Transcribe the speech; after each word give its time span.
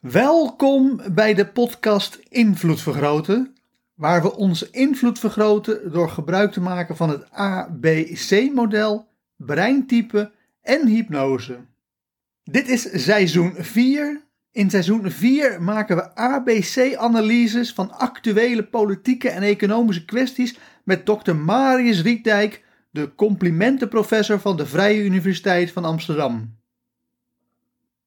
Welkom 0.00 1.00
bij 1.12 1.34
de 1.34 1.46
podcast 1.46 2.18
Invloed 2.28 2.80
Vergroten, 2.80 3.54
waar 3.94 4.22
we 4.22 4.36
onze 4.36 4.68
invloed 4.70 5.18
vergroten 5.18 5.92
door 5.92 6.10
gebruik 6.10 6.52
te 6.52 6.60
maken 6.60 6.96
van 6.96 7.10
het 7.10 7.30
ABC-model, 7.30 9.08
breintype 9.36 10.32
en 10.62 10.86
hypnose. 10.86 11.58
Dit 12.44 12.68
is 12.68 13.04
seizoen 13.04 13.54
4. 13.58 14.24
In 14.52 14.70
seizoen 14.70 15.10
4 15.10 15.62
maken 15.62 15.96
we 15.96 16.14
ABC-analyses 16.14 17.72
van 17.72 17.92
actuele 17.92 18.64
politieke 18.64 19.28
en 19.28 19.42
economische 19.42 20.04
kwesties 20.04 20.58
met 20.84 21.04
Dr. 21.04 21.34
Marius 21.34 22.02
Rietdijk, 22.02 22.64
de 22.90 23.14
complimentenprofessor 23.14 24.40
van 24.40 24.56
de 24.56 24.66
Vrije 24.66 25.02
Universiteit 25.04 25.72
van 25.72 25.84
Amsterdam. 25.84 26.59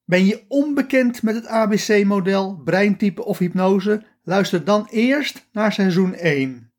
Ben 0.06 0.26
je 0.26 0.44
onbekend 0.48 1.22
met 1.22 1.36
het 1.36 1.48
ABC-model, 1.48 2.62
breintype 2.64 3.26
of 3.26 3.38
hypnose? 3.38 4.04
Luister 4.24 4.64
dan 4.64 4.88
eerst 4.92 5.48
naar 5.52 5.74
seizoen 5.74 6.14
1. 6.14 6.72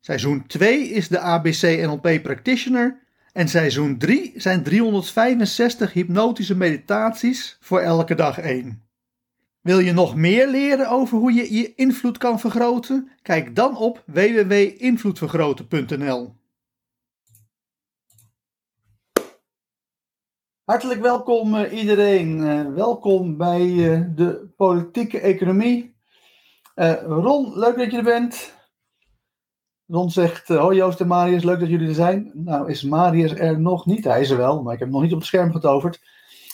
Seizoen 0.00 0.46
2 0.46 0.88
is 0.88 1.08
de 1.08 1.18
ABC 1.18 1.62
NLP 1.62 2.22
Practitioner 2.22 3.00
en 3.32 3.48
seizoen 3.48 3.98
3 3.98 4.32
zijn 4.36 4.62
365 4.62 5.92
hypnotische 5.92 6.56
meditaties 6.56 7.56
voor 7.60 7.80
elke 7.80 8.14
dag 8.14 8.38
1. 8.38 8.82
Wil 9.60 9.78
je 9.78 9.92
nog 9.92 10.16
meer 10.16 10.48
leren 10.48 10.88
over 10.88 11.18
hoe 11.18 11.32
je 11.32 11.54
je 11.54 11.74
invloed 11.74 12.18
kan 12.18 12.40
vergroten? 12.40 13.10
Kijk 13.22 13.56
dan 13.56 13.76
op 13.76 14.02
www.invloedvergroten.nl. 14.06 16.40
Hartelijk 20.62 21.00
welkom 21.00 21.54
uh, 21.54 21.78
iedereen. 21.78 22.38
Uh, 22.38 22.74
welkom 22.74 23.36
bij 23.36 23.66
uh, 23.66 24.00
de 24.14 24.52
politieke 24.56 25.20
economie. 25.20 25.94
Ron, 27.06 27.58
leuk 27.58 27.76
dat 27.76 27.90
je 27.90 27.96
er 27.96 28.02
bent. 28.02 28.54
Ron 29.86 30.10
zegt, 30.10 30.48
hoi 30.48 30.76
Joost 30.76 31.00
en 31.00 31.06
Marius, 31.06 31.42
leuk 31.42 31.60
dat 31.60 31.68
jullie 31.68 31.88
er 31.88 31.94
zijn. 31.94 32.30
Nou 32.34 32.70
is 32.70 32.82
Marius 32.82 33.34
er 33.34 33.60
nog 33.60 33.86
niet, 33.86 34.04
hij 34.04 34.20
is 34.20 34.30
er 34.30 34.36
wel, 34.36 34.62
maar 34.62 34.72
ik 34.72 34.78
heb 34.78 34.88
hem 34.88 34.96
nog 34.96 35.02
niet 35.02 35.12
op 35.12 35.18
het 35.18 35.28
scherm 35.28 35.52
getoverd. 35.52 36.00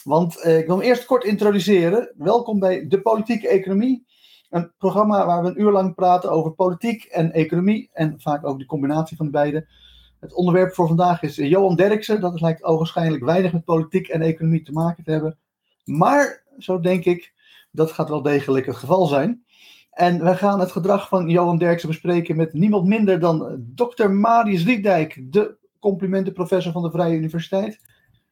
Want 0.03 0.45
ik 0.45 0.65
wil 0.65 0.77
hem 0.77 0.85
eerst 0.85 1.05
kort 1.05 1.23
introduceren. 1.23 2.13
Welkom 2.17 2.59
bij 2.59 2.87
de 2.87 3.01
politieke 3.01 3.47
economie. 3.47 4.05
Een 4.49 4.73
programma 4.77 5.25
waar 5.25 5.43
we 5.43 5.49
een 5.49 5.61
uur 5.61 5.71
lang 5.71 5.95
praten 5.95 6.31
over 6.31 6.51
politiek 6.51 7.03
en 7.03 7.31
economie. 7.31 7.89
En 7.93 8.21
vaak 8.21 8.45
over 8.45 8.59
de 8.59 8.65
combinatie 8.65 9.17
van 9.17 9.25
de 9.25 9.31
beide. 9.31 9.67
Het 10.19 10.33
onderwerp 10.33 10.73
voor 10.73 10.87
vandaag 10.87 11.21
is 11.21 11.35
Johan 11.35 11.75
Derksen. 11.75 12.21
Dat 12.21 12.41
lijkt 12.41 12.63
ogenschijnlijk 12.63 13.23
weinig 13.23 13.53
met 13.53 13.63
politiek 13.63 14.07
en 14.07 14.21
economie 14.21 14.63
te 14.63 14.71
maken 14.71 15.03
te 15.03 15.11
hebben. 15.11 15.37
Maar, 15.85 16.43
zo 16.57 16.79
denk 16.79 17.05
ik, 17.05 17.33
dat 17.71 17.91
gaat 17.91 18.09
wel 18.09 18.21
degelijk 18.21 18.65
het 18.65 18.75
geval 18.75 19.05
zijn. 19.05 19.43
En 19.91 20.23
we 20.23 20.35
gaan 20.35 20.59
het 20.59 20.71
gedrag 20.71 21.07
van 21.07 21.29
Johan 21.29 21.57
Derksen 21.57 21.89
bespreken 21.89 22.35
met 22.35 22.53
niemand 22.53 22.85
minder 22.85 23.19
dan 23.19 23.65
Dr. 23.75 24.09
Marius 24.09 24.65
Rietdijk, 24.65 25.19
de 25.21 25.57
complimentenprofessor 25.79 26.71
van 26.71 26.83
de 26.83 26.91
Vrije 26.91 27.17
Universiteit. 27.17 27.81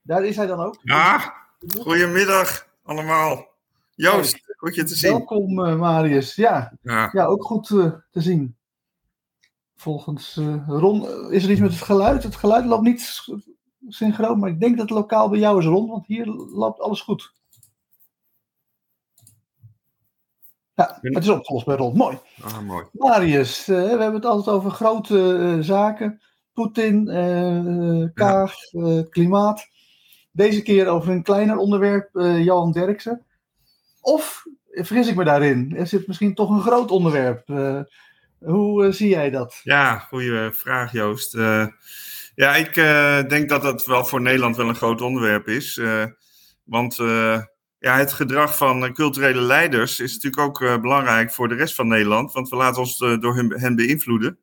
Daar 0.02 0.26
is 0.26 0.36
hij 0.36 0.48
dan 0.48 0.60
ook. 0.60 0.78
Ja, 0.82 1.34
goedemiddag 1.80 2.68
allemaal. 2.84 3.48
Joost, 3.96 4.40
goed 4.58 4.76
je 4.76 4.84
te 4.84 4.96
zien. 4.96 5.12
Welkom 5.12 5.60
uh, 5.60 5.80
Marius. 5.80 6.36
Ja, 6.36 6.78
ja. 6.82 7.10
ja 7.12 7.26
ook 7.26 7.44
goed 7.44 7.70
uh, 7.70 7.92
te 8.12 8.22
zien. 8.22 8.57
Volgens 9.78 10.38
uh, 10.38 10.68
Ron 10.68 11.32
is 11.32 11.44
er 11.44 11.52
iets 11.52 11.60
met 11.60 11.72
het 11.72 11.82
geluid. 11.82 12.24
Het 12.24 12.36
geluid 12.36 12.66
loopt 12.66 12.84
niet 12.84 13.28
synchroon, 13.88 14.40
maar 14.40 14.50
ik 14.50 14.60
denk 14.60 14.78
dat 14.78 14.90
het 14.90 14.98
lokaal 14.98 15.30
bij 15.30 15.40
jou 15.40 15.60
is, 15.60 15.66
Ron, 15.66 15.88
want 15.88 16.08
hier 16.08 16.26
loopt 16.54 16.80
alles 16.80 17.02
goed. 17.02 17.34
Ja, 20.74 20.98
het 21.02 21.24
is 21.24 21.30
opgelost 21.30 21.66
bij 21.66 21.76
Ron. 21.76 21.98
Mooi. 21.98 22.20
Ah, 22.42 22.60
mooi. 22.60 22.86
Marius, 22.92 23.70
uh, 23.70 23.82
we 23.82 23.88
hebben 23.88 24.14
het 24.14 24.26
altijd 24.26 24.56
over 24.56 24.72
grote 24.72 25.18
uh, 25.18 25.64
zaken. 25.64 26.22
Poetin, 26.54 27.06
Kaag, 28.14 28.54
ja. 28.72 29.04
klimaat. 29.10 29.68
Deze 30.32 30.62
keer 30.62 30.88
over 30.88 31.12
een 31.12 31.24
kleiner 31.24 31.58
onderwerp, 31.58 32.10
Johan 32.14 32.72
Derksen. 32.72 33.26
Of 34.02 34.44
vergis 34.72 35.08
ik 35.08 35.16
me 35.16 35.24
daarin? 35.24 35.76
Er 35.76 35.88
zit 35.88 36.08
misschien 36.08 36.36
toch 36.36 36.50
een 36.50 36.62
groot 36.62 36.92
onderwerp. 36.92 37.48
Hoe 38.40 38.86
uh, 38.86 38.92
zie 38.92 39.10
jij 39.10 39.30
dat? 39.30 39.60
Ja, 39.64 39.98
goede 39.98 40.52
vraag 40.54 40.92
Joost. 40.92 41.36
Uh, 41.36 41.68
ja, 42.36 42.56
ik 42.56 42.76
uh, 42.76 43.24
denk 43.24 43.50
dat 43.50 43.62
dat 43.62 43.86
wel 43.86 44.06
voor 44.06 44.22
Nederland 44.22 44.56
wel 44.56 44.70
een 44.70 44.76
groot 44.76 45.02
onderwerp 45.02 45.48
is. 45.48 45.82
want 46.64 46.96
ja, 47.80 47.98
het 47.98 48.14
gedrag 48.14 48.58
van 48.58 48.94
culturele 48.94 49.42
leiders 49.42 50.00
is 50.00 50.14
natuurlijk 50.14 50.42
ook 50.42 50.82
belangrijk 50.82 51.32
voor 51.32 51.48
de 51.48 51.56
rest 51.56 51.76
van 51.76 51.88
Nederland. 51.88 52.34
Want 52.34 52.50
we 52.50 52.56
laten 52.56 52.82
ons 52.82 52.98
door 52.98 53.36
hen, 53.36 53.60
hen, 53.60 53.76
beïnvloeden. 53.76 54.40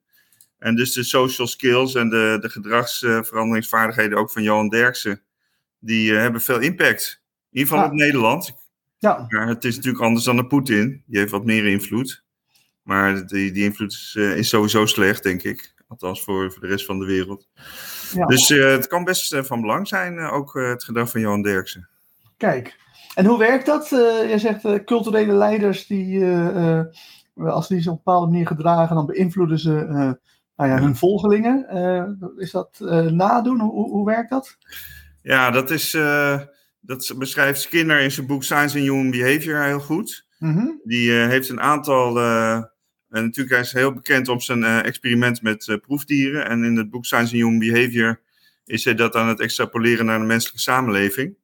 En 0.58 0.76
dus 0.76 0.92
de 0.92 1.04
social 1.04 1.46
skills 1.46 1.94
en 1.94 2.08
de, 2.08 2.38
de 2.40 2.48
gedragsveranderingsvaardigheden 2.48 4.18
ook 4.18 4.30
van 4.30 4.42
Johan 4.42 4.68
Derksen, 4.68 5.22
die 5.78 6.12
hebben 6.12 6.40
veel 6.40 6.60
impact. 6.60 7.22
In 7.50 7.58
ieder 7.58 7.72
geval 7.72 7.90
op 7.90 7.96
Nederland. 7.96 8.54
Ja. 8.98 9.26
Maar 9.28 9.48
het 9.48 9.64
is 9.64 9.76
natuurlijk 9.76 10.04
anders 10.04 10.24
dan 10.24 10.36
de 10.36 10.46
Poetin. 10.46 11.02
Die 11.06 11.18
heeft 11.18 11.30
wat 11.30 11.44
meer 11.44 11.66
invloed. 11.66 12.23
Maar 12.84 13.26
die, 13.26 13.52
die 13.52 13.64
invloed 13.64 13.92
is, 13.92 14.14
uh, 14.18 14.36
is, 14.36 14.48
sowieso 14.48 14.86
slecht, 14.86 15.22
denk 15.22 15.42
ik. 15.42 15.74
Althans 15.88 16.22
voor, 16.22 16.52
voor 16.52 16.60
de 16.60 16.66
rest 16.66 16.86
van 16.86 16.98
de 16.98 17.04
wereld. 17.04 17.48
Ja. 18.12 18.26
Dus 18.26 18.50
uh, 18.50 18.70
het 18.70 18.86
kan 18.86 19.04
best 19.04 19.32
uh, 19.32 19.42
van 19.42 19.60
belang 19.60 19.88
zijn, 19.88 20.18
ook 20.18 20.54
het 20.54 20.84
gedrag 20.84 21.10
van 21.10 21.20
Johan 21.20 21.42
Derksen. 21.42 21.88
Kijk, 22.36 22.76
en 23.14 23.26
hoe 23.26 23.38
werkt 23.38 23.66
dat? 23.66 23.88
jij 24.28 24.38
zegt 24.38 24.84
culturele 24.84 25.32
leiders, 25.32 25.86
die, 25.86 26.24
als 27.34 27.68
die 27.68 27.80
zich 27.80 27.92
op 27.92 27.96
een 27.96 28.02
bepaalde 28.04 28.30
manier 28.30 28.46
gedragen, 28.46 28.96
dan 28.96 29.06
beïnvloeden 29.06 29.58
ze 29.58 29.70
nou 30.56 30.70
ja, 30.70 30.80
hun 30.80 30.96
volgelingen. 30.96 31.66
is 32.36 32.50
dat 32.50 32.78
nadoen? 33.10 33.60
Hoe, 33.60 33.90
hoe 33.90 34.06
werkt 34.06 34.30
dat? 34.30 34.58
Ja, 35.22 35.50
dat, 35.50 35.70
is, 35.70 35.90
dat 36.80 37.14
beschrijft 37.18 37.60
Skinner 37.60 38.00
in 38.00 38.10
zijn 38.10 38.26
boek 38.26 38.44
Science 38.44 38.78
and 38.78 38.86
Human 38.86 39.10
Behavior 39.10 39.62
heel 39.62 39.80
goed. 39.80 40.26
Mm 40.38 40.56
-hmm. 40.56 40.80
Die 40.84 41.10
heeft 41.10 41.48
een 41.48 41.60
aantal 41.60 42.18
en 43.14 43.22
natuurlijk, 43.22 43.54
hij 43.54 43.64
is 43.64 43.72
heel 43.72 43.92
bekend 43.92 44.28
om 44.28 44.40
zijn 44.40 44.60
uh, 44.60 44.84
experiment 44.84 45.42
met 45.42 45.66
uh, 45.66 45.76
proefdieren. 45.76 46.48
En 46.48 46.64
in 46.64 46.76
het 46.76 46.90
boek 46.90 47.04
Science 47.04 47.34
and 47.34 47.42
Human 47.42 47.58
Behavior 47.58 48.20
is 48.64 48.84
hij 48.84 48.94
dat 48.94 49.14
aan 49.14 49.28
het 49.28 49.40
extrapoleren 49.40 50.06
naar 50.06 50.18
de 50.18 50.24
menselijke 50.24 50.60
samenleving. 50.60 51.34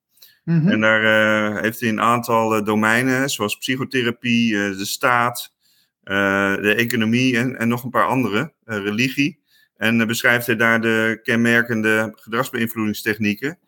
Mm 0.45 0.61
-hmm. 0.61 0.69
En 0.69 0.81
daar 0.81 1.03
uh, 1.03 1.61
heeft 1.61 1.81
hij 1.81 1.89
een 1.89 2.01
aantal 2.01 2.65
domeinen, 2.65 3.31
zoals 3.31 3.59
psychotherapie, 3.59 4.53
de 4.53 4.85
staat, 4.85 5.55
de 6.03 6.75
economie 6.77 7.37
en, 7.37 7.59
en, 7.59 7.69
nog 7.69 7.85
een 7.85 7.91
paar 7.91 8.07
andere, 8.07 8.53
religie. 8.65 9.43
En 9.77 10.07
beschrijft 10.07 10.47
hij 10.47 10.57
daar 10.57 10.81
de 10.81 11.21
kenmerkende 11.23 12.13
gedragsbeïnvloedingstechnieken. 12.17 13.59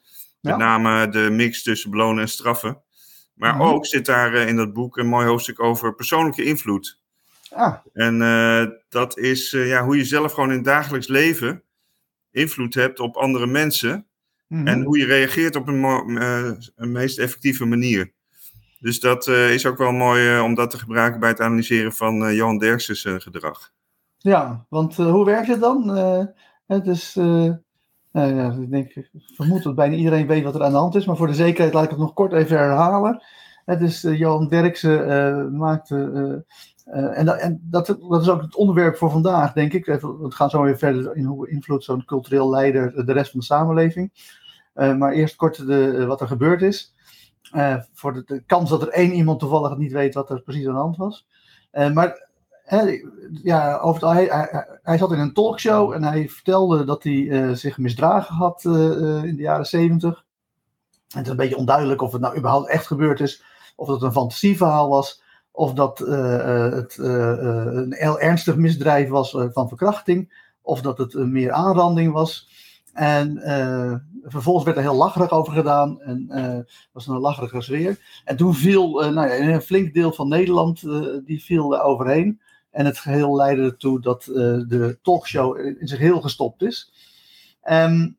Ja. 0.40 0.50
Met 0.50 0.56
name 0.56 1.08
de 1.08 1.30
mix 1.30 1.62
tussen 1.62 1.90
belonen 1.90 2.22
en 2.22 2.28
straffen. 2.28 2.82
Maar 3.34 3.54
mm 3.54 3.60
-hmm. 3.60 3.68
ook 3.68 3.86
zit 3.86 4.06
daar 4.06 4.34
in 4.34 4.56
dat 4.56 4.72
boek 4.72 4.96
een 4.96 5.08
mooi 5.08 5.26
hoofdstuk 5.26 5.60
over 5.62 5.94
persoonlijke 5.94 6.44
invloed. 6.44 7.01
Ah. 7.54 7.74
En 7.92 8.20
uh, 8.20 8.64
dat 8.88 9.18
is 9.18 9.52
uh, 9.52 9.68
ja, 9.68 9.84
hoe 9.84 9.96
je 9.96 10.04
zelf 10.04 10.32
gewoon 10.32 10.50
in 10.50 10.56
het 10.56 10.64
dagelijks 10.64 11.06
leven 11.06 11.62
invloed 12.30 12.74
hebt 12.74 13.00
op 13.00 13.16
andere 13.16 13.46
mensen. 13.46 14.06
Mm 14.46 14.58
-hmm. 14.58 14.66
En 14.66 14.82
hoe 14.82 14.98
je 14.98 15.04
reageert 15.04 15.56
op 15.56 15.68
een, 15.68 16.08
uh, 16.08 16.50
een 16.76 16.92
meest 16.92 17.18
effectieve 17.18 17.64
manier. 17.64 18.12
Dus 18.80 19.00
dat 19.00 19.26
is 19.26 19.66
ook 19.66 19.78
wel 19.78 19.92
mooi 19.92 20.40
om 20.40 20.54
dat 20.54 20.70
te 20.70 20.78
gebruiken 20.78 21.20
bij 21.20 21.28
het 21.28 21.40
analyseren 21.40 21.92
van 21.92 22.34
Johan 22.34 22.58
Derksen's 22.58 23.06
gedrag. 23.22 23.72
Ja, 24.18 24.66
want 24.68 24.96
hoe 24.96 25.24
werkt 25.24 25.48
het 25.48 25.60
dan? 25.60 25.88
het 26.66 26.86
is, 26.86 27.14
ja, 28.12 28.56
ik 28.60 28.70
denk, 28.70 28.90
ik 28.90 29.10
vermoed 29.34 29.62
dat 29.62 29.74
bijna 29.74 29.96
iedereen 29.96 30.26
weet 30.26 30.44
wat 30.44 30.54
er 30.54 30.62
aan 30.62 30.72
de 30.72 30.78
hand 30.78 30.94
is. 30.94 31.04
Maar 31.04 31.16
voor 31.16 31.26
de 31.26 31.34
zekerheid 31.34 31.74
laat 31.74 31.84
ik 31.84 31.90
het 31.90 31.98
nog 31.98 32.12
kort 32.12 32.32
even 32.32 32.56
herhalen. 32.56 33.22
Het 33.64 33.80
is 33.80 34.02
Johan 34.02 34.48
Derksen 34.48 35.56
maakte 35.56 36.10
uh, 36.14 36.54
en, 36.84 37.26
dat, 37.26 37.38
en 37.38 37.60
dat, 37.62 37.86
dat, 38.08 38.20
is 38.20 38.28
ook 38.28 38.42
het 38.42 38.54
onderwerp 38.54 38.96
voor 38.96 39.10
vandaag, 39.10 39.52
denk 39.52 39.72
ik. 39.72 39.84
We 39.84 40.26
gaan 40.28 40.50
zo 40.50 40.62
weer 40.62 40.78
verder 40.78 41.16
in 41.16 41.24
hoe 41.24 41.50
invloedt 41.50 41.84
zo'n 41.84 42.04
cultureel 42.04 42.50
leider 42.50 43.06
de 43.06 43.12
rest 43.12 43.30
van 43.30 43.40
de 43.40 43.46
samenleving. 43.46 44.12
Uh, 44.74 44.96
maar 44.96 45.12
eerst 45.12 45.36
kort 45.36 45.66
de, 45.66 46.06
wat 46.06 46.20
er 46.20 46.26
gebeurd 46.26 46.62
is. 46.62 46.94
voor 47.92 48.24
de, 48.26 48.42
kans 48.46 48.70
dat 48.70 48.82
er 48.82 48.88
één 48.88 49.12
iemand 49.12 49.38
toevallig 49.38 49.76
niet 49.76 49.92
weet 49.92 50.14
wat 50.14 50.30
er 50.30 50.42
precies 50.42 50.66
aan 50.66 50.72
de 50.72 50.78
hand 50.78 50.96
was. 50.96 51.26
maar 51.72 52.28
ja, 53.42 53.78
over 53.78 54.08
het, 54.08 54.30
hij, 54.30 54.48
hij, 54.82 54.98
zat 54.98 55.12
in 55.12 55.18
een 55.18 55.32
talkshow 55.32 55.92
en 55.92 56.02
hij 56.02 56.28
vertelde 56.28 56.84
dat 56.84 57.02
hij 57.02 57.54
zich 57.54 57.78
misdragen 57.78 58.34
had 58.34 58.64
in 58.64 59.36
de 59.36 59.42
jaren 59.42 59.66
zeventig. 59.66 60.24
En 61.12 61.18
het 61.18 61.26
is 61.26 61.30
een 61.30 61.36
beetje 61.36 61.56
onduidelijk 61.56 62.02
of 62.02 62.12
het 62.12 62.20
nou 62.20 62.36
überhaupt 62.36 62.68
echt 62.68 62.86
gebeurd 62.86 63.20
is, 63.20 63.44
of 63.76 63.88
het 63.88 64.02
een 64.02 64.12
fantasieverhaal 64.12 64.88
was, 64.88 65.21
of 65.52 65.72
dat 65.72 65.98
het 65.98 66.98
een 66.98 67.94
heel 67.94 68.20
ernstig 68.20 68.56
misdrijf 68.56 69.08
was 69.08 69.36
van 69.52 69.68
verkrachting, 69.68 70.50
of 70.62 70.80
dat 70.80 70.98
het 70.98 71.14
meer 71.14 71.52
aanranding 71.52 72.12
was. 72.12 72.50
En 72.92 73.40
vervolgens 74.24 74.64
werd 74.64 74.76
er 74.76 74.82
heel 74.82 74.94
lacherig 74.94 75.30
over 75.30 75.52
gedaan. 75.52 76.00
En 76.00 76.26
uh, 76.30 76.58
was 76.92 77.06
een 77.06 77.18
lacherige 77.18 77.60
sfeer. 77.60 78.22
En 78.24 78.36
toen 78.36 78.54
viel 78.54 79.10
nou 79.10 79.28
ja, 79.28 79.38
een 79.38 79.62
flink 79.62 79.94
deel 79.94 80.12
van 80.12 80.28
Nederland 80.28 80.80
die 81.26 81.42
viel 81.42 81.82
overheen. 81.82 82.40
En 82.70 82.84
het 82.84 82.98
geheel 82.98 83.36
leidde 83.36 83.62
ertoe 83.62 84.00
dat 84.00 84.22
de 84.24 84.98
talkshow 85.02 85.58
in 85.58 85.88
zich 85.88 85.98
heel 85.98 86.20
gestopt 86.20 86.62
is. 86.62 86.92
Um, 87.70 88.16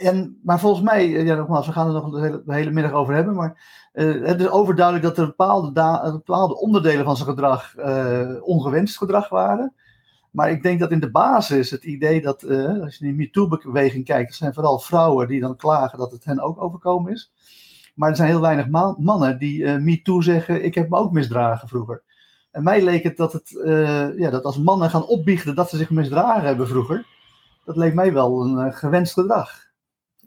en, 0.00 0.38
maar 0.42 0.60
volgens 0.60 0.84
mij, 0.84 1.08
ja, 1.08 1.34
nogmaals, 1.34 1.66
we 1.66 1.72
gaan 1.72 1.86
er 1.86 1.92
nog 1.92 2.10
de 2.10 2.20
hele, 2.20 2.42
hele 2.46 2.70
middag 2.70 2.92
over 2.92 3.14
hebben. 3.14 3.34
Maar 3.34 3.78
het 3.92 4.40
is 4.40 4.48
overduidelijk 4.48 5.06
dat 5.06 5.18
er 5.18 5.26
bepaalde, 5.26 5.72
bepaalde 6.12 6.60
onderdelen 6.60 7.04
van 7.04 7.16
zijn 7.16 7.28
gedrag 7.28 7.74
ongewenst 8.40 8.98
gedrag 8.98 9.28
waren. 9.28 9.74
Maar 10.30 10.50
ik 10.50 10.62
denk 10.62 10.80
dat 10.80 10.90
in 10.90 11.00
de 11.00 11.10
basis 11.10 11.70
het 11.70 11.84
idee 11.84 12.22
dat, 12.22 12.44
als 12.82 12.96
je 12.96 13.06
in 13.06 13.10
de 13.10 13.16
MeToo-beweging 13.16 14.04
kijkt, 14.04 14.30
er 14.30 14.36
zijn 14.36 14.54
vooral 14.54 14.78
vrouwen 14.78 15.28
die 15.28 15.40
dan 15.40 15.56
klagen 15.56 15.98
dat 15.98 16.10
het 16.10 16.24
hen 16.24 16.40
ook 16.40 16.62
overkomen 16.62 17.12
is. 17.12 17.32
Maar 17.94 18.10
er 18.10 18.16
zijn 18.16 18.28
heel 18.28 18.40
weinig 18.40 18.68
mannen 18.98 19.38
die 19.38 19.62
uh, 19.62 19.76
MeToo 19.76 20.20
zeggen, 20.20 20.64
ik 20.64 20.74
heb 20.74 20.88
me 20.88 20.96
ook 20.96 21.12
misdragen 21.12 21.68
vroeger. 21.68 22.02
En 22.50 22.62
mij 22.62 22.82
leek 22.82 23.02
het 23.02 23.16
dat, 23.16 23.32
het, 23.32 23.50
ja, 24.16 24.30
dat 24.30 24.44
als 24.44 24.58
mannen 24.58 24.90
gaan 24.90 25.06
opbiechten 25.06 25.54
dat 25.54 25.70
ze 25.70 25.76
zich 25.76 25.90
misdragen 25.90 26.46
hebben 26.46 26.68
vroeger, 26.68 27.06
dat 27.64 27.76
leek 27.76 27.94
mij 27.94 28.12
wel 28.12 28.42
een 28.44 28.72
gewenst 28.72 29.12
gedrag. 29.12 29.69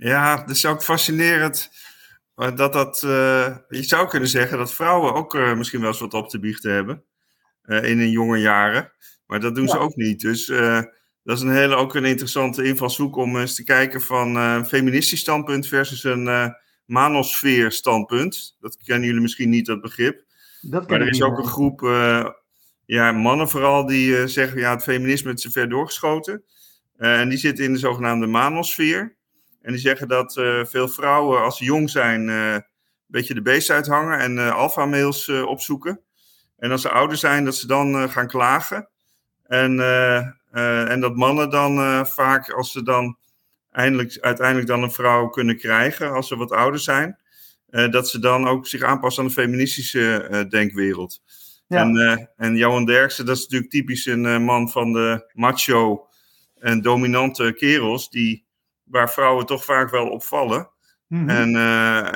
Ja, 0.04 0.36
dat 0.36 0.50
is 0.50 0.66
ook 0.66 0.84
fascinerend. 0.84 1.72
Dat 2.36 2.74
dat, 2.74 3.00
je 3.70 3.84
zou 3.84 4.08
kunnen 4.08 4.30
zeggen 4.30 4.58
dat 4.58 4.74
vrouwen 4.74 5.14
ook 5.14 5.34
misschien 5.56 5.80
wel 5.80 5.90
eens 5.90 6.00
wat 6.00 6.14
op 6.14 6.30
te 6.30 6.40
biechten 6.40 6.74
hebben 6.74 7.04
in 7.68 7.98
hun 7.98 8.10
jonge 8.10 8.38
jaren. 8.38 8.92
Maar 9.26 9.40
dat 9.40 9.56
doen 9.56 9.68
ze 9.68 9.78
ook 9.78 9.96
niet. 9.96 10.22
Dus 10.22 10.46
dat 11.24 11.38
is 11.38 11.42
een 11.42 11.52
hele, 11.52 11.76
ook 11.76 11.96
een 11.96 12.06
interessante 12.06 12.64
invalshoek 12.64 13.16
om 13.16 13.38
eens 13.38 13.56
te 13.56 13.64
kijken 13.64 14.02
van 14.02 14.36
een 14.36 14.66
feministisch 14.66 15.20
standpunt 15.20 15.68
versus 15.68 16.04
een 16.04 16.56
manosfeer 16.86 17.72
standpunt. 17.72 18.56
Dat 18.60 18.78
kennen 18.84 19.08
jullie 19.08 19.22
misschien 19.22 19.50
niet, 19.50 19.66
dat 19.66 19.82
begrip. 19.82 20.24
Dat 20.62 20.90
maar 20.90 21.02
er 21.02 21.10
is 21.10 21.22
ook 21.22 21.38
een 21.38 21.48
groep 21.48 21.82
ja, 22.86 23.12
mannen 23.12 23.50
vooral 23.50 23.86
die 23.86 24.28
zeggen, 24.28 24.60
ja, 24.60 24.72
het 24.74 24.84
feminisme 24.84 25.34
is 25.34 25.42
te 25.42 25.52
ver 25.52 25.70
doorgeschoten. 25.70 26.44
en 26.98 27.30
die 27.30 27.38
zitten 27.38 27.66
in 27.66 27.74
de 27.74 27.80
zogenaamde 27.80 28.28
manosfeer. 28.28 29.22
En 29.64 29.72
die 29.72 29.82
zeggen 29.82 30.08
dat 30.08 30.34
veel 30.64 30.88
vrouwen 30.88 31.42
als 31.42 31.58
ze 31.58 31.64
jong 31.64 31.90
zijn 31.90 32.28
een 32.28 32.66
beetje 33.06 33.34
de 33.34 33.42
beest 33.42 33.70
uithangen 33.70 34.20
en 34.20 34.54
alfa-mails 34.54 35.30
opzoeken. 35.30 36.02
En 36.58 36.72
als 36.72 36.82
ze 36.82 36.90
ouder 36.90 37.18
zijn, 37.18 37.46
dat 37.46 37.56
ze 37.56 37.68
dan 37.68 38.10
gaan 38.10 38.28
klagen. 38.28 38.88
En, 39.54 39.80
eh, 39.80 40.18
eh, 40.52 40.92
en 40.92 41.00
dat 41.00 41.16
mannen 41.16 41.50
dan 41.50 41.78
eh, 41.78 42.06
vaak, 42.06 42.50
als 42.50 42.72
ze 42.72 42.84
dan 42.84 43.18
eindelijk, 43.72 44.18
uiteindelijk 44.20 44.68
dan 44.68 44.84
een 44.84 44.92
vrouw 44.92 45.30
kunnen 45.30 45.58
krijgen, 45.58 46.12
als 46.12 46.28
ze 46.28 46.36
wat 46.36 46.52
ouder 46.52 46.80
zijn, 46.80 47.18
dat 47.90 48.10
ze 48.10 48.20
dan 48.20 48.48
ook 48.48 48.68
zich 48.68 48.84
aanpassen 48.84 49.24
aan 49.24 49.30
de 49.30 49.36
feministische 49.36 50.46
denkwereld. 50.50 51.22
Ja. 51.68 51.82
En, 51.82 52.30
en 52.38 52.56
Johan 52.56 52.86
Derksen, 52.86 53.26
dat 53.26 53.38
is 53.38 53.42
natuurlijk 53.42 53.72
typisch 53.72 54.06
een 54.06 54.44
man 54.44 54.70
van 54.70 54.94
de 54.94 55.32
macho 55.34 56.08
en 56.60 56.82
dominante 56.82 57.54
kerels, 57.58 58.10
die, 58.10 58.46
waar 58.84 59.12
vrouwen 59.12 59.46
toch 59.46 59.66
vaak 59.66 59.90
wel 59.90 60.10
opvallen. 60.10 60.72
Mm 61.08 61.30
en, 61.30 61.50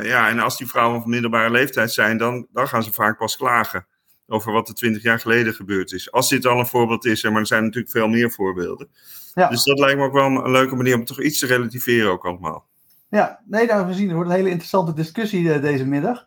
ja, 0.04 0.30
en 0.30 0.40
als 0.40 0.58
die 0.58 0.68
vrouwen 0.68 1.02
van 1.02 1.10
middelbare 1.10 1.52
leeftijd 1.52 1.92
zijn, 1.92 2.18
dan, 2.18 2.48
dan 2.52 2.68
gaan 2.68 2.84
ze 2.84 2.94
vaak 2.94 3.18
pas 3.18 3.38
klagen 3.38 3.88
over 4.28 4.52
wat 4.52 4.68
er 4.68 4.74
twintig 4.74 5.04
jaar 5.04 5.20
geleden 5.20 5.54
gebeurd 5.54 5.92
is. 5.92 6.12
Als 6.12 6.30
dit 6.30 6.46
al 6.46 6.60
een 6.60 6.66
voorbeeld 6.66 7.06
is, 7.06 7.24
maar 7.24 7.40
er 7.40 7.48
zijn 7.48 7.64
natuurlijk 7.64 7.92
veel 7.92 8.08
meer 8.08 8.32
voorbeelden. 8.32 8.90
Ja. 9.34 9.50
Dus 9.50 9.64
dat 9.64 9.80
lijkt 9.80 9.98
me 9.98 10.06
ook 10.06 10.14
wel 10.14 10.26
een 10.26 10.52
leuke 10.52 10.76
manier 10.76 10.96
om 10.96 11.06
toch 11.06 11.22
iets 11.22 11.40
te 11.40 11.46
relativeren 11.46 12.12
ook 12.12 12.26
allemaal. 12.26 12.66
Ja, 13.10 13.40
nee, 13.46 13.68
daar 13.68 13.88
we 13.88 13.94
zien, 13.94 14.10
er 14.10 14.16
wordt 14.16 14.30
een 14.30 14.36
hele 14.36 14.50
interessante 14.50 14.94
discussie 14.94 15.42
uh, 15.42 15.62
deze 15.62 15.86
middag. 15.86 16.26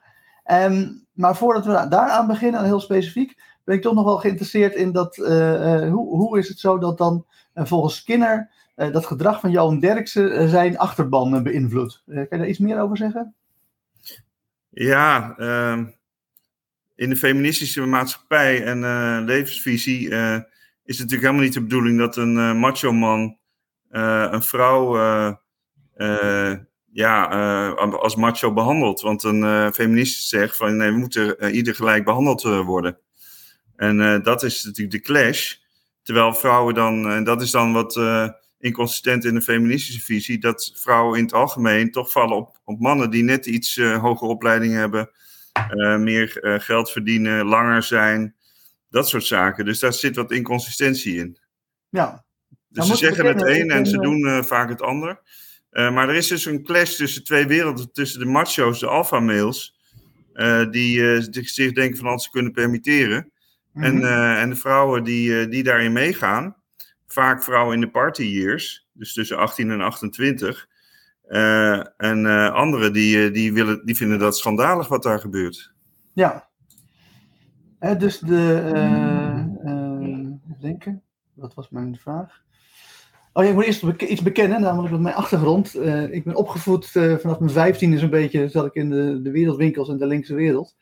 Um, 0.51 1.07
maar 1.13 1.37
voordat 1.37 1.65
we 1.65 1.89
daaraan 1.89 2.27
beginnen, 2.27 2.65
heel 2.65 2.81
specifiek, 2.81 3.41
ben 3.65 3.77
ik 3.77 3.83
toch 3.83 3.95
nog 3.95 4.05
wel 4.05 4.19
geïnteresseerd 4.19 4.75
in 4.75 4.93
dat, 4.93 5.17
uh, 5.17 5.29
uh, 5.29 5.93
hoe, 5.93 6.17
hoe 6.17 6.39
is 6.39 6.49
het 6.49 6.59
zo 6.59 6.79
dat 6.79 6.99
dan 6.99 7.27
volgens 7.55 7.97
Skinner 7.97 8.51
dat 8.89 9.07
gedrag 9.07 9.41
van 9.41 9.51
Johan 9.51 9.81
Derksen 9.81 10.49
zijn 10.49 10.79
achterban 10.79 11.43
beïnvloedt? 11.43 12.03
kan 12.07 12.27
je 12.31 12.37
daar 12.37 12.49
iets 12.49 12.59
meer 12.59 12.81
over 12.81 12.97
zeggen? 12.97 13.35
Ja, 14.69 15.35
ehm, 15.37 15.87
in 16.95 17.11
de 17.11 17.17
feministische 17.17 17.87
maatschappij 17.87 18.65
en 18.65 19.25
levensvisie 19.25 20.09
is 20.85 20.99
het 20.99 21.11
natuurlijk 21.11 21.21
helemaal 21.21 21.43
niet 21.43 21.53
de 21.53 21.63
bedoeling 21.63 21.99
dat 21.99 22.17
een 22.17 22.59
macho 22.59 22.93
man 22.93 23.39
een 23.89 24.43
vrouw 24.43 24.97
ja, 26.93 27.25
als 27.77 28.17
macho 28.17 28.53
behandelt. 28.53 29.01
Want 29.01 29.23
een 29.23 29.73
feminist 29.73 30.29
zegt 30.29 30.57
van 30.57 30.77
nee, 30.77 30.91
we 30.91 30.99
moeten 30.99 31.51
ieder 31.55 31.75
gelijk 31.75 32.05
behandeld 32.05 32.43
worden. 32.43 32.99
En 33.77 34.23
dat 34.23 34.43
is 34.43 34.65
natuurlijk 34.65 35.05
de 35.05 35.13
clash. 35.13 35.55
Terwijl 36.03 36.35
vrouwen 36.35 36.75
dan, 36.75 37.11
en 37.11 37.25
dat 37.25 37.43
is 37.43 37.51
dan 37.51 37.73
wat 37.73 37.95
inconsistent 38.61 39.25
in 39.25 39.35
de 39.35 39.41
feministische 39.41 40.01
visie, 40.01 40.39
dat 40.39 40.73
vrouwen 40.75 41.19
in 41.19 41.25
het 41.25 41.33
algemeen 41.33 41.91
toch 41.91 42.11
vallen 42.11 42.37
op, 42.37 42.61
op 42.65 42.81
mannen 42.81 43.11
die 43.11 43.23
net 43.23 43.47
iets 43.47 43.77
hogere 43.77 44.31
opleiding 44.31 44.75
hebben 44.75 45.11
uh, 45.75 45.97
meer 45.97 46.45
uh, 46.45 46.61
geld 46.61 46.91
verdienen, 46.91 47.45
langer 47.45 47.83
zijn, 47.83 48.35
dat 48.91 49.09
soort 49.09 49.25
zaken. 49.25 49.65
Dus 49.65 49.79
daar 49.79 49.93
zit 49.93 50.17
wat 50.17 50.33
inconsistentie 50.33 51.17
in. 51.17 51.39
Ja. 51.89 52.25
Dus 52.69 52.87
ze 52.87 52.97
zeggen 52.97 53.27
het 53.27 53.43
een 53.43 53.71
en 53.71 53.87
ze 53.87 53.99
doen 53.99 54.21
uh, 54.21 54.43
vaak 54.43 54.69
het 54.69 54.83
ander. 54.83 55.21
maar 55.71 56.09
er 56.09 56.15
is 56.15 56.27
dus 56.27 56.45
een 56.45 56.65
clash 56.65 56.97
tussen 56.97 57.25
twee 57.25 57.47
werelden, 57.47 57.93
tussen 57.93 58.21
de 58.21 58.27
macho's, 58.27 58.81
de 58.81 58.87
alpha-males, 58.87 59.79
die 60.71 61.21
zich 61.31 61.73
denken 61.73 61.97
van 61.97 62.07
alles 62.07 62.25
ze 62.25 62.31
kunnen 62.31 62.53
permitteren. 62.53 63.33
Mm 63.73 63.83
-hmm. 63.83 64.03
en, 64.03 64.37
en 64.37 64.51
de 64.51 64.57
vrouwen 64.57 65.05
die, 65.05 65.49
die 65.49 65.63
daarin 65.63 65.93
meegaan. 65.93 66.60
Vaak 67.13 67.43
vrouwen 67.43 67.75
in 67.75 67.81
de 67.81 67.91
party 67.91 68.23
years, 68.23 68.89
dus 68.93 69.13
tussen 69.13 69.37
18 69.37 69.71
en 69.71 69.81
28. 69.81 70.69
Uh, 71.29 71.79
en 71.97 72.25
uh, 72.25 72.53
anderen 72.53 72.93
die, 72.93 73.25
eh, 73.25 73.33
die, 73.33 73.53
willen, 73.53 73.87
die 73.87 73.97
vinden 73.97 74.19
dat 74.19 74.39
schandalig 74.39 74.89
wat 74.89 75.03
daar 75.03 75.19
gebeurt. 75.19 75.73
Ja. 76.13 76.49
Uh, 77.81 77.99
dus 77.99 78.19
de. 78.19 78.63
even 79.65 80.57
denken. 80.61 81.03
Wat 81.35 81.55
was 81.55 81.71
mijn 81.71 81.97
vraag? 81.97 82.43
Oh 83.33 83.43
ja, 83.45 83.49
ik 83.49 83.55
moet 83.55 83.65
eerst 83.65 83.83
iets 84.03 84.23
bekennen, 84.23 84.61
namelijk 84.61 84.93
met 84.93 85.01
mijn 85.01 85.15
achtergrond. 85.15 85.75
ik 86.11 86.25
ben 86.25 86.35
opgevoed 86.35 86.87
vanaf 86.91 87.39
mijn 87.39 87.51
vijftiende 87.51 87.99
zo'n 87.99 88.11
beetje, 88.11 88.49
zat 88.49 88.67
ik 88.67 88.75
in 88.75 88.91
de, 88.91 89.23
de 89.23 89.31
wereldwinkels 89.31 89.89
in 89.89 89.97
de 89.97 90.07
linkse 90.07 90.35
wereld. 90.35 90.77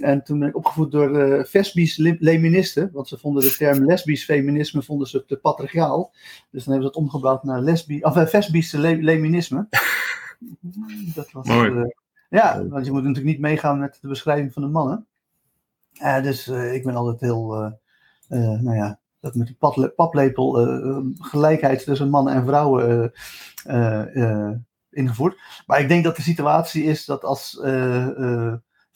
En 0.00 0.22
toen 0.22 0.38
ben 0.38 0.48
ik 0.48 0.56
opgevoed 0.56 0.90
door 0.90 1.10
uh, 1.10 1.44
lesbisch 1.52 1.96
leministen, 1.96 2.90
want 2.92 3.08
ze 3.08 3.18
vonden 3.18 3.42
de 3.42 3.54
term 3.56 3.84
lesbisch 3.84 4.24
feminisme 4.24 4.82
vonden 4.82 5.08
ze 5.08 5.24
te 5.24 5.36
patriarchaal. 5.36 6.12
Dus 6.50 6.64
dan 6.64 6.72
hebben 6.72 6.92
ze 6.92 6.98
het 6.98 7.04
omgebouwd 7.04 7.44
naar 7.44 7.60
lesbi 7.60 8.02
of, 8.02 8.16
uh, 8.16 8.32
lesbisch 8.32 8.72
le 8.72 8.96
leminisme. 9.02 9.66
Dat 11.14 11.32
was, 11.32 11.46
Mooi. 11.46 11.70
Uh, 11.70 11.84
ja, 12.30 12.66
want 12.66 12.86
je 12.86 12.92
moet 12.92 13.02
natuurlijk 13.02 13.34
niet 13.34 13.40
meegaan 13.40 13.78
met 13.78 13.98
de 14.00 14.08
beschrijving 14.08 14.52
van 14.52 14.62
de 14.62 14.68
mannen. 14.68 15.06
dus 16.22 16.48
ik 16.48 16.84
ben 16.84 16.94
altijd 16.94 17.20
heel, 17.20 17.74
nou 18.28 18.74
ja, 18.74 18.98
dat 19.20 19.34
met 19.34 19.46
die 19.46 19.56
paple 19.58 19.88
paplepel 19.88 20.52
gelijkheid 21.18 21.84
tussen 21.84 22.10
mannen 22.10 22.34
en 22.34 22.44
vrouwen 22.44 23.12
ingevoerd. 24.90 25.38
Maar 25.66 25.80
ik 25.80 25.88
denk 25.88 26.04
dat 26.04 26.16
de 26.16 26.22
situatie 26.22 26.84
is 26.84 27.04
dat 27.04 27.24
als 27.24 27.60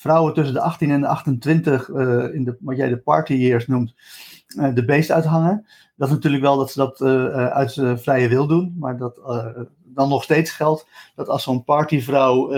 vrouwen 0.01 0.35
tussen 0.35 0.55
de 0.55 0.61
18 0.61 0.91
en 0.91 1.01
de 1.01 1.07
28, 1.07 1.89
uh, 1.89 2.35
in 2.35 2.45
de, 2.45 2.57
wat 2.61 2.77
jij 2.77 2.89
de 2.89 2.99
party 2.99 3.33
years 3.33 3.67
noemt, 3.67 3.95
uh, 4.57 4.75
de 4.75 4.85
beest 4.85 5.11
uithangen. 5.11 5.67
Dat 5.97 6.09
is 6.09 6.15
natuurlijk 6.15 6.43
wel 6.43 6.57
dat 6.57 6.71
ze 6.71 6.79
dat 6.79 7.01
uh, 7.01 7.47
uit 7.47 7.73
vrije 8.03 8.29
wil 8.29 8.47
doen, 8.47 8.77
maar 8.79 8.97
dat 8.97 9.21
dan 9.85 10.09
nog 10.09 10.23
steeds 10.23 10.51
geldt 10.51 10.87
dat 11.15 11.29
als 11.29 11.43
zo'n 11.43 11.65
partyvrouw 11.65 12.49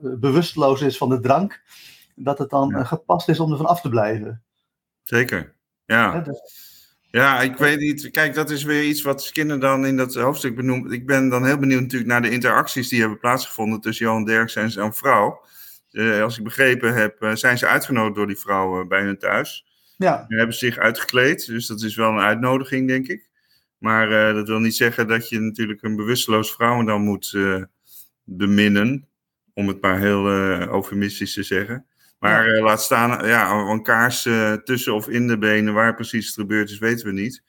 bewusteloos 0.00 0.80
is 0.80 0.96
van 0.96 1.08
de 1.08 1.20
drank, 1.20 1.62
dat 2.14 2.38
het 2.38 2.50
dan 2.50 2.68
ja. 2.68 2.84
gepast 2.84 3.28
is 3.28 3.40
om 3.40 3.50
ervan 3.50 3.66
af 3.66 3.80
te 3.80 3.88
blijven. 3.88 4.42
Zeker, 5.02 5.54
ja. 5.84 6.14
ja, 6.14 6.20
dus... 6.20 6.40
ja 7.10 7.40
ik 7.40 7.56
weet 7.56 7.78
niet. 7.78 8.10
Kijk, 8.10 8.34
dat 8.34 8.50
is 8.50 8.62
weer 8.62 8.84
iets 8.84 9.02
wat 9.02 9.22
Skinner 9.22 9.60
dan 9.60 9.86
in 9.86 9.96
dat 9.96 10.14
hoofdstuk 10.14 10.56
benoemt. 10.56 10.92
Ik 10.92 11.06
ben 11.06 11.28
dan 11.28 11.44
heel 11.44 11.58
benieuwd 11.58 11.80
natuurlijk 11.80 12.10
naar 12.10 12.22
de 12.22 12.30
interacties 12.30 12.88
die 12.88 13.00
hebben 13.00 13.18
plaatsgevonden 13.18 13.80
tussen 13.80 14.06
Johan 14.06 14.24
Derksen 14.24 14.62
en 14.62 14.70
zijn 14.70 14.94
vrouw. 14.94 15.40
Als 16.22 16.38
ik 16.38 16.44
begrepen 16.44 16.94
heb, 16.94 17.30
zijn 17.32 17.58
ze 17.58 17.66
uitgenodigd 17.66 18.14
door 18.14 18.26
die 18.26 18.38
vrouwen 18.38 18.88
bij 18.88 19.02
hun 19.02 19.18
thuis. 19.18 19.66
Ja. 19.96 20.24
En 20.28 20.36
hebben 20.38 20.56
zich 20.56 20.78
uitgekleed, 20.78 21.46
dus 21.46 21.66
dat 21.66 21.82
is 21.82 21.96
wel 21.96 22.10
een 22.10 22.20
uitnodiging, 22.20 22.88
denk 22.88 23.06
ik. 23.06 23.28
Maar 23.78 24.34
dat 24.34 24.48
wil 24.48 24.58
niet 24.58 24.76
zeggen 24.76 25.08
dat 25.08 25.28
je 25.28 25.40
natuurlijk 25.40 25.82
een 25.82 25.96
bewusteloos 25.96 26.52
vrouw 26.52 26.84
dan 26.84 27.02
moet 27.02 27.38
beminnen. 28.24 29.08
Om 29.54 29.68
het 29.68 29.80
maar 29.80 29.98
heel 29.98 30.26
eufemistisch 30.72 31.32
te 31.32 31.42
zeggen. 31.42 31.86
Maar 32.18 32.48
ja. 32.48 32.62
laat 32.62 32.82
staan, 32.82 33.26
ja, 33.26 33.50
een 33.50 33.82
kaars 33.82 34.22
tussen 34.64 34.94
of 34.94 35.08
in 35.08 35.26
de 35.26 35.38
benen, 35.38 35.74
waar 35.74 35.94
precies 35.94 36.26
het 36.26 36.34
gebeurd 36.34 36.70
is, 36.70 36.78
weten 36.78 37.06
we 37.06 37.12
niet. 37.12 37.42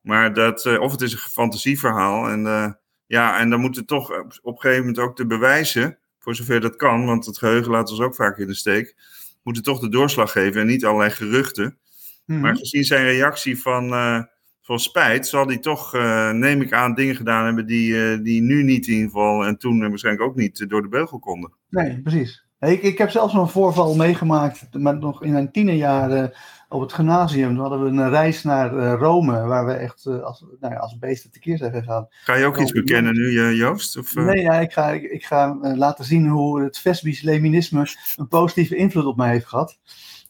Maar 0.00 0.34
dat, 0.34 0.78
of 0.78 0.92
het 0.92 1.00
is 1.00 1.12
een 1.12 1.18
fantasieverhaal. 1.18 2.28
En 2.28 2.78
ja, 3.06 3.38
en 3.38 3.50
dan 3.50 3.60
moet 3.60 3.76
het 3.76 3.86
toch 3.86 4.10
op 4.42 4.54
een 4.54 4.60
gegeven 4.60 4.78
moment 4.78 4.98
ook 4.98 5.16
te 5.16 5.26
bewijzen, 5.26 5.98
voor 6.24 6.34
zover 6.34 6.60
dat 6.60 6.76
kan, 6.76 7.06
want 7.06 7.26
het 7.26 7.38
geheugen 7.38 7.70
laat 7.70 7.90
ons 7.90 8.00
ook 8.00 8.14
vaak 8.14 8.38
in 8.38 8.46
de 8.46 8.54
steek, 8.54 8.94
moet 9.42 9.56
het 9.56 9.64
toch 9.64 9.80
de 9.80 9.88
doorslag 9.88 10.32
geven 10.32 10.60
en 10.60 10.66
niet 10.66 10.84
allerlei 10.84 11.10
geruchten. 11.10 11.78
Mhm. 12.26 12.40
Maar 12.40 12.56
gezien 12.56 12.84
zijn 12.84 13.04
reactie 13.04 13.60
van, 13.60 13.92
uh, 13.92 14.22
van 14.60 14.78
spijt, 14.78 15.26
zal 15.26 15.46
hij 15.46 15.58
toch, 15.58 15.94
uh, 15.94 16.30
neem 16.30 16.60
ik 16.60 16.72
aan, 16.72 16.94
dingen 16.94 17.16
gedaan 17.16 17.44
hebben 17.44 17.66
die, 17.66 17.92
uh, 17.92 18.22
die 18.22 18.42
nu 18.42 18.62
niet 18.62 18.86
in 18.86 18.92
ieder 18.92 19.10
geval 19.10 19.46
en 19.46 19.58
toen 19.58 19.88
waarschijnlijk 19.88 20.24
ook 20.24 20.36
niet 20.36 20.68
door 20.68 20.82
de 20.82 20.88
beugel 20.88 21.18
konden. 21.18 21.52
Nee, 21.68 22.00
precies. 22.02 22.46
Ik, 22.60 22.82
ik 22.82 22.98
heb 22.98 23.10
zelfs 23.10 23.34
een 23.34 23.48
voorval 23.48 23.94
meegemaakt, 23.94 24.68
maar 24.72 24.98
nog 24.98 25.22
in 25.22 25.32
mijn 25.32 25.52
tienerjaren 25.52 26.32
op 26.74 26.80
het 26.80 26.92
gymnasium. 26.92 27.58
Hadden 27.58 27.82
we 27.82 27.88
een 27.88 28.10
reis 28.10 28.42
naar 28.42 28.74
uh, 28.74 28.94
Rome, 28.98 29.46
waar 29.46 29.66
we 29.66 29.72
echt 29.72 30.04
uh, 30.06 30.22
als, 30.22 30.44
nou 30.60 30.74
ja, 30.74 30.78
als 30.78 30.98
beesten 30.98 31.30
tekeer 31.30 31.58
zijn 31.58 31.72
gegaan. 31.72 32.06
Ga 32.10 32.34
je 32.34 32.44
ook 32.44 32.58
iets 32.58 32.72
bekennen 32.72 33.12
nu, 33.12 33.54
Joost? 33.54 33.98
Of. 33.98 34.14
Nee, 34.14 34.42
ja, 34.42 34.54
ik 34.54 34.72
ga, 34.72 34.90
ik, 34.90 35.24
ga 35.24 35.58
laten 35.60 36.04
zien 36.04 36.28
hoe 36.28 36.62
het 36.62 36.78
Vesbisch 36.78 37.22
Leninisme 37.22 37.86
een 38.16 38.28
positieve 38.28 38.76
invloed 38.76 39.04
op 39.04 39.16
mij 39.16 39.30
heeft 39.30 39.46
gehad. 39.46 39.78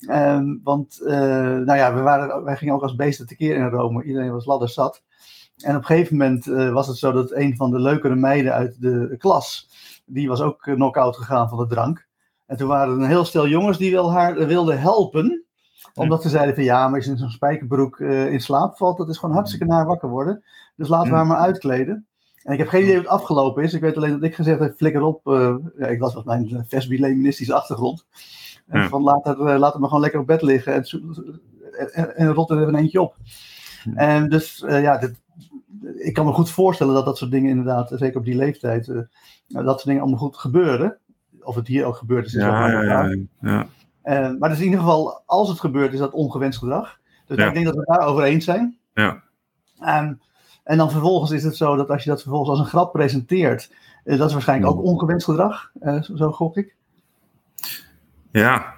Um, 0.08 0.60
want, 0.64 1.00
nou 1.04 1.74
ja, 1.74 1.94
we 1.94 2.00
waren, 2.00 2.44
wij 2.44 2.56
gingen 2.56 2.74
ook 2.74 2.82
als 2.82 2.94
beesten 2.94 3.26
tekeer 3.26 3.56
in 3.56 3.68
Rome. 3.68 4.04
Iedereen 4.04 4.32
was 4.32 4.46
ladder 4.46 4.68
zat. 4.68 5.02
En 5.56 5.74
op 5.74 5.80
een 5.80 5.86
gegeven 5.86 6.16
moment 6.16 6.44
was 6.72 6.86
het 6.86 6.96
zo 6.96 7.12
dat 7.12 7.32
een 7.32 7.56
van 7.56 7.70
de 7.70 7.80
leukere 7.80 8.14
meiden 8.14 8.52
uit 8.52 8.80
de 8.80 9.14
klas, 9.18 9.68
die 10.06 10.28
was 10.28 10.40
ook 10.40 10.60
knock-out 10.60 11.16
gegaan 11.16 11.48
van 11.48 11.58
de 11.58 11.66
drank. 11.66 12.06
En 12.46 12.56
toen 12.56 12.68
waren 12.68 12.94
er 12.94 13.00
een 13.00 13.08
heel 13.08 13.24
stel 13.24 13.48
jongens 13.48 13.78
die 13.78 13.92
wel 13.92 14.12
haar 14.12 14.46
wilden 14.46 14.80
helpen 14.80 15.43
omdat 15.94 16.22
ze 16.22 16.28
zeiden 16.28 16.54
van 16.54 16.64
ja, 16.64 16.86
maar 16.86 16.96
als 16.96 17.04
je 17.04 17.10
in 17.10 17.18
zo'n 17.18 17.30
spijkerbroek 17.30 17.98
uh, 17.98 18.32
in 18.32 18.40
slaap 18.40 18.76
valt, 18.76 18.96
dat 18.96 19.08
is 19.08 19.18
gewoon 19.18 19.34
hartstikke 19.34 19.64
naar 19.64 19.86
wakker 19.86 20.08
worden. 20.08 20.42
Dus 20.76 20.88
laten 20.88 21.10
we 21.10 21.16
haar 21.16 21.26
maar 21.26 21.36
uitkleden. 21.36 22.06
En 22.42 22.52
ik 22.52 22.58
heb 22.58 22.68
geen 22.68 22.82
idee 22.82 22.96
het 22.96 23.06
afgelopen 23.06 23.62
is. 23.62 23.74
Ik 23.74 23.80
weet 23.80 23.96
alleen 23.96 24.12
dat 24.12 24.22
ik 24.22 24.34
gezegd 24.34 24.60
heb, 24.60 24.76
flikker 24.76 25.02
op. 25.02 25.26
Uh, 25.26 25.56
ja, 25.78 25.86
ik 25.86 25.98
was 25.98 26.14
wat 26.14 26.24
mijn 26.24 26.64
Vesby-Leninistische 26.68 27.54
achtergrond. 27.54 28.06
En 28.66 28.88
van 28.88 29.02
laat 29.02 29.24
het, 29.24 29.38
laat 29.38 29.72
het 29.72 29.80
maar 29.80 29.88
gewoon 29.88 30.00
lekker 30.02 30.20
op 30.20 30.26
bed 30.26 30.42
liggen 30.42 30.74
en, 30.74 30.84
en, 31.92 32.16
en 32.16 32.32
rot 32.32 32.50
er 32.50 32.56
even 32.56 32.68
een 32.68 32.80
eentje 32.80 33.00
op. 33.00 33.16
En 33.94 34.28
dus 34.28 34.64
ja, 34.66 34.98
dit, 34.98 35.20
ik 35.96 36.14
kan 36.14 36.26
me 36.26 36.32
goed 36.32 36.50
voorstellen 36.50 36.94
dat 36.94 37.04
dat 37.04 37.18
soort 37.18 37.30
dingen 37.30 37.50
inderdaad, 37.50 37.92
zeker 37.94 38.18
op 38.18 38.24
die 38.24 38.36
leeftijd, 38.36 38.86
dat 39.46 39.64
soort 39.64 39.84
dingen 39.84 40.00
allemaal 40.00 40.20
goed 40.20 40.36
gebeuren. 40.36 40.98
Of 41.40 41.54
het 41.54 41.66
hier 41.66 41.84
ook 41.84 41.96
gebeurd 41.96 42.26
is, 42.26 42.34
is 42.34 42.42
ja, 42.42 42.68
ja, 42.70 42.82
ja, 42.82 43.16
ja. 43.40 43.66
Maar 44.38 44.48
dus 44.48 44.58
in 44.58 44.64
ieder 44.64 44.80
geval, 44.80 45.22
als 45.26 45.48
het 45.48 45.60
gebeurt, 45.60 45.92
is 45.92 45.98
dat 45.98 46.12
ongewenst 46.12 46.58
gedrag. 46.58 46.98
Dus 47.26 47.38
ik 47.38 47.54
denk 47.54 47.64
dat 47.64 47.74
we 47.74 47.80
het 47.80 47.98
daarover 47.98 48.22
eens 48.22 48.44
zijn. 48.44 48.78
Ja. 48.94 49.22
Um, 49.80 50.20
en 50.64 50.76
dan 50.76 50.90
vervolgens 50.90 51.30
is 51.30 51.44
het 51.44 51.56
zo 51.56 51.76
dat 51.76 51.90
als 51.90 52.04
je 52.04 52.10
dat 52.10 52.22
vervolgens 52.22 52.50
als 52.50 52.58
een 52.58 52.66
grap 52.66 52.92
presenteert, 52.92 53.72
uh, 54.04 54.18
dat 54.18 54.26
is 54.26 54.32
waarschijnlijk 54.32 54.72
ook 54.72 54.82
ongewenst 54.82 55.24
gedrag. 55.24 55.70
Uh, 55.80 56.02
zo 56.02 56.32
gok 56.32 56.56
ik. 56.56 56.74
Ja, 58.32 58.74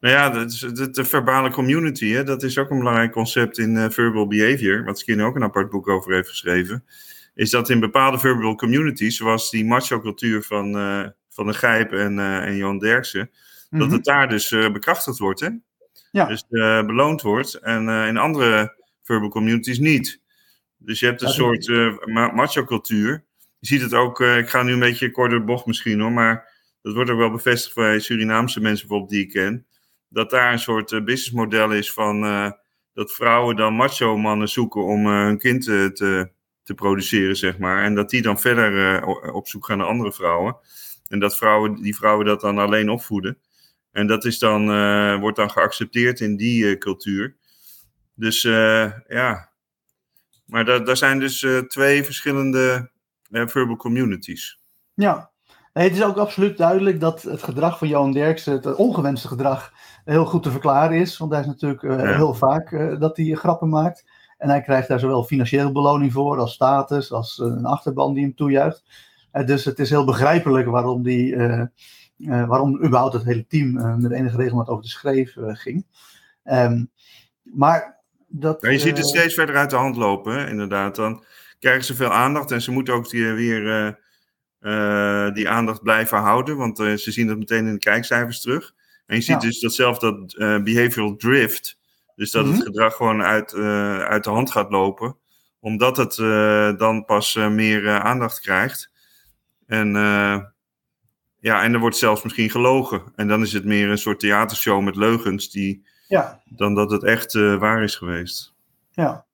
nou 0.00 0.14
ja, 0.14 0.30
de, 0.30 0.72
de, 0.72 0.90
de 0.90 1.04
verbale 1.04 1.50
community, 1.50 2.08
hè, 2.10 2.24
dat 2.24 2.42
is 2.42 2.58
ook 2.58 2.70
een 2.70 2.78
belangrijk 2.78 3.12
concept 3.12 3.58
in 3.58 3.74
uh, 3.74 3.88
verbal 3.88 4.26
behavior, 4.26 4.84
wat 4.84 4.98
Skinner 4.98 5.26
ook 5.26 5.36
een 5.36 5.42
apart 5.42 5.70
boek 5.70 5.88
over 5.88 6.12
heeft 6.12 6.28
geschreven. 6.28 6.84
Is 7.34 7.50
dat 7.50 7.68
in 7.68 7.80
bepaalde 7.80 8.18
verbal 8.18 8.54
communities, 8.54 9.16
zoals 9.16 9.50
die 9.50 9.64
macho-cultuur 9.64 10.42
van, 10.42 10.72
van 11.28 11.46
de 11.46 11.52
Gijp 11.52 11.92
en, 11.92 12.18
en 12.18 12.56
Jan 12.56 12.78
Derksen, 12.78 13.30
dat 13.70 13.86
mhm. 13.86 13.92
het 13.92 14.04
daar 14.04 14.28
dus 14.28 14.50
uh, 14.50 14.72
bekrachtigd 14.72 15.18
wordt. 15.18 15.40
Hè? 15.40 15.48
Ja. 16.10 16.24
Dus 16.26 16.44
uh, 16.50 16.86
beloond 16.86 17.22
wordt. 17.22 17.54
En 17.54 17.88
uh, 17.88 18.06
in 18.06 18.16
andere 18.16 18.76
verbal 19.02 19.28
communities 19.28 19.78
niet. 19.78 20.20
Dus 20.76 21.00
je 21.00 21.06
hebt 21.06 21.22
een 21.22 21.28
soort 21.28 21.68
macho-cultuur. 22.34 23.24
Je 23.58 23.66
ziet 23.66 23.80
het 23.80 23.94
ook, 23.94 24.20
ik 24.20 24.48
ga 24.48 24.62
nu 24.62 24.72
een 24.72 24.78
beetje 24.78 25.10
kort 25.10 25.30
door 25.30 25.38
de 25.38 25.44
bocht 25.44 25.66
misschien 25.66 26.00
hoor, 26.00 26.12
maar 26.12 26.48
dat 26.82 26.94
wordt 26.94 27.10
ook 27.10 27.18
wel 27.18 27.30
bevestigd 27.30 27.74
bij 27.74 28.00
Surinaamse 28.00 28.60
mensen 28.60 28.88
bijvoorbeeld 28.88 29.10
die 29.10 29.24
ik 29.24 29.32
ken. 29.32 29.66
Dat 30.08 30.30
daar 30.30 30.52
een 30.52 30.58
soort 30.58 30.90
businessmodel 30.90 31.72
is 31.72 31.92
van 31.92 32.20
dat 32.92 33.12
vrouwen 33.12 33.56
dan 33.56 33.74
macho-mannen 33.74 34.48
zoeken 34.48 34.84
om 34.84 35.06
hun 35.06 35.38
kind 35.38 35.64
te, 35.64 36.30
te 36.62 36.74
produceren, 36.74 37.36
zeg 37.36 37.58
maar. 37.58 37.82
En 37.82 37.94
dat 37.94 38.10
die 38.10 38.22
dan 38.22 38.40
verder 38.40 39.04
op 39.32 39.48
zoek 39.48 39.66
gaan 39.66 39.78
naar 39.78 39.86
andere 39.86 40.12
vrouwen. 40.12 40.56
En 41.08 41.18
dat 41.18 41.36
vrouwen, 41.36 41.82
die 41.82 41.96
vrouwen 41.96 42.26
dat 42.26 42.40
dan 42.40 42.58
alleen 42.58 42.90
opvoeden. 42.90 43.38
En 43.98 44.06
dat 44.06 44.24
is 44.24 44.38
dan, 44.38 44.70
uh, 44.70 45.20
wordt 45.20 45.36
dan 45.36 45.50
geaccepteerd 45.50 46.20
in 46.20 46.36
die 46.36 46.64
uh, 46.64 46.78
cultuur. 46.78 47.36
Dus 48.14 48.44
uh, 48.44 48.90
ja, 49.08 49.48
maar 50.44 50.64
daar, 50.64 50.84
daar 50.84 50.96
zijn 50.96 51.18
dus 51.18 51.46
twee 51.68 52.04
verschillende 52.04 52.90
verbal 53.30 53.76
communities. 53.76 54.58
Ja, 54.94 55.30
nee, 55.72 55.84
het 55.84 55.96
is 55.96 56.02
ook 56.02 56.16
absoluut 56.16 56.56
duidelijk 56.56 57.00
dat 57.00 57.22
het 57.22 57.42
gedrag 57.42 57.78
van 57.78 57.88
Johan 57.88 58.12
Derksen, 58.12 58.52
het 58.52 58.74
ongewenste 58.74 59.28
gedrag, 59.28 59.72
heel 60.04 60.26
goed 60.26 60.42
te 60.42 60.50
verklaren 60.50 60.98
is. 60.98 61.16
Want 61.16 61.32
hij 61.32 61.40
is 61.40 61.46
natuurlijk 61.46 61.82
ja. 61.82 62.16
heel 62.16 62.34
vaak 62.34 62.98
dat 63.00 63.16
hij 63.16 63.34
grappen 63.34 63.68
maakt. 63.68 64.04
En 64.38 64.48
hij 64.48 64.60
krijgt 64.60 64.88
daar 64.88 65.00
zowel 65.00 65.24
financiële 65.24 65.72
beloning 65.72 66.12
voor, 66.12 66.38
als 66.38 66.52
status, 66.52 67.12
als 67.12 67.38
een 67.38 67.66
achterban 67.66 68.14
die 68.14 68.22
hem 68.22 68.34
toejuicht. 68.34 68.82
dus 69.44 69.64
het 69.64 69.78
is 69.78 69.90
heel 69.90 70.04
begrijpelijk 70.04 70.66
waarom 70.66 71.02
die 71.02 71.34
uh, 71.34 71.62
waarom 72.18 72.84
überhaupt 72.84 73.12
het 73.12 73.24
hele 73.24 73.46
team 73.46 73.76
uh, 73.76 73.96
met 73.96 74.12
enige 74.12 74.36
regelmaat 74.36 74.68
over 74.68 74.82
de 74.82 74.88
schreef 74.88 75.36
uh, 75.36 75.54
ging. 75.54 75.86
Um, 76.44 76.90
maar 77.42 78.00
dat, 78.26 78.58
ja, 78.60 78.70
je 78.70 78.78
ziet 78.78 78.96
het 78.96 79.06
steeds 79.06 79.34
verder 79.34 79.56
uit 79.56 79.70
de 79.70 79.76
hand 79.76 79.96
lopen, 79.96 80.32
hè? 80.32 80.48
inderdaad. 80.48 80.96
Dan 80.96 81.24
krijgen 81.58 81.84
ze 81.84 81.94
veel 81.94 82.12
aandacht 82.12 82.50
en 82.50 82.62
ze 82.62 82.70
moeten 82.70 82.94
ook 82.94 83.10
die, 83.10 83.24
weer 83.24 83.98
die 85.34 85.48
aandacht 85.48 85.82
blijven 85.82 86.18
houden, 86.18 86.56
want 86.56 86.76
ze 86.78 87.12
zien 87.12 87.26
dat 87.26 87.38
meteen 87.38 87.66
in 87.66 87.72
de 87.72 87.78
kijkcijfers 87.78 88.40
terug. 88.40 88.74
En 89.06 89.16
je 89.16 89.22
ziet 89.22 89.42
ja. 89.42 89.48
dus 89.48 89.60
dat 89.60 89.74
zelf 89.74 89.98
dat 89.98 90.34
behavioral 90.64 91.16
drift, 91.16 91.78
dus 92.14 92.30
dat 92.30 92.44
mm 92.44 92.50
-hmm. 92.50 92.58
het 92.58 92.68
mhm. 92.68 92.74
gedrag 92.74 92.96
gewoon 92.96 93.22
uit, 93.22 93.54
uit 94.04 94.24
de 94.24 94.30
hand 94.30 94.50
gaat 94.50 94.70
lopen, 94.70 95.16
omdat 95.60 95.96
het 95.96 96.14
dan 96.78 97.04
pas 97.04 97.34
meer 97.34 98.00
aandacht 98.00 98.40
krijgt. 98.40 98.90
En 99.66 99.92
ja, 101.40 101.62
en 101.62 101.72
er 101.72 101.80
wordt 101.80 101.96
zelfs 101.96 102.22
misschien 102.22 102.50
gelogen. 102.50 103.02
En 103.16 103.28
dan 103.28 103.42
is 103.42 103.52
het 103.52 103.64
meer 103.64 103.90
een 103.90 103.98
soort 103.98 104.20
theatershow 104.20 104.82
met 104.82 104.96
leugens 104.96 105.50
die, 105.50 105.84
ja. 106.08 106.40
dan 106.44 106.74
dat 106.74 106.90
het 106.90 107.04
echt 107.04 107.34
uh, 107.34 107.58
waar 107.58 107.82
is 107.82 107.96
geweest. 107.96 108.54
Ja, 108.90 109.24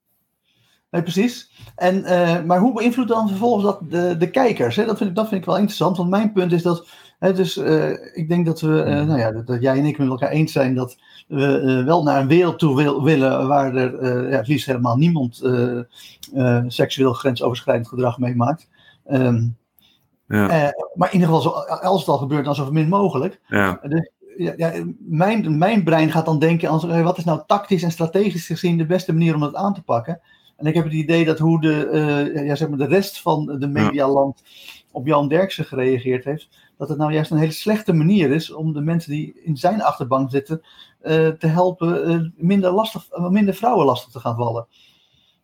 nee, 0.91 1.03
precies. 1.03 1.51
En, 1.77 1.97
uh, 1.97 2.43
maar 2.43 2.59
hoe 2.59 2.75
beïnvloedt 2.75 3.09
dan 3.09 3.29
vervolgens 3.29 3.65
dat 3.65 3.81
de, 3.91 4.17
de 4.17 4.31
kijkers? 4.31 4.77
Hè? 4.77 4.85
Dat, 4.85 4.99
vind 4.99 5.11
ik, 5.11 5.17
dat 5.17 5.29
vind 5.29 5.41
ik 5.41 5.47
wel 5.47 5.57
interessant, 5.57 5.97
want 5.97 6.11
mijn 6.11 6.33
punt 6.33 6.53
is 6.53 6.63
dat. 6.63 6.89
Hè, 7.19 7.33
dus, 7.33 7.57
uh, 7.57 7.91
ik 8.13 8.29
denk 8.29 8.47
dat 8.47 8.61
we, 8.61 8.69
nou 9.07 9.19
ja, 9.19 9.33
dat, 9.33 9.47
dat, 9.47 9.63
jij 9.63 9.79
en 9.79 9.85
ik 9.85 9.99
met 9.99 10.09
elkaar 10.09 10.31
eens 10.31 10.53
zijn 10.53 10.75
dat 10.75 10.97
we 11.29 11.83
wel 11.85 12.03
naar 12.03 12.21
een 12.21 12.29
wereld 12.29 12.59
toe 12.59 12.77
wil, 12.77 13.03
willen 13.03 13.49
waar 13.49 13.75
er 13.75 14.31
ja, 14.31 14.43
liefst 14.47 14.67
helemaal 14.67 14.97
niemand 14.97 15.43
seksueel 16.67 17.13
grensoverschrijdend 17.13 17.89
gedrag 17.89 18.19
meemaakt. 18.19 18.69
Um, 19.11 19.57
ja. 20.29 20.67
Uh, 20.67 20.69
maar 20.95 21.09
in 21.09 21.21
ieder 21.21 21.35
geval, 21.35 21.41
zo, 21.41 21.49
als 21.49 22.01
het 22.01 22.09
al 22.09 22.19
gebeurt, 22.19 22.45
dan 22.45 22.55
zo 22.55 22.71
min 22.71 22.89
mogelijk. 22.89 23.41
Ja. 23.49 23.81
Dus, 23.83 24.11
ja, 24.37 24.53
ja, 24.57 24.73
mijn, 24.99 25.59
mijn 25.59 25.85
brein 25.85 26.11
gaat 26.11 26.25
dan 26.25 26.39
denken: 26.39 26.69
als, 26.69 26.85
wat 26.85 27.19
is 27.19 27.25
nou 27.25 27.41
tactisch 27.47 27.83
en 27.83 27.93
strategisch 27.93 28.47
gezien 28.47 28.79
de 28.79 28.87
beste 28.87 29.13
manier 29.13 29.35
om 29.35 29.41
dat 29.41 29.55
aan 29.55 29.75
te 29.75 29.83
pakken? 29.83 30.21
En 30.57 30.67
ik 30.67 30.75
heb 30.75 30.85
het 30.85 30.93
idee 30.93 31.25
dat 31.25 31.39
hoe 31.39 31.61
de, 31.61 31.89
uh, 32.37 32.47
ja, 32.47 32.55
zeg 32.55 32.69
maar 32.69 32.79
de 32.79 32.87
rest 32.87 33.21
van 33.21 33.57
de 33.59 33.67
medialand 33.67 34.43
op 34.91 35.07
Jan 35.07 35.29
Derksen 35.29 35.65
gereageerd 35.65 36.25
heeft, 36.25 36.49
dat 36.79 36.89
het 36.89 36.99
nou 36.99 37.13
juist 37.13 37.31
een 37.31 37.39
hele 37.39 37.53
slechte 37.53 37.93
manier 37.93 38.31
is 38.31 38.53
om 38.53 38.73
de 38.73 38.81
mensen 38.81 39.11
die 39.11 39.41
in 39.43 39.57
zijn 39.57 39.83
achterbank 39.83 40.31
zitten 40.31 40.63
uh, 41.03 41.29
te 41.29 41.47
helpen 41.47 42.33
minder, 42.37 42.71
lastig, 42.71 43.07
minder 43.31 43.55
vrouwen 43.55 43.87
lastig 43.87 44.13
te 44.13 44.21
gaan 44.21 44.37
vallen. 44.37 44.67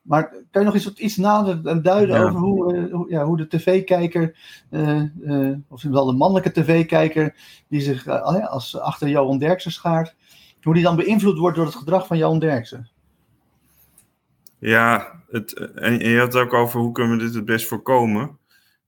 Maar 0.03 0.29
kan 0.51 0.63
je 0.63 0.65
nog 0.65 0.75
eens 0.75 0.95
iets 0.95 1.17
nader 1.17 1.83
duiden 1.83 2.21
over 2.21 2.41
hoe, 2.41 2.75
uh, 2.75 2.93
hoe, 2.93 3.11
ja, 3.11 3.25
hoe 3.25 3.37
de 3.37 3.49
tv-kijker, 3.49 4.37
uh, 4.71 5.03
uh, 5.23 5.57
of 5.69 5.83
wel 5.83 6.07
de 6.07 6.13
mannelijke 6.13 6.53
tv-kijker, 6.53 7.35
die 7.69 7.81
zich 7.81 8.09
als 8.49 8.79
achter 8.79 9.09
Johan 9.09 9.39
Derksen 9.39 9.73
schaart, 9.73 10.15
hoe 10.63 10.75
die 10.75 10.83
dan 10.83 10.97
beïnvloed 10.97 11.39
wordt 11.39 11.57
door 11.57 11.67
het 11.67 11.75
gedrag 11.75 12.07
van 12.07 12.19
Johan 12.19 12.39
Derksen? 12.39 12.89
Ja, 14.59 15.23
het, 15.31 15.53
en 15.75 15.99
je 15.99 16.19
had 16.19 16.33
het 16.33 16.43
ook 16.43 16.55
over 16.55 16.81
hoe 16.81 16.93
kunnen 16.93 17.19
we 17.19 17.25
dit 17.25 17.35
het 17.35 17.45
best 17.45 17.67
voorkomen. 17.67 18.39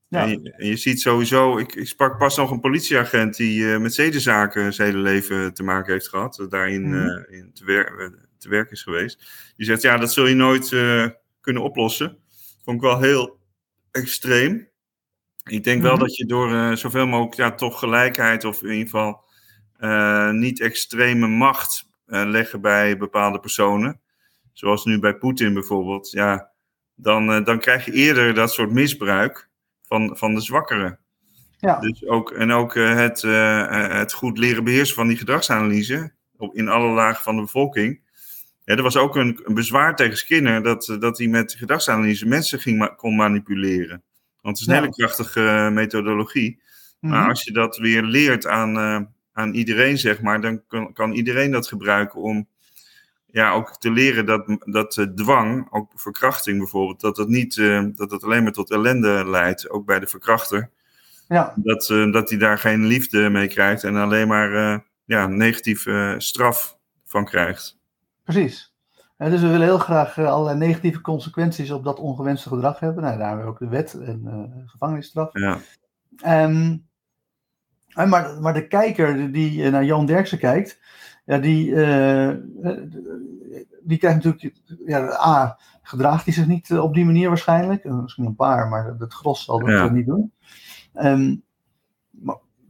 En, 0.08 0.28
je, 0.28 0.52
en, 0.52 0.66
je, 0.66 0.76
ziet 0.76 1.00
sowieso, 1.00 1.58
ik, 1.58 1.74
ik, 1.74 1.86
sprak 1.86 2.18
pas 2.18 2.36
nog 2.36 2.50
een 2.50 2.60
politieagent 2.60 3.36
die 3.36 3.78
met 3.78 3.94
zedenzaken 3.94 4.72
zijn 4.74 4.88
hele 4.88 5.02
leven 5.02 5.54
te 5.54 5.62
maken 5.62 5.92
heeft 5.92 6.08
gehad, 6.08 6.46
daarin 6.48 6.82
mm 6.82 6.92
-hmm. 6.92 7.24
uh, 7.28 7.38
in 7.38 7.50
te, 7.52 7.64
wer 7.64 8.12
te, 8.42 8.48
werk 8.48 8.70
is 8.70 8.82
geweest. 8.82 9.26
Die 9.56 9.66
zegt, 9.66 9.82
ja, 9.82 9.96
dat 9.96 10.12
zul 10.12 10.26
je 10.26 10.34
nooit 10.34 10.70
uh, 10.70 11.06
kunnen 11.40 11.62
oplossen. 11.62 12.18
Vond 12.64 12.76
ik 12.76 12.82
wel 12.82 13.00
heel 13.00 13.38
extreem. 13.90 14.68
Ik 15.44 15.64
denk 15.64 15.78
mm 15.78 15.86
-hmm. 15.86 15.96
wel 15.96 16.06
dat 16.06 16.16
je 16.16 16.26
door 16.26 16.76
zoveel 16.76 17.06
mogelijk 17.06 17.34
ja, 17.34 17.54
toch 17.54 17.78
gelijkheid 17.78 18.44
of 18.44 18.62
in 18.62 18.70
ieder 18.70 18.88
geval 18.88 19.24
niet 20.32 20.60
extreme 20.60 21.26
macht 21.26 21.88
leggen 22.06 22.60
bij 22.60 22.96
bepaalde 22.96 23.40
personen, 23.40 24.00
zoals 24.52 24.84
nu 24.84 24.98
bij 24.98 25.14
Poetin 25.16 25.54
bijvoorbeeld, 25.54 26.10
ja, 26.10 26.52
dan, 26.94 27.44
dan 27.44 27.58
krijg 27.58 27.84
je 27.84 27.92
eerder 27.92 28.34
dat 28.34 28.52
soort 28.52 28.70
misbruik 28.70 29.50
van, 29.82 30.16
van 30.16 30.34
de 30.34 30.40
zwakkeren. 30.40 30.98
Ja. 31.58 31.80
Dus 31.80 32.06
ook, 32.06 32.30
en 32.30 32.52
ook 32.52 32.74
het, 32.74 33.22
het 33.22 34.12
goed 34.12 34.38
leren 34.38 34.64
beheersen 34.64 34.94
van 34.94 35.08
die 35.08 35.16
gedragsanalyse 35.16 36.12
op, 36.36 36.54
in 36.54 36.68
alle 36.68 36.88
lagen 36.88 37.22
van 37.22 37.36
de 37.36 37.42
bevolking. 37.42 38.01
Ja, 38.64 38.76
er 38.76 38.82
was 38.82 38.96
ook 38.96 39.16
een, 39.16 39.40
een 39.44 39.54
bezwaar 39.54 39.96
tegen 39.96 40.16
Skinner 40.16 40.62
dat, 40.62 40.96
dat 40.98 41.18
hij 41.18 41.26
met 41.26 41.54
gedragsanalyse 41.54 42.26
mensen 42.26 42.60
ging 42.60 42.78
ma 42.78 42.86
kon 42.86 43.16
manipuleren. 43.16 44.02
Want 44.40 44.58
het 44.58 44.60
is 44.60 44.66
een 44.66 44.74
ja. 44.74 44.80
hele 44.80 44.94
krachtige 44.94 45.70
methodologie. 45.72 46.60
Maar 47.00 47.10
mm 47.10 47.18
-hmm. 47.18 47.28
als 47.28 47.42
je 47.42 47.52
dat 47.52 47.76
weer 47.76 48.02
leert 48.02 48.46
aan, 48.46 48.76
uh, 48.76 49.00
aan 49.32 49.54
iedereen, 49.54 49.98
zeg 49.98 50.20
maar, 50.20 50.40
dan 50.40 50.66
kan, 50.66 50.92
kan 50.92 51.12
iedereen 51.12 51.50
dat 51.50 51.68
gebruiken 51.68 52.20
om 52.20 52.48
ja, 53.26 53.52
ook 53.52 53.76
te 53.78 53.90
leren 53.90 54.26
dat, 54.26 54.56
dat 54.64 54.96
uh, 54.96 55.06
dwang, 55.06 55.66
ook 55.70 55.92
verkrachting 55.94 56.58
bijvoorbeeld, 56.58 57.00
dat 57.00 57.16
het 57.16 57.28
niet, 57.28 57.56
uh, 57.56 57.84
dat 57.94 58.10
het 58.10 58.24
alleen 58.24 58.42
maar 58.42 58.52
tot 58.52 58.70
ellende 58.70 59.24
leidt, 59.26 59.70
ook 59.70 59.86
bij 59.86 59.98
de 60.00 60.06
verkrachter. 60.06 60.70
Ja. 61.28 61.52
Dat, 61.56 61.88
uh, 61.88 62.12
dat 62.12 62.28
hij 62.28 62.38
daar 62.38 62.58
geen 62.58 62.86
liefde 62.86 63.30
mee 63.30 63.48
krijgt 63.48 63.84
en 63.84 63.96
alleen 63.96 64.28
maar 64.28 64.82
ja, 65.04 65.26
negatieve 65.26 66.14
straf 66.18 66.78
van 67.04 67.24
krijgt. 67.24 67.80
Precies. 68.24 68.74
dus 69.16 69.40
we 69.40 69.48
willen 69.48 69.66
heel 69.66 69.78
graag 69.78 70.18
allerlei 70.18 70.58
negatieve 70.58 71.00
consequenties 71.00 71.70
op 71.70 71.84
dat 71.84 71.98
ongewenste 71.98 72.48
gedrag 72.48 72.80
hebben. 72.80 73.02
Nou, 73.02 73.18
daar 73.18 73.26
hebben 73.26 73.44
we 73.44 73.50
ook 73.50 73.58
de 73.58 73.68
wet 73.68 73.94
en 73.94 74.62
gevangenisstraf. 74.66 75.30
Ja. 75.32 75.58
Um, 76.44 76.86
maar, 77.94 78.40
maar 78.40 78.54
de 78.54 78.66
kijker 78.66 79.32
die 79.32 79.70
naar 79.70 79.84
Johan 79.84 80.06
Derksen 80.06 80.38
kijkt, 80.38 80.80
ja, 81.24 81.38
die, 81.38 81.68
uh, 81.68 82.34
die 83.82 83.98
krijgt 83.98 84.24
natuurlijk, 84.24 84.56
ja, 84.86 85.12
A, 85.26 85.58
gedraagt 85.82 86.24
hij 86.24 86.34
zich 86.34 86.46
niet 86.46 86.78
op 86.78 86.94
die 86.94 87.04
manier 87.04 87.28
waarschijnlijk. 87.28 87.84
Misschien 87.84 88.26
een 88.26 88.34
paar, 88.34 88.68
maar 88.68 88.94
het 88.98 89.12
gros 89.12 89.44
zal 89.44 89.58
dat 89.58 89.68
ja. 89.68 89.88
niet 89.88 90.06
doen. 90.06 90.32
Um, 90.94 91.42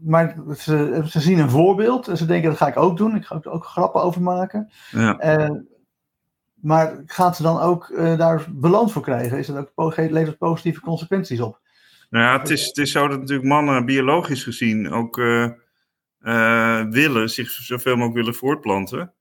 maar, 0.05 0.37
ze, 0.57 1.03
ze, 1.07 1.21
zien 1.21 1.39
een 1.39 1.51
voorbeeld 1.51 2.09
en 2.09 2.17
ze 2.17 2.27
denken 2.27 2.49
dat 2.49 2.59
ga 2.59 2.67
ik 2.67 2.77
ook 2.77 2.97
doen. 2.97 3.17
Ik 3.17 3.25
ga 3.25 3.41
ook 3.43 3.67
grappen 3.67 4.03
over 4.03 4.23
maken. 4.23 4.71
Ja. 4.91 5.39
Uh, 5.39 5.57
maar 6.55 7.03
gaat 7.07 7.37
ze 7.37 7.43
dan 7.43 7.61
ook 7.61 7.89
uh, 7.89 8.19
daar 8.19 8.47
beloond 8.51 8.93
voor 8.93 9.03
krijgen? 9.03 9.39
Is 9.39 9.47
dat 9.47 9.73
ook, 9.75 9.97
levert 9.97 10.27
het 10.27 10.39
positieve 10.39 10.81
consequenties 10.81 11.41
op? 11.41 11.61
Nou 12.11 12.25
ja, 12.25 12.39
het 12.39 12.51
is, 12.51 12.67
het 12.67 12.79
is 12.79 12.93
zo 12.93 13.09
dat 13.09 13.19
natuurlijk 13.21 13.49
mannen 13.49 13.85
biologisch 13.85 14.43
gezien 14.43 14.91
ook 14.91 15.17
uh, 15.17 15.51
willen, 16.91 17.31
zich 17.31 17.51
zoveel 17.51 17.95
mogelijk 17.95 18.17
willen 18.17 18.35
voortplanten. 18.35 19.13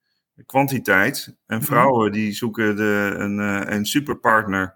Kwantiteit. 0.46 1.36
En 1.46 1.62
vrouwen 1.62 2.12
die 2.12 2.34
zoeken 2.34 2.76
de, 2.76 3.14
een, 3.18 3.38
een 3.74 3.86
superpartner. 3.86 4.76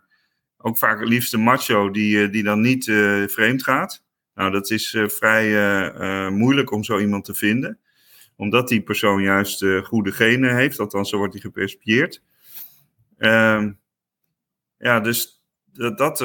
Ook 0.58 0.78
vaak 0.78 1.00
het 1.00 1.10
liefst 1.10 1.34
een 1.34 1.42
macho 1.42 1.92
die, 1.92 2.30
die 2.30 2.44
dan 2.44 2.62
niet 2.62 2.84
vreemd 3.28 3.64
gaat. 3.64 4.05
Nou, 4.36 4.52
dat 4.52 4.72
is 4.72 4.98
vrij 5.08 6.30
moeilijk 6.30 6.72
om 6.72 6.84
zo 6.84 7.00
iemand 7.00 7.26
te 7.26 7.34
vinden. 7.34 7.80
Omdat 8.36 8.68
die 8.68 8.82
persoon 8.82 9.22
juist 9.22 9.66
goede 9.84 10.12
genen 10.12 10.56
heeft. 10.56 10.80
Althans, 10.80 11.10
zo 11.10 11.18
wordt 11.18 11.34
hij 11.34 11.42
gepercipieerd. 11.42 12.22
Ehm, 13.18 13.72
ja, 14.78 15.00
dus 15.00 15.46
dat, 15.74 15.98
dat, 15.98 16.18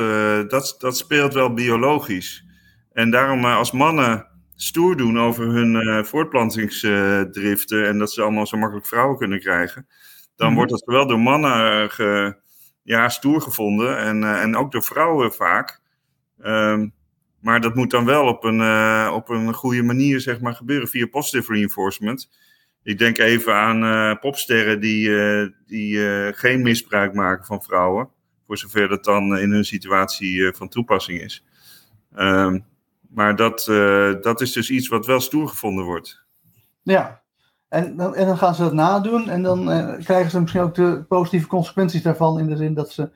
dat, 0.50 0.76
dat 0.78 0.96
speelt 0.96 1.34
wel 1.34 1.52
biologisch. 1.54 2.44
En 2.92 3.10
daarom 3.10 3.44
als 3.44 3.72
mannen 3.72 4.30
stoer 4.62 4.96
doen 4.96 5.18
over 5.18 5.46
hun 5.46 5.74
uh, 5.74 6.04
voortplantingsdriften 6.04 7.86
en 7.86 7.98
dat 7.98 8.12
ze 8.12 8.22
allemaal 8.22 8.46
zo 8.46 8.56
makkelijk 8.56 8.86
vrouwen 8.86 9.18
kunnen 9.18 9.40
krijgen, 9.40 9.86
dan 10.36 10.48
mm. 10.48 10.54
wordt 10.54 10.70
dat 10.70 10.82
wel 10.84 11.06
door 11.06 11.20
mannen 11.20 11.82
uh, 11.82 11.88
ge, 11.88 12.36
ja, 12.82 13.08
stoer 13.08 13.40
gevonden 13.40 13.98
en, 13.98 14.24
en 14.24 14.56
ook 14.56 14.72
door 14.72 14.82
vrouwen 14.82 15.32
vaak. 15.32 15.80
Um, 16.44 16.94
maar 17.40 17.60
dat 17.60 17.74
moet 17.74 17.90
dan 17.90 18.04
wel 18.04 18.26
op 18.26 18.44
een, 18.44 18.60
op 19.10 19.28
een 19.28 19.54
goede 19.54 19.82
manier 19.82 20.20
zeg 20.20 20.40
maar, 20.40 20.54
gebeuren 20.54 20.88
via 20.88 21.06
positive 21.06 21.52
reinforcement. 21.52 22.30
Ik 22.82 22.98
denk 22.98 23.18
even 23.18 23.54
aan 23.54 24.18
popsterren 24.18 24.80
die, 24.80 25.10
die 25.66 25.98
geen 26.32 26.62
misbruik 26.62 27.14
maken 27.14 27.44
van 27.44 27.62
vrouwen, 27.62 28.08
voor 28.46 28.58
zover 28.58 28.88
dat 28.88 29.04
dan 29.04 29.38
in 29.38 29.50
hun 29.50 29.64
situatie 29.64 30.52
van 30.52 30.68
toepassing 30.68 31.20
is. 31.20 31.44
Um, 32.18 32.64
maar 33.08 33.36
dat, 33.36 33.64
dat 34.22 34.40
is 34.40 34.52
dus 34.52 34.70
iets 34.70 34.88
wat 34.88 35.06
wel 35.06 35.20
stoer 35.20 35.48
gevonden 35.48 35.84
wordt. 35.84 36.24
Ja, 36.82 37.22
en 37.68 37.96
dan, 37.96 38.14
en 38.14 38.26
dan 38.26 38.38
gaan 38.38 38.54
ze 38.54 38.62
dat 38.62 38.72
nadoen 38.72 39.28
en 39.28 39.42
dan 39.42 39.64
krijgen 40.04 40.30
ze 40.30 40.40
misschien 40.40 40.62
ook 40.62 40.74
de 40.74 41.04
positieve 41.08 41.46
consequenties 41.46 42.02
daarvan 42.02 42.38
in 42.38 42.46
de 42.46 42.56
zin 42.56 42.74
dat 42.74 42.90
ze 42.92 43.10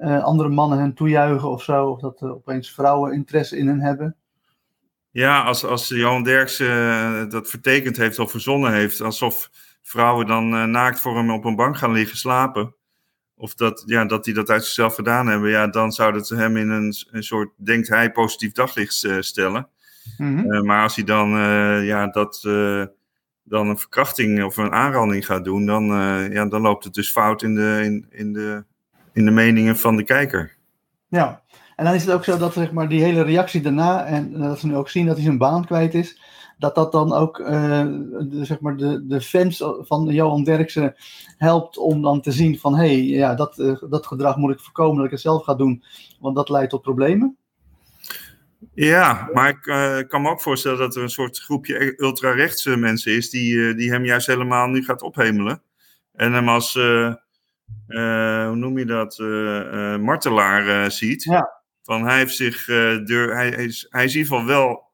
uh, 0.00 0.24
andere 0.24 0.48
mannen 0.48 0.78
hen 0.78 0.94
toejuichen 0.94 1.50
of 1.50 1.62
zo, 1.62 1.86
of 1.86 2.00
dat 2.00 2.22
opeens 2.22 2.70
vrouwen 2.70 3.12
interesse 3.12 3.56
in 3.56 3.68
hen 3.68 3.80
hebben. 3.80 4.16
Ja, 5.10 5.42
als, 5.42 5.64
als 5.64 5.88
Johan 5.88 6.22
Derksen 6.22 7.30
dat 7.30 7.50
vertekend 7.50 7.96
heeft 7.96 8.18
of 8.18 8.30
verzonnen 8.30 8.72
heeft, 8.72 9.00
alsof 9.00 9.50
vrouwen 9.82 10.26
dan 10.26 10.70
naakt 10.70 11.00
voor 11.00 11.16
hem 11.16 11.30
op 11.30 11.44
een 11.44 11.56
bank 11.56 11.76
gaan 11.76 11.92
liggen 11.92 12.18
slapen 12.18 12.74
of 13.38 13.54
dat, 13.54 13.82
ja, 13.86 14.04
dat 14.04 14.24
die 14.24 14.34
dat 14.34 14.50
uit 14.50 14.64
zichzelf 14.64 14.94
gedaan 14.94 15.26
hebben, 15.26 15.50
ja, 15.50 15.66
dan 15.66 15.92
zou 15.92 16.12
dat 16.12 16.28
hem 16.28 16.56
in 16.56 16.68
een, 16.68 16.94
een 17.10 17.22
soort, 17.22 17.50
denkt 17.56 17.88
hij, 17.88 18.12
positief 18.12 18.52
daglicht 18.52 19.06
stellen. 19.20 19.68
Mm 20.16 20.38
-hmm. 20.38 20.52
uh, 20.52 20.60
maar 20.60 20.82
als 20.82 20.94
hij 20.94 21.04
dan, 21.04 21.34
uh, 21.34 21.86
ja, 21.86 22.06
dat, 22.06 22.40
dan 23.42 23.68
een 23.68 23.78
verkrachting 23.78 24.44
of 24.44 24.56
een 24.56 24.72
aanranding 24.72 25.26
gaat 25.26 25.44
doen, 25.44 25.66
dan, 25.66 25.84
ja, 26.32 26.46
dan 26.46 26.60
loopt 26.60 26.84
het 26.84 26.94
dus 26.94 27.10
fout 27.10 27.42
in 27.42 27.54
de, 27.54 27.80
in, 27.84 28.06
in, 28.10 28.32
de, 28.32 28.64
in 29.18 29.24
de 29.24 29.30
meningen 29.30 29.76
van 29.76 29.96
de 29.96 30.04
kijker. 30.04 30.56
Ja, 31.08 31.42
en 31.76 31.84
dan 31.84 31.94
is 31.94 32.04
het 32.04 32.14
ook 32.14 32.24
zo 32.24 32.38
dat 32.38 32.52
zeg 32.52 32.72
maar, 32.72 32.88
die 32.88 33.02
hele 33.02 33.22
reactie 33.22 33.60
daarna, 33.60 34.04
en 34.04 34.32
dat 34.32 34.58
ze 34.58 34.66
nu 34.66 34.76
ook 34.76 34.88
zien 34.88 35.06
dat 35.06 35.14
hij 35.14 35.24
zijn 35.24 35.38
baan 35.38 35.64
kwijt 35.64 35.94
is, 35.94 36.20
dat 36.58 36.74
dat 36.74 36.92
dan 36.92 37.12
ook 37.12 37.38
uh, 37.38 37.48
de, 37.48 38.40
zeg 38.42 38.60
maar 38.60 38.76
de, 38.76 39.06
de 39.06 39.20
fans 39.20 39.64
van 39.80 40.04
Johan 40.04 40.44
Derksen 40.44 40.94
helpt 41.36 41.78
om 41.78 42.02
dan 42.02 42.20
te 42.20 42.32
zien 42.32 42.58
van 42.58 42.76
hé, 42.76 42.86
hey, 42.86 43.02
ja, 43.02 43.34
dat, 43.34 43.58
uh, 43.58 43.82
dat 43.90 44.06
gedrag 44.06 44.36
moet 44.36 44.52
ik 44.52 44.60
voorkomen 44.60 44.96
dat 44.96 45.04
ik 45.04 45.10
het 45.10 45.20
zelf 45.20 45.44
ga 45.44 45.54
doen, 45.54 45.84
want 46.20 46.36
dat 46.36 46.48
leidt 46.48 46.70
tot 46.70 46.82
problemen. 46.82 47.36
Ja, 48.74 49.28
maar 49.32 49.48
ik 49.48 49.66
uh, 49.66 49.98
kan 50.08 50.22
me 50.22 50.30
ook 50.30 50.40
voorstellen 50.40 50.78
dat 50.78 50.96
er 50.96 51.02
een 51.02 51.10
soort 51.10 51.38
groepje 51.38 51.94
ultrarechtse 51.96 52.76
mensen 52.76 53.16
is 53.16 53.30
die, 53.30 53.74
die 53.74 53.90
hem 53.90 54.04
juist 54.04 54.26
helemaal 54.26 54.68
nu 54.68 54.84
gaat 54.84 55.02
ophemelen. 55.02 55.62
En 56.12 56.32
hem 56.32 56.48
als, 56.48 56.78
hoe 57.86 58.56
noem 58.56 58.78
je 58.78 58.84
dat, 58.84 59.18
martelaar 60.00 60.90
ziet. 60.90 61.22
Ja. 61.22 61.56
Van 61.82 62.04
hij 62.04 62.16
heeft 62.16 62.36
zich, 62.36 62.64
deur, 63.04 63.34
hij, 63.34 63.48
hij, 63.48 63.64
is, 63.64 63.86
hij 63.90 64.04
is 64.04 64.14
in 64.14 64.18
ieder 64.18 64.36
geval 64.36 64.46
wel 64.46 64.88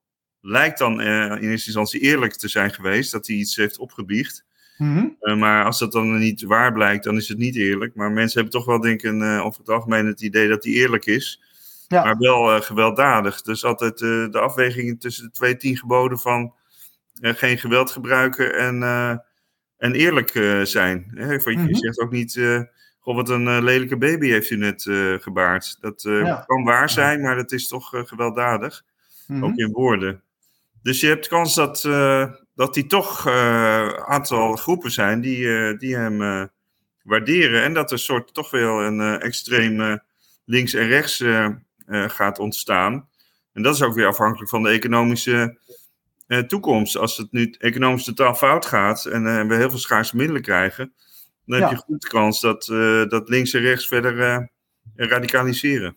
lijkt 0.45 0.79
dan 0.79 1.01
uh, 1.01 1.07
in 1.25 1.51
eerste 1.51 1.67
instantie 1.67 2.01
eerlijk 2.01 2.33
te 2.33 2.49
zijn 2.49 2.73
geweest, 2.73 3.13
dat 3.13 3.27
hij 3.27 3.37
iets 3.37 3.57
heeft 3.57 3.79
opgebiecht. 3.79 4.45
Mm 4.77 4.97
-hmm. 4.97 5.17
uh, 5.21 5.37
maar 5.37 5.65
als 5.65 5.79
dat 5.79 5.93
dan 5.93 6.19
niet 6.19 6.43
waar 6.43 6.73
blijkt, 6.73 7.05
dan 7.05 7.17
is 7.17 7.29
het 7.29 7.39
niet 7.39 7.57
eerlijk. 7.57 7.95
Maar 7.95 8.11
mensen 8.11 8.41
hebben 8.41 8.59
toch 8.59 8.67
wel, 8.67 8.81
denk 8.81 9.03
ik, 9.03 9.13
uh, 9.13 9.45
over 9.45 9.61
het 9.61 9.69
algemeen 9.69 10.07
het 10.07 10.21
idee 10.21 10.49
dat 10.49 10.65
hij 10.65 10.73
eerlijk 10.73 11.07
is. 11.07 11.43
Ja. 11.89 12.05
Maar 12.05 12.17
wel 12.19 12.61
gewelddadig. 12.61 13.43
Dus 13.43 13.65
altijd 13.65 13.99
de 13.99 14.41
afweging 14.41 15.01
tussen 15.01 15.25
de 15.25 15.31
twee 15.31 15.57
tien 15.57 15.77
geboden 15.77 16.19
van 16.19 16.55
geen 17.21 17.59
geweld 17.59 17.91
gebruiken 17.91 18.55
en, 18.55 18.83
en 19.77 19.95
eerlijk 19.95 20.31
zijn. 20.63 21.11
Hè? 21.15 21.39
-hmm. 21.39 21.69
Je 21.69 21.77
zegt 21.77 22.01
ook 22.01 22.11
niet, 22.11 22.41
goh, 22.99 23.15
wat 23.15 23.29
een 23.29 23.65
lelijke 23.65 23.97
baby 23.97 24.29
heeft 24.29 24.51
u 24.51 24.57
net 24.57 24.83
gebaard. 25.23 25.77
Dat 25.81 26.03
ja. 26.03 26.45
kan 26.47 26.65
waar 26.65 26.91
zijn, 26.91 27.21
maar 27.21 27.37
dat 27.37 27.53
is 27.53 27.69
toch 27.69 27.93
gewelddadig. 27.95 28.85
-hmm. 29.27 29.45
Ook 29.45 29.57
in 29.57 29.73
woorden. 29.73 30.23
Dus 30.83 31.01
je 31.01 31.07
hebt 31.07 31.29
kans 31.29 31.55
dat, 31.55 31.85
uh, 31.85 32.33
dat 32.55 32.75
die 32.75 32.87
toch 32.87 33.25
een 33.25 33.33
uh, 33.33 33.89
aantal 33.89 34.57
groepen 34.57 34.91
zijn 34.91 35.21
die, 35.21 35.39
uh, 35.39 35.79
die 35.79 35.97
hem 35.97 36.51
waarderen. 37.03 37.63
En 37.63 37.75
dat 37.75 37.91
er 37.91 37.99
soort 37.99 38.35
toch 38.35 38.51
wel 38.51 38.83
een 38.83 39.21
extreem 39.21 40.01
links 40.45 40.75
en 40.75 40.87
rechts 40.87 41.25
gaat 41.89 42.39
ontstaan. 42.39 43.09
En 43.53 43.63
dat 43.63 43.75
is 43.75 43.83
ook 43.83 43.95
weer 43.95 44.07
afhankelijk 44.07 44.51
van 44.51 44.63
de 44.63 44.69
economische 44.69 45.59
toekomst. 46.47 46.97
Als 46.97 47.17
het 47.17 47.33
nu 47.33 47.55
economisch 47.59 48.05
totaal 48.05 48.35
fout 48.35 48.67
gaat 48.67 49.05
en 49.05 49.49
we 49.49 49.55
heel 49.55 49.71
veel 49.71 49.79
schaarse 49.79 50.17
middelen 50.17 50.43
krijgen, 50.43 50.93
dan 51.47 51.59
ja. 51.59 51.69
heb 51.69 51.77
je 51.77 51.85
goed 51.85 52.07
kans 52.07 52.41
dat, 52.41 52.65
dat 53.09 53.29
links 53.29 53.55
en 53.55 53.61
rechts 53.61 53.87
verder 53.89 54.49
radicaliseren. 54.95 55.97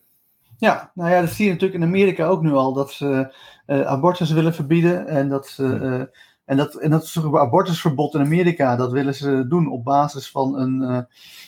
Ja, 0.57 0.91
nou 0.93 1.09
ja, 1.09 1.21
dat 1.21 1.29
zie 1.29 1.45
je 1.45 1.51
natuurlijk 1.51 1.81
in 1.81 1.87
Amerika 1.87 2.25
ook 2.25 2.41
nu 2.41 2.51
al, 2.51 2.73
dat 2.73 2.91
ze 2.91 3.33
abortus 3.65 4.31
willen 4.31 4.53
verbieden. 4.53 5.07
En 5.07 5.29
dat, 5.29 5.47
ze, 5.47 6.09
en, 6.47 6.57
dat, 6.57 6.75
en 6.75 6.89
dat 6.89 7.15
abortusverbod 7.33 8.13
in 8.13 8.21
Amerika, 8.21 8.75
dat 8.75 8.91
willen 8.91 9.13
ze 9.13 9.47
doen 9.47 9.71
op 9.71 9.83
basis 9.83 10.31
van 10.31 10.59
een, 10.59 10.81
uh, 10.81 10.99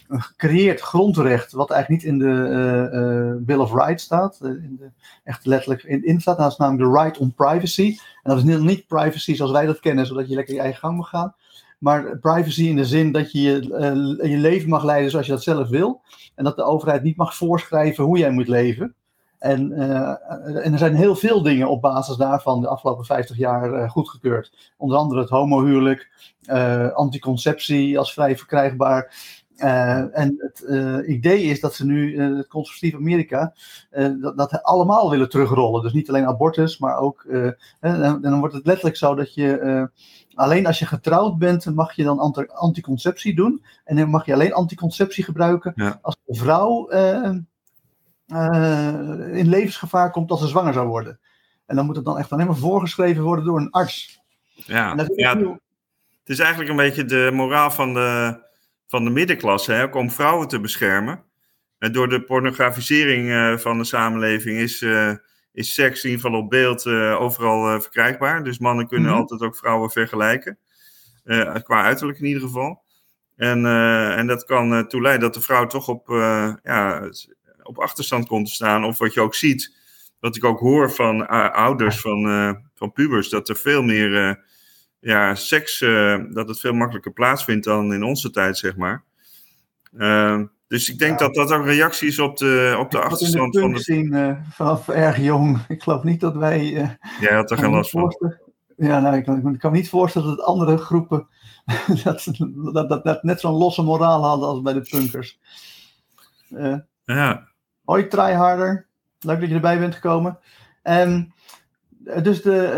een 0.07 0.21
gecreëerd 0.21 0.81
grondrecht, 0.81 1.51
wat 1.51 1.71
eigenlijk 1.71 2.03
niet 2.03 2.11
in 2.11 2.19
de 2.19 3.39
Bill 3.41 3.57
of 3.57 3.73
Rights 3.73 4.03
staat, 4.03 4.39
in 4.41 4.75
de, 4.79 4.89
echt 5.23 5.45
letterlijk 5.45 5.83
in, 5.83 6.05
in 6.05 6.21
staat. 6.21 6.37
Dat 6.37 6.51
is 6.51 6.57
namelijk 6.57 6.91
de 6.91 7.01
right 7.01 7.17
on 7.17 7.33
privacy. 7.33 7.97
En 8.23 8.29
dat 8.29 8.37
is 8.37 8.43
niet, 8.43 8.59
niet 8.59 8.87
privacy 8.87 9.35
zoals 9.35 9.51
wij 9.51 9.65
dat 9.65 9.79
kennen, 9.79 10.05
zodat 10.05 10.29
je 10.29 10.35
lekker 10.35 10.53
je 10.53 10.61
eigen 10.61 10.79
gang 10.79 10.97
mag 10.97 11.09
gaan. 11.09 11.35
Maar 11.77 12.17
privacy 12.17 12.63
in 12.63 12.75
de 12.75 12.85
zin 12.85 13.11
dat 13.11 13.31
je 13.31 13.41
je, 13.41 14.29
je 14.29 14.37
leven 14.37 14.69
mag 14.69 14.83
leiden 14.83 15.11
zoals 15.11 15.25
je 15.25 15.31
dat 15.31 15.43
zelf 15.43 15.69
wil. 15.69 16.01
En 16.35 16.43
dat 16.43 16.55
de 16.55 16.63
overheid 16.63 17.03
niet 17.03 17.17
mag 17.17 17.35
voorschrijven 17.35 18.03
hoe 18.03 18.17
jij 18.17 18.31
moet 18.31 18.47
leven. 18.47 18.95
En, 19.39 19.71
uh, 19.71 20.65
en 20.65 20.73
er 20.73 20.77
zijn 20.77 20.95
heel 20.95 21.15
veel 21.15 21.41
dingen 21.41 21.69
op 21.69 21.81
basis 21.81 22.15
daarvan 22.15 22.61
de 22.61 22.67
afgelopen 22.67 23.05
50 23.05 23.37
jaar 23.37 23.73
uh, 23.73 23.89
goedgekeurd. 23.89 24.73
Onder 24.77 24.97
andere 24.97 25.19
het 25.19 25.29
homohuwelijk, 25.29 26.09
uh, 26.45 26.91
anticonceptie 26.91 27.97
als 27.97 28.13
vrij 28.13 28.37
verkrijgbaar. 28.37 29.13
en 30.11 30.35
het 30.37 30.65
idee 31.07 31.43
is 31.43 31.59
dat 31.59 31.75
ze 31.75 31.85
nu, 31.85 32.21
het 32.21 32.47
conservatief 32.47 32.95
Amerika, 32.95 33.53
dat, 34.21 34.37
dat 34.37 34.63
allemaal 34.63 35.09
willen 35.09 35.29
terugrollen. 35.29 35.81
Dus 35.81 35.93
niet 35.93 36.09
alleen 36.09 36.25
abortus, 36.25 36.77
maar 36.77 36.97
ook. 36.97 37.23
En, 37.23 37.57
en, 37.79 38.21
dan 38.21 38.39
wordt 38.39 38.53
het 38.53 38.65
letterlijk 38.65 38.97
zo 38.97 39.15
dat 39.15 39.33
je. 39.33 39.89
alleen 40.33 40.65
als 40.65 40.79
je 40.79 40.85
getrouwd 40.85 41.37
bent, 41.37 41.75
mag 41.75 41.93
je 41.93 42.03
dan 42.03 42.19
anti 42.19 42.45
anticonceptie 42.47 43.35
doen. 43.35 43.63
En 43.83 43.95
dan 43.95 44.09
mag 44.09 44.25
je 44.25 44.33
alleen 44.33 44.53
anticonceptie 44.53 45.23
gebruiken 45.23 45.71
ja. 45.75 45.99
als 46.01 46.17
een 46.25 46.35
vrouw 46.35 46.87
uh, 48.33 49.37
in 49.37 49.49
levensgevaar 49.49 50.11
komt 50.11 50.31
als 50.31 50.39
ze 50.39 50.47
zwanger 50.47 50.73
zou 50.73 50.87
worden. 50.87 51.19
En 51.65 51.75
dan 51.75 51.85
moet 51.85 51.95
het 51.95 52.05
dan 52.05 52.17
echt 52.17 52.31
alleen 52.31 52.45
maar 52.45 52.55
voorgeschreven 52.55 53.23
worden 53.23 53.45
door 53.45 53.57
een 53.57 53.71
arts. 53.71 54.21
Ja, 54.53 55.07
ja 55.15 55.37
het 56.19 56.37
is 56.37 56.39
eigenlijk 56.39 56.69
een 56.69 56.75
beetje 56.75 57.05
de 57.05 57.29
moraal 57.33 57.71
van 57.71 57.93
de, 57.93 58.39
van 58.87 59.03
de 59.03 59.09
middenklasse, 59.09 59.71
hè, 59.71 59.83
om 59.83 60.11
vrouwen 60.11 60.47
te 60.47 60.59
beschermen. 60.59 61.23
En 61.77 61.91
door 61.91 62.09
de 62.09 62.21
pornografisering 62.23 63.27
uh, 63.27 63.57
van 63.57 63.77
de 63.77 63.83
samenleving 63.83 64.57
is, 64.57 64.81
uh, 64.81 65.13
is 65.53 65.73
seks 65.73 66.03
in 66.03 66.09
ieder 66.09 66.25
geval 66.25 66.39
op 66.39 66.49
beeld 66.49 66.85
overal 67.17 67.81
verkrijgbaar. 67.81 68.43
Dus 68.43 68.59
mannen 68.59 68.87
kunnen 68.87 69.07
mm 69.07 69.11
-hmm. 69.11 69.21
altijd 69.21 69.41
ook 69.41 69.55
vrouwen 69.55 69.89
vergelijken. 69.89 70.57
qua 71.63 71.83
uiterlijk 71.83 72.19
in 72.19 72.25
ieder 72.25 72.41
geval. 72.41 72.83
En, 73.35 73.65
en 74.15 74.27
dat 74.27 74.45
kan 74.45 74.87
toe 74.87 75.01
leiden 75.01 75.23
dat 75.23 75.33
de 75.33 75.41
vrouw 75.41 75.65
toch 75.65 75.87
op 75.87 76.07
ja, 76.63 77.09
op 77.69 77.77
achterstand 77.77 78.27
komt 78.27 78.45
te 78.45 78.53
staan. 78.53 78.85
Of 78.85 78.97
wat 78.97 79.13
je 79.13 79.21
ook 79.21 79.35
ziet, 79.35 79.75
wat 80.19 80.35
ik 80.35 80.43
ook 80.43 80.59
hoor 80.59 80.91
van 80.91 81.21
uh, 81.21 81.49
ouders, 81.49 81.99
van, 81.99 82.25
uh, 82.25 82.51
van 82.75 82.91
pubers, 82.91 83.29
dat 83.29 83.49
er 83.49 83.55
veel 83.55 83.83
meer 83.83 84.27
uh, 84.27 84.33
ja, 84.99 85.35
seks, 85.35 85.79
dat 86.29 86.47
het 86.47 86.59
veel 86.59 86.73
makkelijker 86.73 87.11
plaatsvindt 87.11 87.65
dan 87.65 87.93
in 87.93 88.03
onze 88.03 88.31
tijd, 88.31 88.57
zeg 88.57 88.75
maar. 88.75 89.03
dus 90.67 90.89
ik 90.89 90.99
denk 90.99 91.19
ja. 91.19 91.25
dat 91.25 91.35
dat 91.35 91.51
ook 91.51 91.59
een 91.59 91.65
reactie 91.65 92.07
is 92.07 92.19
op 92.19 92.37
de, 92.37 92.75
op 92.79 92.91
de 92.91 92.97
ik 92.97 93.03
achterstand 93.03 93.53
de 93.53 93.59
van 93.59 93.73
de. 93.73 93.79
zien 93.79 94.37
vanaf 94.51 94.87
erg 94.87 95.17
jong. 95.17 95.59
Ik 95.67 95.83
geloof 95.83 96.03
niet 96.03 96.19
dat 96.19 96.35
wij. 96.35 96.63
Jij 97.19 97.33
had 97.33 97.51
er 97.51 97.57
geen 97.57 97.71
last 97.71 97.89
van. 97.89 98.15
Ja, 98.77 98.99
nou, 98.99 99.15
ik, 99.15 99.27
ik, 99.27 99.59
kan 99.59 99.71
me 99.71 99.77
niet 99.77 99.89
voorstellen 99.89 100.35
dat 100.35 100.45
andere 100.45 100.77
groepen 100.77 101.27
dat, 102.03 102.27
dat, 102.73 102.89
dat, 102.89 103.03
dat 103.03 103.23
net 103.23 103.39
zo'n 103.39 103.53
losse 103.53 103.81
moraal 103.81 104.23
hadden 104.23 104.47
als 104.47 104.61
bij 104.61 104.73
de 104.73 104.87
punkers. 104.89 105.39
ja. 107.05 107.48
Hoi 107.89 108.07
Tryharder, 108.07 108.85
leuk 109.19 109.39
dat 109.39 109.49
je 109.49 109.55
erbij 109.55 109.79
bent 109.79 109.95
gekomen. 109.95 110.39
En 110.81 111.33
dus 112.23 112.41
de. 112.41 112.73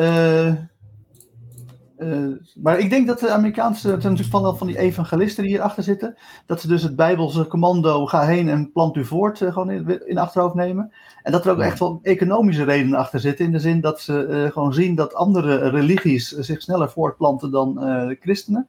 Uh, 2.00 2.08
uh, 2.08 2.36
maar 2.62 2.80
ik 2.80 2.89
denk 2.89 3.08
dat 3.08 3.19
de 3.19 3.30
Amerikaanse, 3.30 3.88
zijn 3.88 3.97
natuurlijk 3.97 4.30
van, 4.30 4.58
van 4.58 4.67
die 4.67 4.78
evangelisten 4.78 5.43
die 5.43 5.52
hierachter 5.52 5.84
zitten, 5.84 6.17
dat 6.45 6.62
ze 6.62 6.67
dus 6.67 6.84
het 6.84 6.95
Bijbelse 6.95 7.47
commando 7.47 8.06
ga 8.06 8.26
heen 8.26 8.50
en 8.50 8.71
plant 8.71 8.95
u 8.95 9.06
voort 9.06 9.39
uh, 9.39 9.54
gewoon 9.54 9.69
in, 9.69 10.08
in 10.08 10.17
achterhoofd 10.17 10.56
nemen. 10.56 10.91
En 11.24 11.32
dat 11.32 11.45
er 11.45 11.52
ook 11.52 11.60
echt 11.60 11.80
wel 11.80 12.00
economische 12.02 12.63
redenen 12.63 13.00
achter 13.00 13.19
zitten, 13.19 13.45
in 13.45 13.52
de 13.52 13.60
zin 13.60 13.82
dat 13.82 14.02
ze 14.02 14.50
gewoon 14.54 14.74
zien 14.74 14.95
dat 14.95 15.13
andere 15.13 15.69
religies 15.69 16.30
zich 16.30 16.62
sneller 16.62 16.89
voortplanten 16.89 17.52
dan 17.52 17.74
de 17.76 18.17
christenen. 18.21 18.67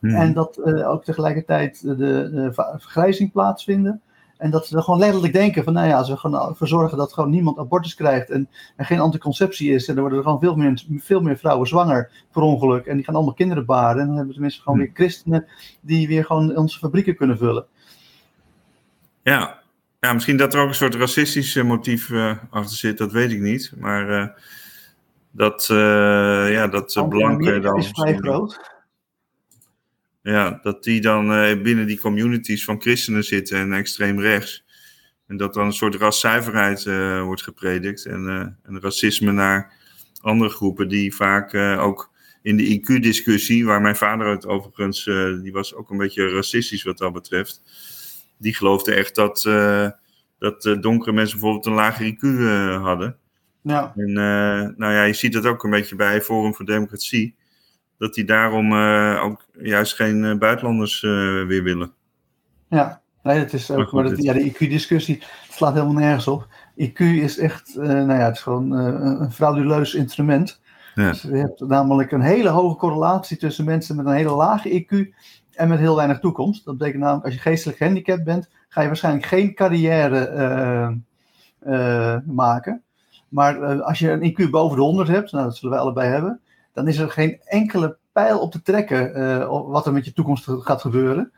Hmm. 0.00 0.14
En 0.14 0.32
dat 0.32 0.62
ook 0.84 1.04
tegelijkertijd 1.04 1.82
de, 1.82 1.96
de 1.96 2.48
vergrijzing 2.52 3.32
plaatsvinden. 3.32 4.02
En 4.38 4.50
dat 4.50 4.66
ze 4.66 4.82
gewoon 4.82 4.98
letterlijk 4.98 5.32
denken 5.32 5.64
van, 5.64 5.72
nou 5.72 5.88
ja, 5.88 5.96
als 5.96 6.08
we 6.08 6.16
gewoon 6.16 6.48
ervoor 6.48 6.68
zorgen 6.68 6.98
dat 6.98 7.12
gewoon 7.12 7.30
niemand 7.30 7.58
abortus 7.58 7.94
krijgt 7.94 8.30
en 8.30 8.48
er 8.76 8.84
geen 8.84 9.00
anticonceptie 9.00 9.72
is, 9.72 9.88
en 9.88 9.94
dan 9.94 10.02
worden 10.02 10.18
er 10.18 10.24
gewoon 10.24 10.40
veel 10.40 10.54
meer, 10.54 10.82
veel 10.98 11.20
meer 11.20 11.38
vrouwen 11.38 11.68
zwanger 11.68 12.10
per 12.32 12.42
ongeluk 12.42 12.86
en 12.86 12.96
die 12.96 13.04
gaan 13.04 13.14
allemaal 13.14 13.34
kinderen 13.34 13.64
baren. 13.64 14.00
En 14.00 14.06
dan 14.06 14.08
hebben 14.08 14.26
we 14.26 14.32
tenminste 14.32 14.62
gewoon 14.62 14.78
weer 14.78 14.90
christenen 14.94 15.46
die 15.80 16.08
weer 16.08 16.24
gewoon 16.24 16.56
onze 16.56 16.78
fabrieken 16.78 17.16
kunnen 17.16 17.38
vullen. 17.38 17.66
Ja, 19.22 19.58
ja 20.00 20.12
misschien 20.12 20.36
dat 20.36 20.54
er 20.54 20.60
ook 20.60 20.68
een 20.68 20.74
soort 20.74 20.94
racistisch 20.94 21.62
motief 21.62 22.08
uh, 22.08 22.36
achter 22.50 22.76
zit, 22.76 22.98
dat 22.98 23.12
weet 23.12 23.30
ik 23.30 23.40
niet. 23.40 23.72
Maar 23.76 24.10
uh, 24.10 24.26
dat, 25.30 25.68
uh, 25.72 26.52
ja, 26.52 26.66
dat 26.66 27.06
blanken 27.08 27.62
dan... 27.62 27.78
is 27.78 27.88
vrij 27.88 28.16
groot. 28.16 28.77
Ja, 30.28 30.58
dat 30.62 30.84
die 30.84 31.00
dan 31.00 31.32
uh, 31.32 31.62
binnen 31.62 31.86
die 31.86 32.00
communities 32.00 32.64
van 32.64 32.80
christenen 32.80 33.24
zitten 33.24 33.58
en 33.58 33.72
extreem 33.72 34.20
rechts. 34.20 34.64
En 35.26 35.36
dat 35.36 35.54
dan 35.54 35.66
een 35.66 35.72
soort 35.72 35.94
raszuiverheid 35.94 36.84
uh, 36.84 37.22
wordt 37.22 37.42
gepredikt. 37.42 38.06
En, 38.06 38.22
uh, 38.22 38.40
en 38.62 38.80
racisme 38.80 39.32
naar 39.32 39.72
andere 40.20 40.50
groepen 40.50 40.88
die 40.88 41.14
vaak 41.14 41.54
ook 41.80 42.10
in 42.42 42.56
de 42.56 42.80
IQ-discussie, 42.80 43.64
waar 43.64 43.80
mijn 43.80 43.96
vader 43.96 44.26
het 44.26 44.46
overigens, 44.46 45.04
die 45.42 45.52
was 45.52 45.74
ook 45.74 45.90
een 45.90 45.96
beetje 45.96 46.28
racistisch 46.28 46.82
wat 46.82 46.98
dat 46.98 47.12
betreft. 47.12 47.62
Die 48.38 48.54
geloofde 48.54 48.94
echt 48.94 49.14
dat, 49.14 49.42
dat 50.38 50.76
donkere 50.80 51.12
mensen 51.12 51.38
bijvoorbeeld 51.38 51.66
een 51.66 51.72
lager 51.72 52.14
IQ 52.14 52.20
hadden. 52.82 53.16
Ja. 53.62 53.92
En 53.96 54.12
nou 54.76 54.92
ja, 54.92 55.02
je 55.02 55.12
ziet 55.12 55.32
dat 55.32 55.46
ook 55.46 55.64
een 55.64 55.70
beetje 55.70 55.96
bij 55.96 56.22
Forum 56.22 56.54
voor 56.54 56.64
Democratie 56.64 57.37
dat 57.98 58.14
die 58.14 58.24
daarom 58.24 58.72
uh, 58.72 59.20
ook 59.24 59.44
juist 59.60 59.94
geen 59.94 60.24
uh, 60.24 60.38
buitenlanders 60.38 61.02
uh, 61.02 61.10
weer 61.46 61.62
willen. 61.62 61.92
Ja, 62.68 63.00
nee, 63.22 63.38
het 63.38 63.52
is 63.52 63.70
ook, 63.70 63.92
maar 63.92 64.04
dat, 64.04 64.22
ja, 64.22 64.32
de 64.32 64.50
IQ-discussie 64.50 65.22
slaat 65.50 65.72
helemaal 65.72 65.94
nergens 65.94 66.28
op. 66.28 66.46
IQ 66.76 66.98
is 66.98 67.38
echt, 67.38 67.74
nou 67.74 68.12
ja, 68.12 68.24
het 68.24 68.34
is 68.34 68.42
gewoon 68.42 68.70
een 68.72 69.32
frauduleus 69.32 69.94
instrument. 69.94 70.60
Ja. 70.94 71.10
Dus 71.10 71.22
je 71.22 71.36
hebt 71.36 71.60
namelijk 71.60 72.12
een 72.12 72.20
hele 72.20 72.48
hoge 72.48 72.76
correlatie 72.76 73.36
tussen 73.36 73.64
mensen 73.64 73.96
met 73.96 74.06
een 74.06 74.12
hele 74.12 74.34
lage 74.34 74.82
IQ 74.82 75.14
en 75.54 75.68
met 75.68 75.78
heel 75.78 75.96
weinig 75.96 76.18
toekomst. 76.18 76.64
Dat 76.64 76.78
betekent 76.78 77.02
namelijk, 77.02 77.24
als 77.24 77.34
je 77.34 77.40
geestelijk 77.40 77.78
gehandicapt 77.78 78.24
bent, 78.24 78.48
ga 78.68 78.80
je 78.80 78.86
waarschijnlijk 78.86 79.26
geen 79.26 79.54
carrière 79.54 80.96
maken. 82.26 82.82
Maar 83.28 83.82
als 83.82 83.98
je 83.98 84.10
een 84.10 84.32
IQ 84.32 84.50
boven 84.50 84.76
de 84.76 84.82
100 84.82 85.08
hebt, 85.08 85.32
nou, 85.32 85.44
dat 85.44 85.56
zullen 85.56 85.74
wij 85.74 85.84
allebei 85.84 86.08
hebben, 86.08 86.40
dan 86.78 86.88
is 86.88 86.98
er 86.98 87.10
geen 87.10 87.40
enkele 87.44 87.96
pijl 88.12 88.38
op 88.38 88.50
te 88.52 88.62
trekken 88.62 89.18
uh, 89.18 89.62
wat 89.66 89.86
er 89.86 89.92
met 89.92 90.04
je 90.04 90.12
toekomst 90.12 90.44
gaat 90.48 90.80
gebeuren. 90.80 91.32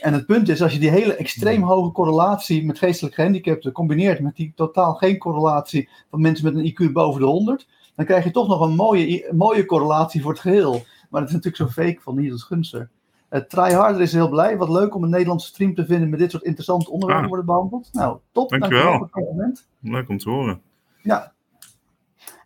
En 0.00 0.12
het 0.12 0.26
punt 0.26 0.48
is, 0.48 0.62
als 0.62 0.72
je 0.72 0.78
die 0.78 0.90
hele 0.90 1.14
extreem 1.14 1.62
hoge 1.62 1.92
correlatie 1.92 2.64
met 2.64 2.78
geestelijk 2.78 3.14
gehandicapten 3.14 3.72
combineert 3.72 4.20
met 4.20 4.36
die 4.36 4.52
totaal 4.54 4.94
geen 4.94 5.18
correlatie 5.18 5.88
van 6.10 6.20
mensen 6.20 6.44
met 6.44 6.54
een 6.54 6.70
IQ 6.70 6.92
boven 6.92 7.20
de 7.20 7.26
100, 7.26 7.68
dan 7.94 8.06
krijg 8.06 8.24
je 8.24 8.30
toch 8.30 8.48
nog 8.48 8.60
een 8.60 8.74
mooie, 8.74 9.28
mooie 9.32 9.66
correlatie 9.66 10.22
voor 10.22 10.30
het 10.30 10.40
geheel. 10.40 10.84
Maar 11.10 11.20
het 11.20 11.30
is 11.30 11.36
natuurlijk 11.36 11.74
zo 11.74 11.82
fake 11.82 12.00
van 12.00 12.14
Niels 12.14 12.42
Gunster. 12.42 12.88
Uh, 13.30 13.40
Tryharder 13.40 14.00
is 14.00 14.12
heel 14.12 14.28
blij. 14.28 14.56
Wat 14.56 14.68
leuk 14.68 14.94
om 14.94 15.02
een 15.02 15.10
Nederlandse 15.10 15.48
stream 15.48 15.74
te 15.74 15.86
vinden 15.86 16.10
met 16.10 16.18
dit 16.18 16.30
soort 16.30 16.42
interessante 16.42 16.90
onderwerpen 16.90 17.24
ah. 17.24 17.30
worden 17.30 17.46
behandeld. 17.46 17.88
Nou, 17.92 18.18
top. 18.32 18.50
Dankjewel. 18.50 18.98
Dankjewel 18.98 19.52
Leuk 19.80 20.08
om 20.08 20.18
te 20.18 20.30
horen. 20.30 20.60
Ja, 21.02 21.32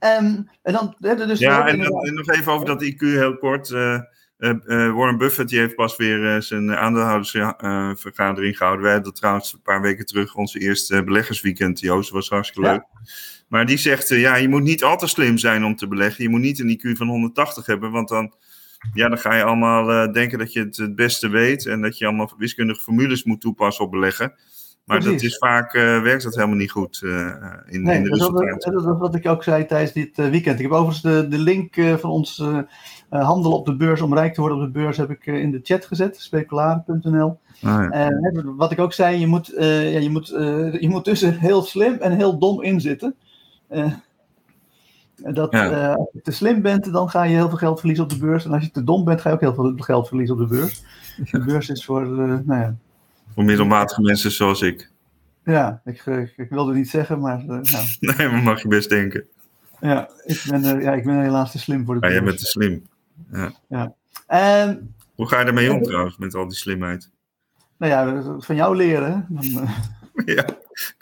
Um, 0.07 0.49
en 0.63 0.73
dan, 0.73 0.95
dus 0.99 1.39
ja, 1.39 1.67
en, 1.67 1.79
dan, 1.79 2.07
en, 2.07 2.15
nog 2.15 2.29
even 2.29 2.53
over 2.53 2.67
dat 2.67 2.85
IQ 2.85 2.99
heel 2.99 3.39
kort. 3.39 3.71
Uh, 3.71 4.01
uh, 4.39 4.53
uh, 4.67 4.95
Warren 4.95 5.19
Buffett 5.19 5.49
die 5.49 5.59
heeft 5.59 5.75
pas 5.75 5.97
weer 5.97 6.43
zijn 6.43 6.77
aandeelhoudersvergadering 6.77 8.57
gehouden. 8.57 8.85
Wij 8.85 8.95
hadden 8.95 9.15
trouwens 9.15 9.53
een 9.53 9.63
paar 9.63 9.81
weken 9.81 10.07
terug 10.07 10.35
onze 10.35 10.59
eerste 10.59 11.05
beleggersweekend, 11.05 11.81
Joost. 11.81 12.11
Was 12.11 12.29
hartstikke 12.29 12.69
leuk. 12.69 12.85
Ja. 12.93 13.09
Maar 13.49 13.67
die 13.67 13.77
zegt, 13.77 14.09
ja, 14.09 14.37
je 14.37 14.49
moet 14.49 14.63
niet 14.63 14.85
al 14.85 14.99
te 14.99 15.07
slim 15.07 15.39
zijn 15.39 15.65
om 15.65 15.77
te 15.77 15.89
beleggen. 15.89 16.25
Je 16.25 16.31
moet 16.31 16.41
niet 16.41 16.59
een 16.59 16.79
IQ 16.79 16.97
van 16.97 17.09
180 17.09 17.67
hebben, 17.67 17.91
want 17.91 18.09
dan, 18.09 18.35
ja, 18.95 19.09
dan 19.09 19.19
ga 19.19 19.35
je 19.35 19.43
allemaal 19.43 20.13
denken 20.13 20.39
dat 20.39 20.53
je 20.53 20.61
het 20.61 20.77
het 20.77 20.95
beste 20.95 21.29
weet. 21.29 21.67
En 21.67 21.81
dat 21.81 21.99
je 21.99 22.07
allemaal 22.07 22.33
wiskundige 22.39 22.81
formules 22.81 23.25
moet 23.25 23.41
toepassen 23.41 23.85
op 23.85 23.91
beleggen. 23.91 24.35
Maar 24.87 25.05
dat 25.05 25.23
is 25.23 25.37
vaak, 25.37 25.73
werkt 25.73 26.23
dat 26.23 26.35
helemaal 26.35 26.57
niet 26.57 26.71
goed 26.71 27.01
in, 27.03 27.83
nee, 27.83 27.97
in 27.97 28.03
de 28.03 28.09
resultaten. 28.09 28.73
Dat, 28.73 28.83
is 28.83 28.99
wat 28.99 29.15
ik 29.15 29.27
ook 29.27 29.43
zei 29.43 29.67
tijdens 29.67 29.93
dit 29.93 30.17
weekend. 30.17 30.57
Ik 30.57 30.63
heb 30.63 30.71
overigens 30.71 31.03
de, 31.03 31.29
de 31.29 31.39
link 31.39 31.75
van 31.75 32.11
ons 32.11 32.45
handel 33.09 33.53
op 33.53 33.67
de 33.67 33.77
beurs, 33.77 34.01
om 34.01 34.15
rijk 34.15 34.35
te 34.35 34.41
worden 34.41 34.59
op 34.59 34.65
de 34.65 34.81
beurs, 34.81 34.97
heb 34.97 35.11
ik 35.11 35.27
in 35.27 35.51
de 35.51 35.61
chat 35.63 35.87
gezet, 35.87 36.21
specularen.nl. 36.21 37.39
Ah, 37.63 37.87
ja. 37.91 38.11
wat 38.57 38.73
ik 38.73 38.79
ook 38.79 38.93
zei, 38.93 39.19
je 39.19 39.27
moet, 39.27 39.53
ja, 39.57 39.99
je, 39.99 40.11
moet, 40.11 40.29
je 40.81 40.89
moet 40.89 41.05
tussen 41.05 41.39
heel 41.39 41.63
slim 41.63 41.95
en 41.95 42.13
heel 42.13 42.39
dom 42.39 42.63
inzitten. 42.63 43.15
Dat, 45.17 45.53
eh, 45.53 45.95
als 45.95 46.09
je 46.13 46.21
te 46.23 46.31
slim 46.31 46.63
bent, 46.63 46.93
dan 46.93 47.11
ga 47.11 47.23
je 47.23 47.35
heel 47.35 47.49
veel 47.49 47.59
geld 47.59 47.79
verliezen 47.79 48.05
op 48.05 48.11
de 48.11 48.19
beurs. 48.19 48.45
En 48.45 48.53
als 48.53 48.63
je 48.63 48.71
te 48.71 48.85
dom 48.85 49.05
bent, 49.05 49.21
ga 49.21 49.29
je 49.29 49.35
ook 49.35 49.41
heel 49.41 49.55
veel 49.55 49.75
geld 49.77 50.09
verliezen 50.09 50.35
op 50.35 50.41
de 50.41 50.57
beurs. 50.57 50.83
De 51.31 51.45
beurs 51.45 51.69
is 51.69 51.85
voor, 51.85 52.07
nou 52.09 52.61
ja. 52.61 52.77
Voor 53.37 53.45
middelmatige 53.45 54.01
mensen 54.01 54.31
zoals 54.31 54.63
ik. 54.63 54.91
Ja, 55.45 55.81
ik, 55.85 55.95
ik, 55.95 56.07
eh, 56.07 56.29
ik 56.37 56.51
wilde 56.51 56.75
niet 56.75 56.89
zeggen, 56.89 57.21
maar. 57.21 57.41
Uh, 57.41 57.47
nou. 57.47 57.87
nee, 58.17 58.29
maar 58.29 58.43
mag 58.43 58.63
je 58.63 58.69
best 58.69 58.89
denken. 58.89 59.25
Ja, 59.81 60.09
ik 60.25 60.45
ben, 60.51 60.81
ja, 60.81 60.93
ik 60.93 61.05
ben 61.05 61.21
helaas 61.21 61.51
te 61.51 61.59
slim 61.59 61.85
voor 61.85 62.01
de. 62.01 62.07
Ja, 62.07 62.13
jij 62.13 62.23
bent 62.23 62.39
te 62.39 62.45
slim. 62.45 62.87
Ja. 63.33 63.53
ja. 63.69 63.95
En, 64.27 64.95
Hoe 65.15 65.29
ga 65.29 65.39
je 65.39 65.45
daarmee 65.45 65.73
om 65.73 65.83
trouwens, 65.83 66.17
met 66.17 66.35
al 66.35 66.49
die 66.49 66.57
slimheid? 66.57 67.11
Nou 67.79 67.93
ja, 67.93 68.23
van 68.41 68.57
jou 68.57 68.77
leren. 68.77 69.27
Dan, 69.29 69.69
ja, 70.37 70.43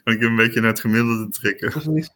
kan 0.05 0.15
ik 0.15 0.21
je 0.21 0.27
een 0.27 0.37
beetje 0.37 0.61
naar 0.61 0.71
het 0.71 0.81
gemiddelde 0.81 1.29
trekken. 1.29 1.71
Precies. 1.71 2.11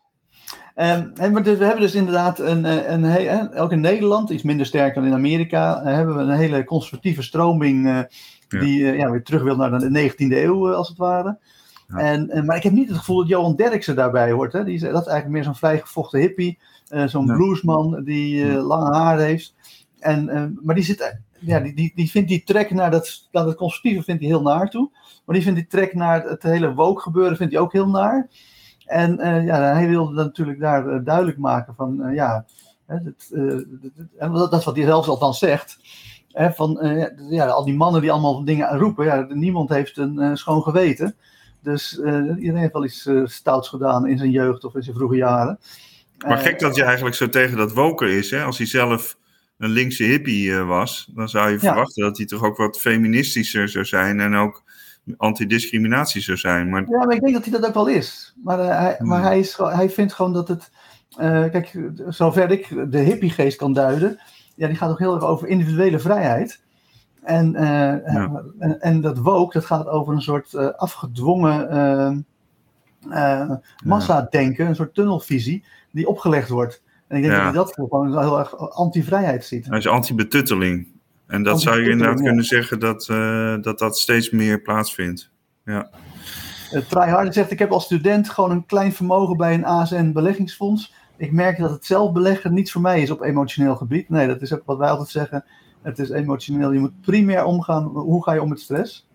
Um, 0.77 1.13
en 1.15 1.35
we, 1.35 1.41
dus, 1.41 1.59
we, 1.59 1.65
hebben 1.65 1.83
dus 1.83 1.95
inderdaad 1.95 2.39
een, 2.39 2.65
eh, 2.65 2.91
een, 2.91 3.05
een, 3.05 3.55
ook 3.55 3.73
in 3.73 3.81
Nederland, 3.81 4.31
iets 4.31 4.43
minder 4.43 4.67
sterk 4.67 4.95
dan 4.95 5.05
in 5.05 5.13
Amerika, 5.13 5.83
hebben 5.85 6.17
we 6.17 6.23
een 6.23 6.39
hele 6.39 6.65
conservatieve 6.65 7.23
stroming 7.23 8.07
uh, 8.49 8.61
die 8.61 8.85
ja. 8.85 8.93
ja. 8.93 9.11
weer 9.11 9.23
terug 9.23 9.43
wil 9.43 9.57
naar 9.57 9.79
de 9.79 10.11
19e 10.11 10.17
eeuw, 10.17 10.73
als 10.73 10.89
het 10.89 10.99
ware. 10.99 11.39
Ja. 11.89 11.97
En, 11.97 12.45
maar 12.47 12.57
ik 12.57 12.63
heb 12.63 12.73
niet 12.73 12.89
het 12.89 12.97
gevoel 12.97 13.19
dat 13.19 13.29
Johan 13.29 13.57
Derksen 13.57 13.97
daarbij 13.97 14.33
hoort. 14.33 14.53
Hè. 14.53 14.65
Die 14.65 14.75
is, 14.75 14.81
dat 14.81 14.91
is 14.91 14.95
eigenlijk 14.95 15.29
meer 15.29 15.45
zo'n 15.45 15.55
vrijgevochten 15.55 16.21
hippie, 16.21 16.59
zo'n 17.07 17.27
ja. 17.27 17.37
bluesman 17.37 18.03
die 18.05 18.47
lange 18.47 18.97
haar 18.97 19.19
heeft. 19.19 19.55
En, 19.99 20.59
maar 20.63 20.75
die, 20.75 20.85
zit, 20.85 21.19
ja, 21.39 21.61
die, 21.61 21.75
die, 21.75 21.93
die 21.95 22.11
vindt 22.11 22.29
die 22.29 22.43
trek 22.45 22.71
naar 22.71 22.91
dat, 22.91 23.29
naar 23.33 23.45
dat 23.45 23.55
conservatieve 23.55 24.05
vindt 24.05 24.21
hij 24.21 24.31
heel 24.31 24.43
naar 24.43 24.71
toe. 24.71 24.91
Maar 25.25 25.35
die 25.35 25.45
vindt 25.45 25.59
die 25.59 25.69
trek 25.69 25.95
naar 25.95 26.23
het 26.23 26.43
hele 26.43 26.75
woke 26.75 27.01
gebeuren 27.01 27.37
vindt 27.37 27.53
hij 27.53 27.63
ook 27.63 27.73
heel 27.73 27.89
naar. 27.89 28.29
En 28.89 29.21
uh, 29.21 29.45
ja, 29.45 29.61
hij 29.61 29.89
wilde 29.89 30.15
natuurlijk 30.15 30.61
daar 30.61 30.87
uh, 30.87 31.05
duidelijk 31.05 31.39
maken 31.39 31.75
van, 31.75 32.07
uh, 32.07 32.15
ja, 32.15 32.45
het, 32.87 33.31
en 34.19 34.33
dat, 34.33 34.51
dat 34.51 34.59
is 34.61 34.65
wat 34.65 34.77
hij 34.77 34.85
zelfs 34.85 35.09
althans 35.09 35.39
zegt. 35.39 35.79
Hè, 36.39 36.53
van, 36.53 36.79
ja, 37.31 37.47
al 37.47 37.65
die 37.65 37.75
mannen 37.75 38.01
die 38.01 38.13
allemaal 38.13 38.45
dingen 38.45 38.79
roepen, 38.79 39.05
ja, 39.05 39.27
niemand 39.29 39.69
heeft 39.69 39.97
een 39.97 40.37
schoon 40.37 40.63
geweten. 40.63 41.17
Dus 41.63 41.99
iedereen 41.99 42.57
heeft 42.57 42.73
wel 42.73 42.85
iets 42.85 43.11
stouts 43.25 43.69
gedaan 43.69 44.07
in 44.07 44.19
zijn 44.19 44.31
jeugd 44.31 44.65
of 44.65 44.75
in 44.75 44.83
zijn 44.83 44.97
vroege 44.97 45.17
jaren. 45.17 45.59
Maar 46.27 46.39
gek 46.39 46.59
dat 46.61 46.77
je 46.77 46.83
eigenlijk 46.83 47.17
zo 47.17 47.29
tegen 47.29 47.57
dat 47.57 47.73
woker 47.73 48.09
is, 48.09 48.31
hè? 48.31 48.43
Als 48.43 48.59
hij 48.59 48.67
zelf 48.67 49.19
een 49.59 49.71
linkse 49.71 50.05
hippie 50.05 50.57
was, 50.57 51.11
dan 51.15 51.29
zou 51.29 51.51
je 51.51 51.59
verwachten 51.59 52.03
ja. 52.03 52.09
dat 52.09 52.17
hij 52.17 52.27
toch 52.27 52.43
ook 52.43 52.57
wat 52.57 52.79
feministischer 52.79 53.69
zou 53.69 53.85
zijn 53.85 54.21
en 54.21 54.35
ook 54.35 54.63
antidiscriminatie 55.17 56.23
zou 56.23 56.39
zijn. 56.39 56.69
Maar... 56.71 56.85
Ja, 56.89 57.05
maar 57.05 57.15
ik 57.15 57.21
denk 57.21 57.35
dat 57.35 57.45
hij 57.45 57.53
dat 57.53 57.67
ook 57.67 57.75
wel 57.75 57.89
is. 57.89 58.35
Maar, 58.43 58.59
uh, 58.59 58.79
hij, 58.79 58.95
hmm. 58.99 59.09
maar 59.09 59.23
hij, 59.23 59.39
is, 59.39 59.57
hij 59.57 59.91
vindt 59.91 60.13
gewoon 60.13 60.33
dat 60.33 60.49
het. 60.49 60.71
Uh, 61.21 61.45
kijk, 61.51 61.79
zover 62.09 62.51
ik 62.51 62.91
de 62.91 62.99
hippiegeest 62.99 63.57
kan 63.57 63.73
duiden, 63.73 64.21
ja, 64.59 64.67
die 64.67 64.77
gaat 64.77 64.91
ook 64.91 64.99
heel 64.99 65.15
erg 65.15 65.25
over 65.25 65.49
individuele 65.49 65.99
vrijheid. 65.99 66.63
En, 67.23 67.55
uh, 67.55 67.61
ja. 67.61 68.43
en, 68.59 68.81
en, 68.81 69.01
dat 69.01 69.19
woke, 69.19 69.59
dat 69.59 69.67
gaat 69.67 69.87
over 69.87 70.15
een 70.15 70.23
soort 70.23 70.77
afgedwongen 70.77 72.27
massa-denken, 73.85 74.67
een 74.67 74.77
soort 74.77 74.95
tunnelvisie 74.95 75.65
die 75.93 76.09
opgelegd 76.09 76.49
wordt. 76.49 76.83
En 77.09 77.17
ik 77.17 77.23
denk 77.23 77.35
ja. 77.35 77.53
dat 77.53 77.55
hij 77.55 77.65
dat 77.65 77.75
gewoon 77.75 78.19
heel 78.19 78.39
erg 78.39 78.57
anti-vrijheid 78.57 79.45
ziet. 79.45 79.67
Hij 79.67 79.79
is 79.79 79.87
anti-betutteling. 79.87 80.87
En 81.27 81.43
dat 81.43 81.61
zou 81.61 81.83
je 81.83 81.91
inderdaad 81.91 82.23
kunnen 82.23 82.45
zeggen 82.45 82.81
dat, 82.81 83.05
dat 83.63 83.79
dat 83.79 83.99
steeds 83.99 84.31
meer 84.31 84.63
plaatsvindt. 84.63 85.31
Ja. 85.65 85.91
Uh, 86.73 87.31
zegt, 87.31 87.51
ik 87.51 87.59
heb 87.59 87.71
als 87.71 87.85
student 87.85 88.31
gewoon 88.31 88.51
een 88.51 88.67
klein 88.67 88.93
vermogen 88.93 89.37
bij 89.37 89.55
een 89.55 89.65
ASN 89.65 90.13
beleggingsfonds. 90.13 90.95
Ik 91.19 91.33
merk 91.33 91.59
dat 91.59 91.71
het 91.71 91.87
zelf 91.87 92.13
beleggen 92.13 92.55
niet 92.55 92.73
voor 92.73 92.81
mij 92.81 93.03
is 93.03 93.11
op 93.11 93.23
emotioneel 93.23 93.77
gebied. 93.77 94.09
Nee, 94.09 94.27
dat 94.27 94.43
is 94.43 94.53
ook 94.53 94.63
wat 94.65 94.79
wij 94.79 94.91
altijd 94.91 95.09
zeggen. 95.09 95.45
Het 95.83 95.99
is 95.99 96.11
emotioneel. 96.11 96.73
Je 96.73 96.79
moet 96.79 97.01
primair 97.01 97.45
omgaan. 97.45 97.85
Hoe 97.85 98.23
ga 98.23 98.33
je 98.33 98.43
om 98.43 98.49
met 98.49 98.61
stress? 98.61 99.09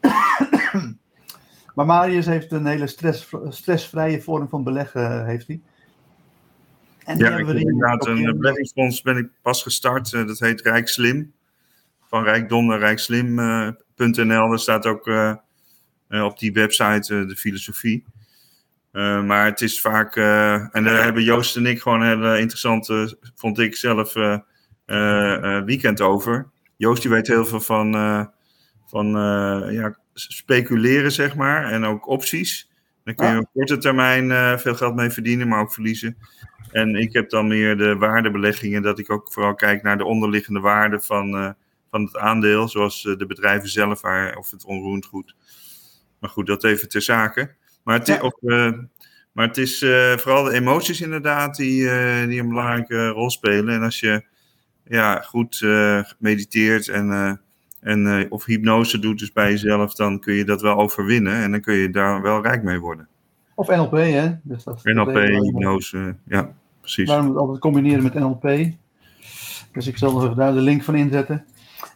maar 1.74 1.86
Marius 1.86 2.26
heeft 2.26 2.52
een 2.52 2.66
hele 2.66 2.86
stress, 2.86 3.28
stressvrije 3.48 4.22
vorm 4.22 4.48
van 4.48 4.64
beleggen, 4.64 5.26
heeft 5.26 5.46
hij. 5.46 5.60
En 7.04 7.18
ja, 7.18 7.36
ik 7.36 7.48
inderdaad 7.48 8.06
een 8.06 8.36
beleggingsfonds 8.38 9.02
ben 9.02 9.16
ik 9.16 9.28
pas 9.42 9.62
gestart. 9.62 10.12
Uh, 10.12 10.26
dat 10.26 10.38
heet 10.38 10.60
Rijk 10.60 10.88
Slim 10.88 11.32
van 12.06 12.22
rijkdom 12.22 12.66
naar 12.66 12.78
rijkslim.nl. 12.78 14.48
Daar 14.48 14.58
staat 14.58 14.86
ook 14.86 15.06
uh, 15.06 15.34
op 16.08 16.38
die 16.38 16.52
website 16.52 17.14
uh, 17.14 17.28
de 17.28 17.36
filosofie. 17.36 18.04
Uh, 18.92 19.24
maar 19.24 19.44
het 19.44 19.60
is 19.60 19.80
vaak, 19.80 20.16
en 20.16 20.84
daar 20.84 21.02
hebben 21.02 21.22
Joost 21.22 21.56
en 21.56 21.66
ik 21.66 21.80
gewoon 21.80 22.00
een 22.00 22.08
hele 22.08 22.38
interessante, 22.38 23.18
vond 23.34 23.58
ik 23.58 23.76
zelf, 23.76 24.12
weekend 25.64 26.00
over. 26.00 26.50
Joost 26.76 27.02
die 27.02 27.10
weet 27.10 27.26
heel 27.26 27.44
veel 27.44 27.60
van, 27.60 27.92
van 28.86 29.06
ja, 29.72 29.98
speculeren, 30.14 31.12
zeg 31.12 31.36
maar, 31.36 31.64
en 31.64 31.84
ook 31.84 32.08
opties. 32.08 32.70
Dan 33.04 33.14
kun 33.14 33.32
je 33.32 33.38
op 33.38 33.50
korte 33.52 33.78
termijn 33.78 34.58
veel 34.58 34.74
geld 34.74 34.94
mee 34.94 35.10
verdienen, 35.10 35.48
maar 35.48 35.60
ook 35.60 35.72
verliezen. 35.72 36.16
En 36.70 36.94
ik 36.94 37.12
heb 37.12 37.30
dan 37.30 37.48
meer 37.48 37.76
de 37.76 37.96
waardebeleggingen, 37.96 38.82
dat 38.82 38.98
ik 38.98 39.10
ook 39.10 39.32
vooral 39.32 39.54
kijk 39.54 39.82
naar 39.82 39.98
de 39.98 40.04
onderliggende 40.04 40.60
waarde 40.60 41.00
van 41.00 41.56
van 41.90 42.04
het 42.04 42.16
aandeel, 42.16 42.68
zoals 42.68 43.06
eh, 43.06 43.16
de 43.16 43.26
bedrijven 43.26 43.68
zelf 43.68 44.04
of 44.36 44.50
het 44.50 44.64
onroerend 44.64 45.04
goed. 45.04 45.34
Maar 46.18 46.30
goed, 46.30 46.46
dat 46.46 46.64
even 46.64 46.88
ter 46.88 47.02
zake. 47.02 47.54
Maar 47.82 47.98
het, 47.98 48.06
ja. 48.06 48.20
of, 48.20 48.34
uh, 48.40 48.72
maar 49.32 49.46
het 49.46 49.56
is 49.56 49.82
uh, 49.82 50.16
vooral 50.16 50.44
de 50.44 50.52
emoties 50.52 51.00
inderdaad 51.00 51.56
die, 51.56 51.82
uh, 51.82 52.26
die 52.26 52.40
een 52.40 52.48
belangrijke 52.48 53.08
rol 53.08 53.30
spelen. 53.30 53.74
En 53.74 53.82
als 53.82 54.00
je 54.00 54.24
ja, 54.84 55.20
goed 55.20 55.66
mediteert 56.18 56.88
en, 56.88 57.40
en 57.80 58.26
of 58.30 58.44
hypnose 58.44 58.98
doet 58.98 59.18
dus 59.18 59.32
bij 59.32 59.50
jezelf, 59.50 59.94
dan 59.94 60.20
kun 60.20 60.34
je 60.34 60.44
dat 60.44 60.60
wel 60.60 60.76
overwinnen 60.76 61.34
en 61.34 61.50
dan 61.50 61.60
kun 61.60 61.74
je 61.74 61.90
daar 61.90 62.22
wel 62.22 62.42
rijk 62.42 62.62
mee 62.62 62.78
worden. 62.78 63.08
Of 63.54 63.68
NLP, 63.68 63.92
hè? 63.92 64.30
Dus 64.42 64.64
dat 64.64 64.84
NLP, 64.84 65.14
hypnose, 65.14 66.16
ja, 66.26 66.52
precies. 66.80 67.08
Waarom 67.08 67.26
het 67.26 67.36
altijd 67.36 67.58
combineren 67.58 68.02
met 68.02 68.14
NLP. 68.14 68.72
Dus 69.72 69.86
ik 69.86 69.98
zal 69.98 70.34
daar 70.34 70.52
de 70.52 70.60
link 70.60 70.82
van 70.82 70.94
inzetten. 70.94 71.44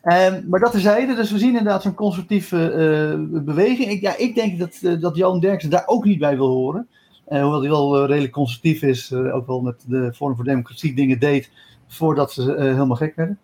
Um, 0.04 0.44
maar 0.48 0.60
dat 0.60 0.70
terzijde, 0.70 1.14
dus 1.14 1.30
we 1.30 1.38
zien 1.38 1.48
inderdaad 1.48 1.82
zo'n 1.82 1.94
constructieve 1.94 2.56
uh, 2.56 3.42
beweging. 3.44 3.90
Ik, 3.90 4.00
ja, 4.00 4.16
ik 4.16 4.34
denk 4.34 4.58
dat, 4.58 4.78
uh, 4.82 5.00
dat 5.00 5.16
Johan 5.16 5.40
Derksen 5.40 5.70
daar 5.70 5.86
ook 5.86 6.04
niet 6.04 6.18
bij 6.18 6.36
wil 6.36 6.48
horen. 6.48 6.88
Uh, 7.28 7.42
hoewel 7.42 7.60
hij 7.60 7.70
wel 7.70 8.06
redelijk 8.06 8.32
constructief 8.32 8.82
is, 8.82 9.12
ook 9.12 9.46
wel 9.46 9.60
met 9.60 9.84
de 9.86 10.12
Vorm 10.14 10.36
voor 10.36 10.44
Democratie 10.44 10.94
dingen 10.94 11.18
deed 11.18 11.50
voordat 11.86 12.32
ze 12.32 12.54
helemaal 12.58 12.96
gek 12.96 13.16
werden. 13.16 13.38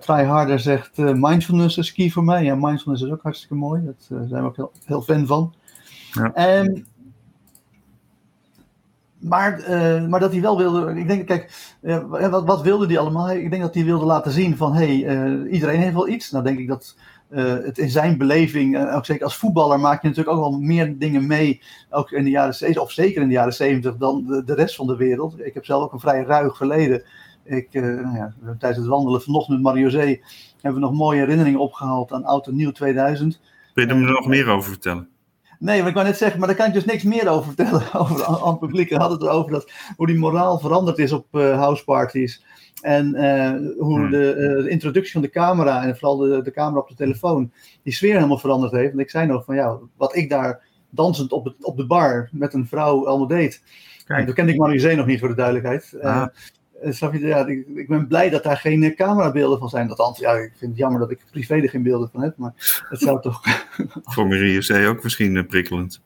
Try 0.00 0.24
Harder 0.24 0.60
zegt 0.60 0.96
mindfulness 0.96 1.78
is 1.78 1.92
key 1.92 2.10
voor 2.10 2.24
mij. 2.24 2.44
Ja, 2.44 2.54
mindfulness 2.54 3.02
is 3.02 3.10
ook 3.10 3.22
hartstikke 3.22 3.54
mooi. 3.54 3.82
Daar 3.84 3.94
zijn 4.28 4.42
we 4.42 4.48
ook 4.48 4.56
heel, 4.56 4.72
heel 4.84 5.02
fan 5.02 5.26
van. 5.26 5.54
Ja. 6.12 6.60
Um, 6.60 6.86
maar, 9.28 9.60
uh, 9.60 10.06
maar 10.06 10.20
dat 10.20 10.32
hij 10.32 10.40
wel 10.40 10.56
wilde. 10.58 10.98
Ik 10.98 11.08
denk, 11.08 11.26
kijk, 11.26 11.74
uh, 11.82 12.30
wat, 12.30 12.44
wat, 12.44 12.62
wilde 12.62 12.86
hij 12.86 12.98
allemaal? 12.98 13.30
Ik 13.30 13.50
denk 13.50 13.62
dat 13.62 13.74
hij 13.74 13.84
wilde 13.84 14.04
laten 14.04 14.32
zien 14.32 14.56
van 14.56 14.74
hé, 14.74 15.00
hey, 15.00 15.16
uh, 15.16 15.52
iedereen 15.52 15.80
heeft 15.80 15.94
wel 15.94 16.08
iets. 16.08 16.30
Nou, 16.30 16.44
denk 16.44 16.58
ik 16.58 16.68
dat 16.68 16.96
het 17.28 17.78
in 17.78 17.90
zijn 17.90 18.18
beleving, 18.18 18.92
ook 18.92 19.04
zeker 19.04 19.24
als 19.24 19.36
voetballer, 19.36 19.80
maak 19.80 20.02
je 20.02 20.08
natuurlijk 20.08 20.36
ook 20.36 20.50
wel 20.50 20.60
meer 20.60 20.98
dingen 20.98 21.26
mee. 21.26 21.62
Ook 21.90 22.10
in 22.10 22.24
de 22.24 22.30
jaren 22.30 22.54
70, 22.54 22.82
of 22.82 22.92
zeker 22.92 23.22
in 23.22 23.28
de 23.28 23.34
jaren 23.34 23.54
70, 23.54 23.96
dan 23.96 24.24
de, 24.26 24.44
de, 24.44 24.54
rest 24.54 24.76
van 24.76 24.86
de 24.86 24.96
wereld. 24.96 25.40
Ik 25.40 25.54
heb 25.54 25.64
zelf 25.64 25.82
ook 25.82 25.92
een 25.92 26.00
vrij 26.00 26.22
ruig 26.22 26.56
verleden. 26.56 27.02
Ik, 27.44 27.68
nou 27.72 28.16
ja, 28.16 28.34
tijdens 28.44 28.76
het 28.76 28.86
wandelen 28.86 29.22
vanochtend 29.22 29.62
met 29.62 29.66
Mario 29.66 29.88
Zee 29.88 30.22
hebben 30.60 30.80
we 30.80 30.86
nog 30.86 30.96
mooie 30.96 31.18
herinneringen 31.18 31.60
opgehaald 31.60 32.12
aan 32.12 32.24
Auto 32.24 32.52
Nieuw 32.52 32.70
2000. 32.70 33.40
Wil 33.74 33.86
je 33.86 33.90
er 33.90 34.00
nog 34.00 34.26
meer 34.26 34.48
over 34.48 34.70
vertellen? 34.70 35.08
Nee, 35.58 35.78
maar 35.78 35.88
ik 35.88 35.94
wou 35.94 36.06
net 36.06 36.16
zeggen, 36.16 36.38
maar 36.38 36.48
daar 36.48 36.56
kan 36.56 36.66
ik 36.66 36.72
dus 36.72 36.84
niks 36.84 37.02
meer 37.02 37.28
over 37.28 37.46
vertellen 37.46 37.92
over, 38.00 38.24
aan 38.24 38.48
het 38.48 38.58
publiek. 38.58 38.88
We 38.88 38.96
hadden 38.96 39.18
het 39.18 39.26
erover 39.26 39.52
dat, 39.52 39.70
hoe 39.96 40.06
die 40.06 40.18
moraal 40.18 40.58
veranderd 40.58 40.98
is 40.98 41.12
op 41.12 41.26
uh, 41.32 41.58
houseparties. 41.58 42.44
En 42.80 43.14
uh, 43.14 43.50
hoe 43.78 43.98
hmm. 43.98 44.10
de, 44.10 44.34
uh, 44.36 44.64
de, 44.64 44.70
introductie 44.70 45.12
van 45.12 45.22
de 45.22 45.30
camera 45.30 45.84
en 45.84 45.96
vooral 45.96 46.16
de, 46.16 46.42
de 46.42 46.50
camera 46.50 46.80
op 46.80 46.88
de 46.88 46.94
telefoon, 46.94 47.52
die 47.82 47.92
sfeer 47.92 48.14
helemaal 48.14 48.38
veranderd 48.38 48.72
heeft. 48.72 48.92
En 48.92 48.98
ik 48.98 49.10
zei 49.10 49.26
nog 49.26 49.44
van 49.44 49.54
ja, 49.54 49.78
wat 49.96 50.16
ik 50.16 50.28
daar 50.30 50.64
dansend 50.90 51.32
op, 51.32 51.44
het, 51.44 51.64
op 51.64 51.76
de 51.76 51.86
bar 51.86 52.28
met 52.32 52.54
een 52.54 52.66
vrouw 52.66 53.06
allemaal 53.06 53.26
deed. 53.26 53.62
Kijk. 54.04 54.24
Toen 54.26 54.34
kende 54.34 54.52
ik 54.52 54.58
Marie 54.58 54.96
nog 54.96 55.06
niet 55.06 55.18
voor 55.18 55.28
de 55.28 55.34
duidelijkheid. 55.34 55.96
Ah. 56.02 56.26
Snap 56.82 57.12
je, 57.12 57.26
ja, 57.26 57.46
ik, 57.46 57.66
ik, 57.74 57.88
ben 57.88 58.06
blij 58.06 58.30
dat 58.30 58.42
daar 58.42 58.56
geen 58.56 58.94
camerabeelden 58.94 59.58
van 59.58 59.68
zijn. 59.68 59.88
Althans, 59.88 60.18
ja, 60.18 60.32
ik 60.32 60.52
vind 60.56 60.70
het 60.70 60.80
jammer 60.80 61.00
dat 61.00 61.10
ik 61.10 61.24
privé 61.30 61.54
er 61.54 61.68
geen 61.68 61.82
beelden 61.82 62.10
van 62.12 62.22
heb, 62.22 62.36
maar 62.36 62.82
het 62.88 63.00
zou 63.00 63.20
toch... 63.20 63.42
Voor 64.14 64.26
Marie 64.26 64.66
C 64.66 64.88
ook 64.88 65.02
misschien 65.02 65.46
prikkelend. 65.46 66.00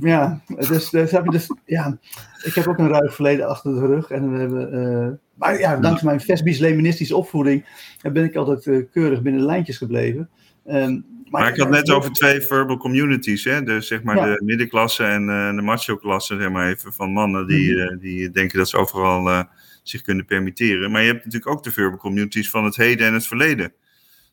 Ja, 0.00 0.40
dus, 0.46 0.90
dus, 0.90 1.10
heb 1.10 1.24
je 1.24 1.30
dus, 1.30 1.50
ja, 1.64 1.98
ik 2.42 2.54
heb 2.54 2.66
ook 2.66 2.78
een 2.78 2.88
ruig 2.88 3.14
verleden 3.14 3.48
achter 3.48 3.74
de 3.74 3.86
rug. 3.86 4.10
En 4.10 4.32
we 4.32 4.38
hebben, 4.38 5.20
maar 5.34 5.58
ja, 5.58 5.76
dankzij 5.76 6.08
mijn 6.08 6.20
Vesbisch-Leministische 6.20 7.16
opvoeding 7.16 7.64
ben 8.12 8.24
ik 8.24 8.36
altijd 8.36 8.90
keurig 8.90 9.22
binnen 9.22 9.40
de 9.40 9.46
lijntjes 9.46 9.78
gebleven. 9.78 10.28
Um, 10.66 11.04
maar, 11.30 11.48
ik 11.48 11.56
had 11.56 11.70
net 11.70 11.90
over 11.90 12.12
twee 12.12 12.40
verbal 12.40 12.76
communities, 12.76 13.44
hè? 13.44 13.62
Dus 13.62 13.86
zeg 13.86 14.02
maar 14.02 14.16
de 14.16 14.42
middenklasse 14.44 15.04
en 15.04 15.22
uh, 15.22 15.54
de 15.54 15.62
macho-klasse, 15.62 16.36
zeg 16.40 16.50
maar 16.50 16.68
even, 16.68 16.92
van 16.92 17.10
mannen 17.12 17.46
die, 17.46 17.70
uh, 17.70 18.00
die 18.00 18.30
denken 18.30 18.58
dat 18.58 18.68
ze 18.68 18.76
overal 18.76 19.46
zich 19.88 20.02
kunnen 20.02 20.24
permitteren. 20.24 20.90
Maar 20.90 21.00
je 21.00 21.12
hebt 21.12 21.24
natuurlijk 21.24 21.52
ook 21.52 21.62
de 21.62 21.72
verbal 21.72 21.98
communities 21.98 22.50
van 22.50 22.64
het 22.64 22.76
heden 22.76 23.06
en 23.06 23.14
het 23.14 23.26
verleden. 23.26 23.72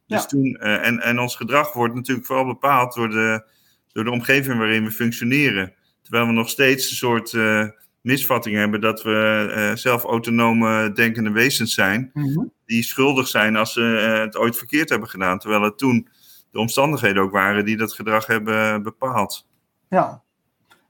Dus 0.08 0.22
ja. 0.22 0.26
toen, 0.26 0.56
en, 0.56 1.00
en 1.00 1.20
ons 1.20 1.36
gedrag 1.36 1.74
wordt 1.74 1.96
natuurlijk 1.96 2.28
vooral 2.28 2.46
bepaald 2.46 2.94
door 2.94 3.10
de, 3.10 3.46
door 3.92 4.04
de 4.04 4.12
omgeving 4.12 4.58
waarin 4.58 4.84
we 4.84 4.92
functioneren. 4.92 5.74
Terwijl 6.02 6.26
we 6.26 6.32
nog 6.32 6.50
steeds 6.50 6.89
een 6.89 6.96
soort 6.96 7.38
misvatting 8.02 8.56
hebben 8.56 8.82
dat 8.82 9.04
we 9.04 9.72
zelf 9.74 10.04
autonome 10.04 10.92
denkende 10.92 11.32
wezens 11.32 11.74
zijn, 11.74 12.12
mm 12.13 12.24
-hmm. 12.24 12.52
die 12.66 12.84
schuldig 12.84 13.28
zijn 13.28 13.56
als 13.56 13.74
ze 13.74 13.82
het 13.82 14.38
ooit 14.38 14.58
verkeerd 14.58 14.89
hebben 14.89 15.10
gedaan. 15.10 15.39
Terwijl 15.39 15.62
het 15.62 15.78
toen 15.78 16.08
de 16.52 16.60
omstandigheden 16.60 17.24
ook 17.24 17.32
waren 17.32 17.66
die 17.66 17.78
dat 17.78 17.94
gedrag 17.94 18.26
hebben 18.26 18.84
bepaald. 18.84 19.48
Ja, 19.89 20.23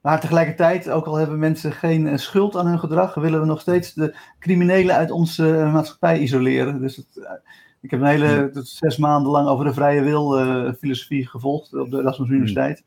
maar 0.03 0.19
tegelijkertijd, 0.19 0.89
ook 0.89 1.05
al 1.05 1.15
hebben 1.15 1.39
mensen 1.39 1.71
geen 1.71 2.07
eh, 2.07 2.17
schuld 2.17 2.55
aan 2.55 2.67
hun 2.67 2.79
gedrag, 2.79 3.13
willen 3.13 3.39
we 3.39 3.45
nog 3.45 3.61
steeds 3.61 3.93
de 3.93 4.15
criminelen 4.39 4.95
uit 4.95 5.11
onze 5.11 5.57
eh, 5.57 5.73
maatschappij 5.73 6.19
isoleren. 6.19 6.81
Dus 6.81 6.95
het, 6.95 7.17
eh, 7.17 7.31
ik 7.81 7.91
heb 7.91 7.99
een 7.99 8.05
hele 8.05 8.49
zes 8.53 8.97
maanden 8.97 9.31
lang 9.31 9.47
over 9.47 9.65
de 9.65 9.73
vrije 9.73 10.01
wil 10.01 10.39
uh, 10.39 10.71
filosofie 10.79 11.27
gevolgd 11.27 11.73
op 11.73 11.91
de 11.91 11.97
Erasmus 11.97 12.27
hmm. 12.27 12.35
Universiteit. 12.35 12.83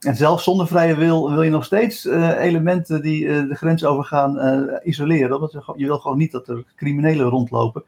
En 0.00 0.16
zelfs 0.16 0.44
zonder 0.44 0.66
vrije 0.66 0.96
wil 0.96 1.30
wil 1.30 1.42
je 1.42 1.50
nog 1.50 1.64
steeds 1.64 2.04
elementen 2.04 3.02
die 3.02 3.26
de 3.26 3.54
grens 3.54 3.84
overgaan 3.84 4.38
isoleren. 4.82 5.40
Want 5.40 5.52
je 5.76 5.86
wil 5.86 5.98
gewoon 5.98 6.18
niet 6.18 6.32
dat 6.32 6.48
er 6.48 6.64
criminelen 6.76 7.28
rondlopen 7.28 7.84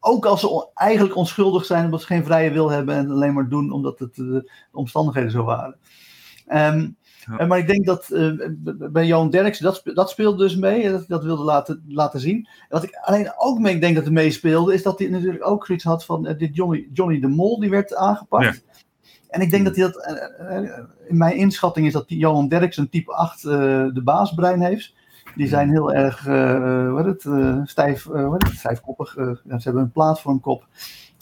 ook 0.00 0.26
als 0.26 0.40
ze 0.40 0.68
eigenlijk 0.74 1.16
onschuldig 1.16 1.64
zijn 1.64 1.84
omdat 1.84 2.00
ze 2.00 2.06
geen 2.06 2.24
vrije 2.24 2.50
wil 2.50 2.70
hebben 2.70 2.94
en 2.94 3.10
alleen 3.10 3.34
maar 3.34 3.48
doen 3.48 3.70
omdat 3.70 3.98
het 3.98 4.14
de 4.14 4.50
omstandigheden 4.72 5.30
zo 5.30 5.44
waren. 5.44 5.76
Um, 6.48 6.96
Maar 7.26 7.58
ik 7.58 7.66
denk 7.66 7.86
dat 7.86 8.08
uh, 8.10 8.32
bij 8.90 9.06
Johan 9.06 9.30
Derksen, 9.30 9.64
dat, 9.64 9.80
dat 9.84 10.10
speelde 10.10 10.36
dus 10.36 10.56
mee. 10.56 10.90
Dat, 10.90 11.04
dat 11.08 11.24
wilde 11.24 11.44
laten, 11.44 11.84
laten 11.88 12.20
zien. 12.20 12.48
wat 12.68 12.82
ik 12.82 12.98
alleen 13.02 13.32
ook 13.36 13.58
mee 13.58 13.78
denk 13.78 13.96
dat 13.96 14.06
er 14.06 14.12
meespeelde, 14.12 14.74
is 14.74 14.82
dat 14.82 14.98
hij 14.98 15.08
natuurlijk 15.08 15.46
ook 15.46 15.66
zoiets 15.66 15.84
had 15.84 16.04
van 16.04 16.28
uh, 16.28 16.38
dit 16.38 16.56
Johnny, 16.56 16.88
Johnny 16.92 17.20
de 17.20 17.28
Mol, 17.28 17.60
die 17.60 17.70
werd 17.70 17.94
aangepakt. 17.94 18.64
En 19.28 19.40
ik 19.40 19.50
denk 19.50 19.64
dat 19.64 19.76
hij 19.76 19.84
dat, 19.84 20.18
in 21.08 21.16
mijn 21.16 21.36
inschatting 21.36 21.86
is 21.86 21.92
dat 21.92 22.08
die 22.08 22.18
Johan 22.18 22.48
Derksen 22.48 22.88
type 22.88 23.12
8 23.12 23.42
de 23.42 24.00
baasbrein 24.04 24.60
heeft. 24.60 24.94
Die 25.34 25.48
zijn 25.48 25.70
heel 25.70 25.92
erg 25.92 26.24
wat 26.92 27.04
het, 27.04 27.26
stijf, 27.68 28.04
wat 28.04 28.42
het, 28.42 28.56
stijfkoppig. 28.56 29.12
Ze 29.12 29.38
hebben 29.46 29.82
een 29.82 29.92
platformkop. 29.92 30.66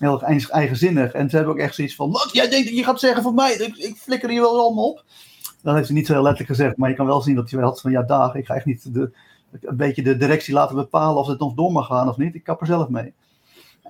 Heel 0.00 0.22
erg 0.22 0.50
eigenzinnig. 0.50 1.12
En 1.12 1.30
ze 1.30 1.36
hebben 1.36 1.54
ook 1.54 1.60
echt 1.60 1.74
zoiets 1.74 1.94
van: 1.94 2.10
Wat 2.10 2.28
jij 2.32 2.48
denkt 2.48 2.66
dat 2.66 2.76
je 2.76 2.84
gaat 2.84 3.00
zeggen 3.00 3.22
van 3.22 3.34
mij? 3.34 3.52
Ik, 3.52 3.76
ik 3.76 3.96
flikker 3.96 4.30
hier 4.30 4.40
wel 4.40 4.58
allemaal 4.58 4.88
op. 4.88 5.04
Dat 5.62 5.75
heeft 5.75 5.87
ze 5.87 5.92
niet 5.92 6.07
zo 6.07 6.12
heel 6.12 6.23
letterlijk 6.23 6.57
gezegd. 6.57 6.77
Maar 6.77 6.88
je 6.88 6.96
kan 6.96 7.07
wel 7.07 7.20
zien 7.20 7.35
dat 7.35 7.51
hij 7.51 7.62
had 7.62 7.81
van: 7.81 7.90
Ja, 7.90 8.03
dag, 8.03 8.35
ik 8.35 8.46
ga 8.46 8.55
echt 8.55 8.64
niet 8.64 8.94
de, 8.94 9.11
een 9.61 9.77
beetje 9.77 10.03
de 10.03 10.16
directie 10.16 10.55
laten 10.55 10.77
bepalen 10.77 11.16
of 11.16 11.27
het 11.27 11.38
nog 11.38 11.55
door 11.55 11.73
mag 11.73 11.87
gaan 11.87 12.09
of 12.09 12.16
niet. 12.16 12.35
Ik 12.35 12.44
kap 12.44 12.61
er 12.61 12.66
zelf 12.66 12.88
mee. 12.88 13.14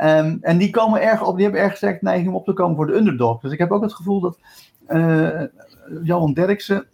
Um, 0.03 0.39
en 0.41 0.59
die, 0.59 0.71
komen 0.71 1.03
erg 1.03 1.27
op, 1.27 1.35
die 1.35 1.45
hebben 1.45 1.63
erg 1.63 1.77
sterk 1.77 2.03
neiging 2.03 2.29
om 2.29 2.35
op 2.35 2.45
te 2.45 2.53
komen 2.53 2.77
voor 2.77 2.87
de 2.87 2.95
underdog. 2.95 3.41
Dus 3.41 3.53
ik 3.53 3.59
heb 3.59 3.71
ook 3.71 3.83
het 3.83 3.95
gevoel 3.95 4.21
dat 4.21 4.39
Johan 6.03 6.33
Derksen 6.33 6.87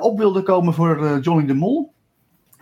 op 0.00 0.18
wilde 0.18 0.42
komen 0.42 0.74
voor 0.74 1.18
Johnny 1.20 1.46
de 1.46 1.54
Mol 1.54 1.92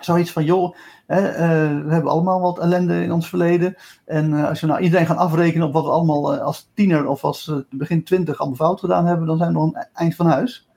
zoiets 0.04 0.32
van, 0.32 0.44
joh, 0.44 0.76
hè, 1.06 1.30
uh, 1.30 1.84
we 1.84 1.92
hebben 1.92 2.10
allemaal 2.10 2.40
wat 2.40 2.58
ellende 2.58 3.02
in 3.02 3.12
ons 3.12 3.28
verleden. 3.28 3.76
En 4.04 4.30
uh, 4.30 4.48
als 4.48 4.60
we 4.60 4.66
nou 4.66 4.80
iedereen 4.80 5.06
gaan 5.06 5.16
afrekenen 5.16 5.66
op 5.66 5.72
wat 5.72 5.84
we 5.84 5.90
allemaal 5.90 6.34
uh, 6.34 6.40
als 6.40 6.70
tiener 6.74 7.06
of 7.06 7.24
als 7.24 7.52
begin 7.70 8.04
twintig 8.04 8.38
allemaal 8.38 8.56
fout 8.56 8.80
gedaan 8.80 9.06
hebben, 9.06 9.26
dan 9.26 9.36
zijn 9.36 9.52
we 9.52 9.58
nog 9.58 9.74
een 9.74 9.86
eind 9.92 10.14
van 10.14 10.26
huis. 10.26 10.68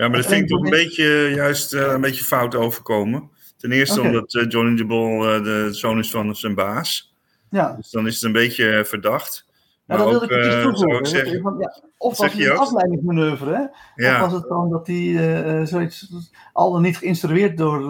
Ja, 0.00 0.08
maar 0.08 0.16
dat 0.16 0.26
vind 0.26 0.42
ik 0.42 0.48
toch 0.48 0.64
een 0.64 0.70
beetje, 0.70 1.30
juist 1.34 1.72
een 1.72 2.00
beetje 2.00 2.24
fout 2.24 2.54
overkomen. 2.54 3.30
Ten 3.56 3.72
eerste 3.72 4.00
okay. 4.00 4.12
omdat 4.12 4.46
Johnny 4.48 4.76
de 4.76 4.86
Bol 4.86 5.18
de 5.18 5.68
zoon 5.70 5.98
is 5.98 6.10
van 6.10 6.36
zijn 6.36 6.54
baas. 6.54 7.14
Ja. 7.50 7.74
Dus 7.76 7.90
dan 7.90 8.06
is 8.06 8.14
het 8.14 8.22
een 8.22 8.32
beetje 8.32 8.84
verdacht. 8.86 9.46
Maar 9.86 9.98
dat 9.98 10.10
wilde 10.10 10.24
ik 10.24 10.30
precies. 10.30 11.10
Zeggen, 11.10 11.56
ja, 11.58 11.82
of 11.96 12.18
was 12.18 12.32
het 12.32 12.42
een 12.42 12.56
afleidingsmanoeuvre, 12.56 13.54
hè? 13.54 13.64
Ja. 14.04 14.14
Of 14.14 14.20
was 14.20 14.32
het 14.32 14.46
gewoon 14.46 14.70
dat 14.70 14.86
hij 14.86 15.66
zoiets, 15.66 16.12
al 16.52 16.72
dan 16.72 16.82
niet 16.82 16.96
geïnstrueerd 16.96 17.58
door 17.58 17.80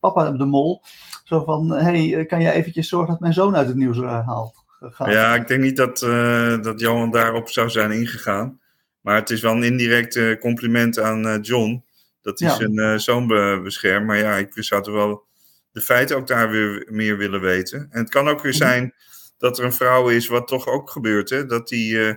papa 0.00 0.30
de 0.30 0.44
mol. 0.44 0.82
Zo 1.24 1.44
van, 1.44 1.70
hey, 1.70 2.26
kan 2.26 2.42
jij 2.42 2.52
eventjes 2.52 2.88
zorgen 2.88 3.10
dat 3.10 3.20
mijn 3.20 3.32
zoon 3.32 3.56
uit 3.56 3.66
het 3.66 3.76
nieuws 3.76 3.98
eh, 3.98 4.26
haalt? 4.26 4.64
Ja, 4.98 5.34
ik 5.34 5.48
denk 5.48 5.62
niet 5.62 5.76
dat, 5.76 6.02
uh, 6.02 6.62
dat 6.62 6.80
Johan 6.80 7.10
daarop 7.10 7.48
zou 7.48 7.70
zijn 7.70 7.90
ingegaan. 7.90 8.60
Maar 9.02 9.14
het 9.14 9.30
is 9.30 9.40
wel 9.40 9.52
een 9.52 9.62
indirect 9.62 10.38
compliment 10.38 10.98
aan 10.98 11.26
uh, 11.26 11.38
John. 11.40 11.84
Dat 12.22 12.38
hij 12.38 12.48
ja. 12.48 12.54
zijn 12.54 12.78
uh, 12.78 12.98
zoon 12.98 13.26
be 13.26 13.60
beschermt. 13.62 14.06
Maar 14.06 14.18
ja, 14.18 14.36
ik 14.36 14.52
zou 14.54 14.82
toch 14.82 14.94
wel 14.94 15.24
de 15.72 15.80
feiten 15.80 16.16
ook 16.16 16.26
daar 16.26 16.50
weer 16.50 16.86
meer 16.90 17.16
willen 17.16 17.40
weten. 17.40 17.88
En 17.90 18.00
het 18.00 18.10
kan 18.10 18.28
ook 18.28 18.42
weer 18.42 18.52
mhm. 18.52 18.62
zijn 18.62 18.94
dat 19.38 19.58
er 19.58 19.64
een 19.64 19.72
vrouw 19.72 20.08
is, 20.08 20.26
wat 20.26 20.48
toch 20.48 20.66
ook 20.66 20.90
gebeurt. 20.90 21.30
Hè? 21.30 21.46
Dat 21.46 21.68
die 21.68 22.16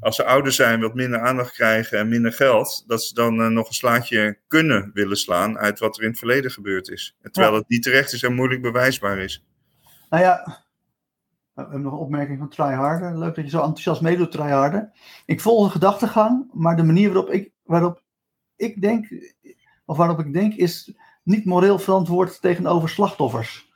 als 0.00 0.16
ze 0.16 0.24
ouder 0.24 0.52
zijn, 0.52 0.80
wat 0.80 0.94
minder 0.94 1.20
aandacht 1.20 1.52
krijgen 1.52 1.98
en 1.98 2.08
minder 2.08 2.32
geld, 2.32 2.84
dat 2.86 3.04
ze 3.04 3.14
dan 3.14 3.40
uh, 3.40 3.46
nog 3.46 3.68
een 3.68 3.74
slaatje 3.74 4.38
kunnen 4.48 4.90
willen 4.94 5.16
slaan 5.16 5.58
uit 5.58 5.78
wat 5.78 5.96
er 5.96 6.02
in 6.02 6.08
het 6.08 6.18
verleden 6.18 6.50
gebeurd 6.50 6.88
is. 6.88 7.16
Terwijl 7.22 7.52
ja. 7.52 7.58
het 7.58 7.68
niet 7.68 7.82
terecht 7.82 8.12
is 8.12 8.22
en 8.22 8.34
moeilijk 8.34 8.62
bewijsbaar 8.62 9.18
is. 9.18 9.44
Nou 10.10 10.22
ja, 10.22 10.63
nog 11.54 11.92
een 11.92 11.98
opmerking 11.98 12.38
van 12.38 12.48
Tryharder. 12.48 13.18
Leuk 13.18 13.34
dat 13.34 13.44
je 13.44 13.50
zo 13.50 13.58
enthousiast 13.58 14.00
meedoet, 14.00 14.30
Tryharder. 14.30 14.90
Ik 15.26 15.40
volg 15.40 15.66
de 15.66 15.72
gedachtegang, 15.72 16.50
maar 16.52 16.76
de 16.76 16.82
manier 16.82 17.12
waarop 17.12 17.32
ik, 17.32 17.52
waarop 17.62 18.02
ik 18.56 18.80
denk, 18.80 19.08
of 19.84 19.96
waarop 19.96 20.18
ik 20.18 20.32
denk, 20.32 20.54
is 20.54 20.94
niet 21.22 21.44
moreel 21.44 21.78
verantwoord 21.78 22.40
tegenover 22.40 22.88
slachtoffers. 22.88 23.72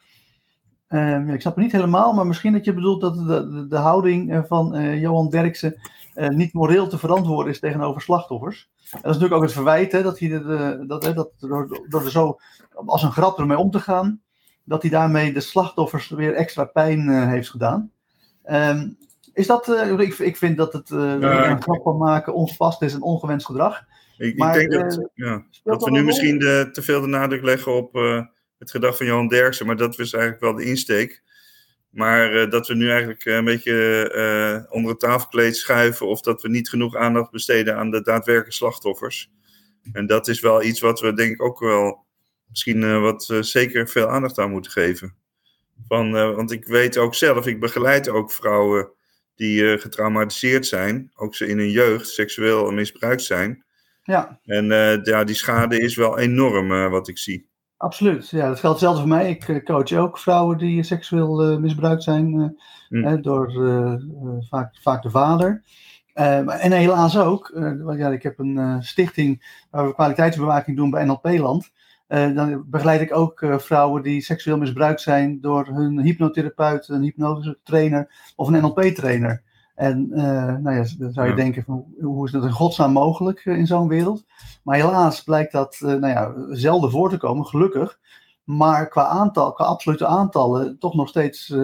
Uh, 0.89 1.29
ik 1.29 1.41
snap 1.41 1.55
het 1.55 1.65
niet 1.65 1.73
helemaal, 1.73 2.13
maar 2.13 2.27
misschien 2.27 2.53
dat 2.53 2.65
je 2.65 2.75
bedoelt 2.75 3.01
dat 3.01 3.15
de, 3.15 3.67
de, 3.69 3.77
houding 3.77 4.33
eh, 4.33 4.43
van 4.45 4.77
uh, 4.77 5.01
Johan 5.01 5.29
Derksen 5.29 5.81
niet 6.29 6.53
moreel 6.53 6.89
te 6.89 6.99
verantwoorden 6.99 7.53
is 7.53 7.61
tegenover 7.61 8.01
slachtoffers. 8.01 8.71
En 8.81 8.89
dat 8.91 9.01
is 9.01 9.03
natuurlijk 9.03 9.35
ook 9.35 9.43
het 9.43 9.53
verwijt, 9.53 9.91
dat 9.91 10.19
hij 10.19 10.29
de, 10.29 10.85
dat, 10.87 11.03
dat 11.03 11.33
door, 11.39 11.87
door 11.89 12.05
er 12.05 12.11
zo 12.11 12.39
als 12.87 13.03
een 13.03 13.13
grap 13.13 13.39
ermee 13.39 13.59
om 13.59 13.71
te 13.71 13.81
gaan, 13.81 14.21
dat 14.69 14.83
hij 14.83 14.91
daarmee 14.91 15.33
de 15.33 15.41
slachtoffers 15.41 16.09
weer 16.09 16.35
extra 16.35 16.65
pijn 16.65 17.29
heeft 17.29 17.51
gedaan. 17.51 17.91
Um, 18.51 18.97
is 19.33 19.47
dat, 19.47 19.69
ik, 19.99 20.19
ik 20.19 20.37
vind 20.37 20.57
dat 20.57 20.73
het 20.73 20.89
ja, 20.89 21.51
een 21.51 21.63
grap 21.63 21.83
van 21.83 21.97
maken 21.97 22.35
ongepast 22.35 22.83
is 22.83 22.95
en 22.95 23.03
ongewenst 23.03 23.47
gedrag. 23.47 23.83
Ik, 24.17 24.37
maar, 24.37 24.61
ik 24.61 24.71
denk 24.71 24.91
dat, 24.91 25.09
ja, 25.15 25.45
dat 25.63 25.85
we 25.85 25.91
nu 25.91 26.05
misschien 26.05 26.39
de, 26.39 26.69
te 26.73 26.83
veel 26.83 27.01
de 27.01 27.07
nadruk 27.07 27.43
leggen 27.43 27.75
op 27.75 27.95
het 28.59 28.71
gedrag 28.71 28.97
van 28.97 29.07
Johan 29.07 29.29
Derksen, 29.29 29.67
maar 29.67 29.77
dat 29.77 29.97
was 29.97 30.13
eigenlijk 30.13 30.43
wel 30.43 30.55
de 30.55 30.65
insteek. 30.65 31.23
Maar 31.91 32.35
uh, 32.35 32.51
dat 32.51 32.69
we 32.69 32.75
nu 32.75 32.91
eigenlijk 32.91 33.25
een 33.25 33.45
beetje 33.45 33.73
uh, 34.15 34.73
onder 34.75 34.91
het 34.91 35.01
tafelkleed 35.01 35.57
schuiven 35.57 36.07
of 36.07 36.21
dat 36.21 36.43
we 36.43 36.49
niet 36.49 36.69
genoeg 36.69 36.97
aandacht 36.97 37.31
besteden 37.31 37.77
aan 37.77 37.91
de 37.91 38.03
daadwerkelijke 38.03 38.53
slachtoffers. 38.53 39.31
En 39.93 40.07
dat 40.07 40.29
is 40.29 40.41
wel 40.41 40.63
iets 40.63 40.81
wat 40.81 41.01
we 41.01 41.13
denk 41.13 41.33
ik 41.33 41.43
ook 41.43 41.61
wel 41.61 42.07
misschien 42.49 42.83
uh, 42.83 43.01
wat 43.01 43.35
zeker 43.41 43.89
veel 43.89 44.09
aandacht 44.09 44.39
aan 44.39 44.51
moeten 44.51 44.71
geven. 44.71 45.15
Van, 45.89 46.13
want 46.13 46.51
ik 46.51 46.65
weet 46.65 46.97
ook 46.97 47.15
zelf, 47.15 47.47
ik 47.47 47.61
begeleid 47.61 48.09
ook 48.09 48.33
vrouwen 48.33 48.91
die 49.35 49.79
getraumatiseerd 49.79 50.67
zijn, 50.67 51.11
ook 51.15 51.35
ze 51.35 51.47
in 51.47 51.59
hun 51.59 51.71
jeugd 51.71 52.09
seksueel 52.09 52.71
misbruikt 52.71 53.23
zijn. 53.23 53.65
Ja. 54.03 54.41
En 54.45 54.67
ja, 55.03 55.25
die 55.25 55.35
schade 55.35 55.81
is 55.81 55.97
wel 55.97 56.19
enorm 56.19 56.91
wat 56.91 57.09
ik 57.09 57.19
zie. 57.19 57.49
Absoluut, 57.79 58.29
ja, 58.29 58.49
dat 58.49 58.61
geldt 58.61 58.79
zelfs 58.79 58.99
voor 58.99 59.09
mij. 59.09 59.31
Ik 59.31 59.49
eh, 59.49 59.65
coach 59.65 59.93
ook 59.93 60.19
vrouwen 60.19 60.59
die 60.59 60.83
seksueel 60.83 61.53
uh, 61.53 61.59
misbruikt 61.59 62.03
zijn 62.03 62.57
uh, 62.91 63.15
door 63.21 63.53
vaak, 64.49 64.79
vaak 64.83 65.03
de 65.03 65.11
vader. 65.11 65.63
en 66.13 66.73
helaas 66.73 67.19
ook, 67.19 67.53
ja, 67.97 68.09
ik 68.09 68.23
heb 68.23 68.39
een 68.39 68.83
stichting 68.83 69.65
waar 69.71 69.87
we 69.87 69.95
kwaliteitsbewaking 69.95 70.77
doen 70.77 70.91
bij 70.91 71.05
NLP-land. 71.05 71.71
Dan 72.09 72.65
begeleid 72.67 73.01
ik 73.01 73.17
ook 73.17 73.47
vrouwen 73.57 74.03
die 74.03 74.21
seksueel 74.21 74.59
misbruikt 74.59 75.01
zijn 75.01 75.41
door 75.41 75.67
hun 75.67 76.01
hypnotherapeut, 76.01 76.89
een 76.89 77.03
hypnotische 77.03 77.59
trainer 77.63 78.33
of 78.37 78.49
een 78.49 78.61
NLP-trainer. 78.61 79.43
En 79.75 80.09
nou 80.63 80.71
ja, 80.71 80.85
dan 80.99 81.13
zou 81.13 81.29
je 81.29 81.35
denken, 81.35 81.65
van, 81.65 81.85
hoe 82.01 82.27
is 82.27 82.33
dat 82.33 82.45
in 82.45 82.51
godsnaam 82.51 82.93
mogelijk 82.93 83.45
in 83.45 83.67
zo'n 83.67 83.89
wereld? 83.89 84.25
Maar 84.63 84.77
helaas 84.77 85.23
blijkt 85.23 85.53
dat 85.53 85.77
nou 85.81 86.07
ja, 86.07 86.35
zelden 86.51 86.91
voor 86.91 87.11
te 87.11 87.17
komen, 87.17 87.47
gelukkig. 87.47 87.99
Maar 88.45 88.89
qua 88.89 89.07
aantal, 89.07 89.53
qua 89.53 89.65
absolute 89.65 90.07
aantallen, 90.07 90.79
toch 90.79 90.95
nog 90.95 91.09
steeds, 91.09 91.55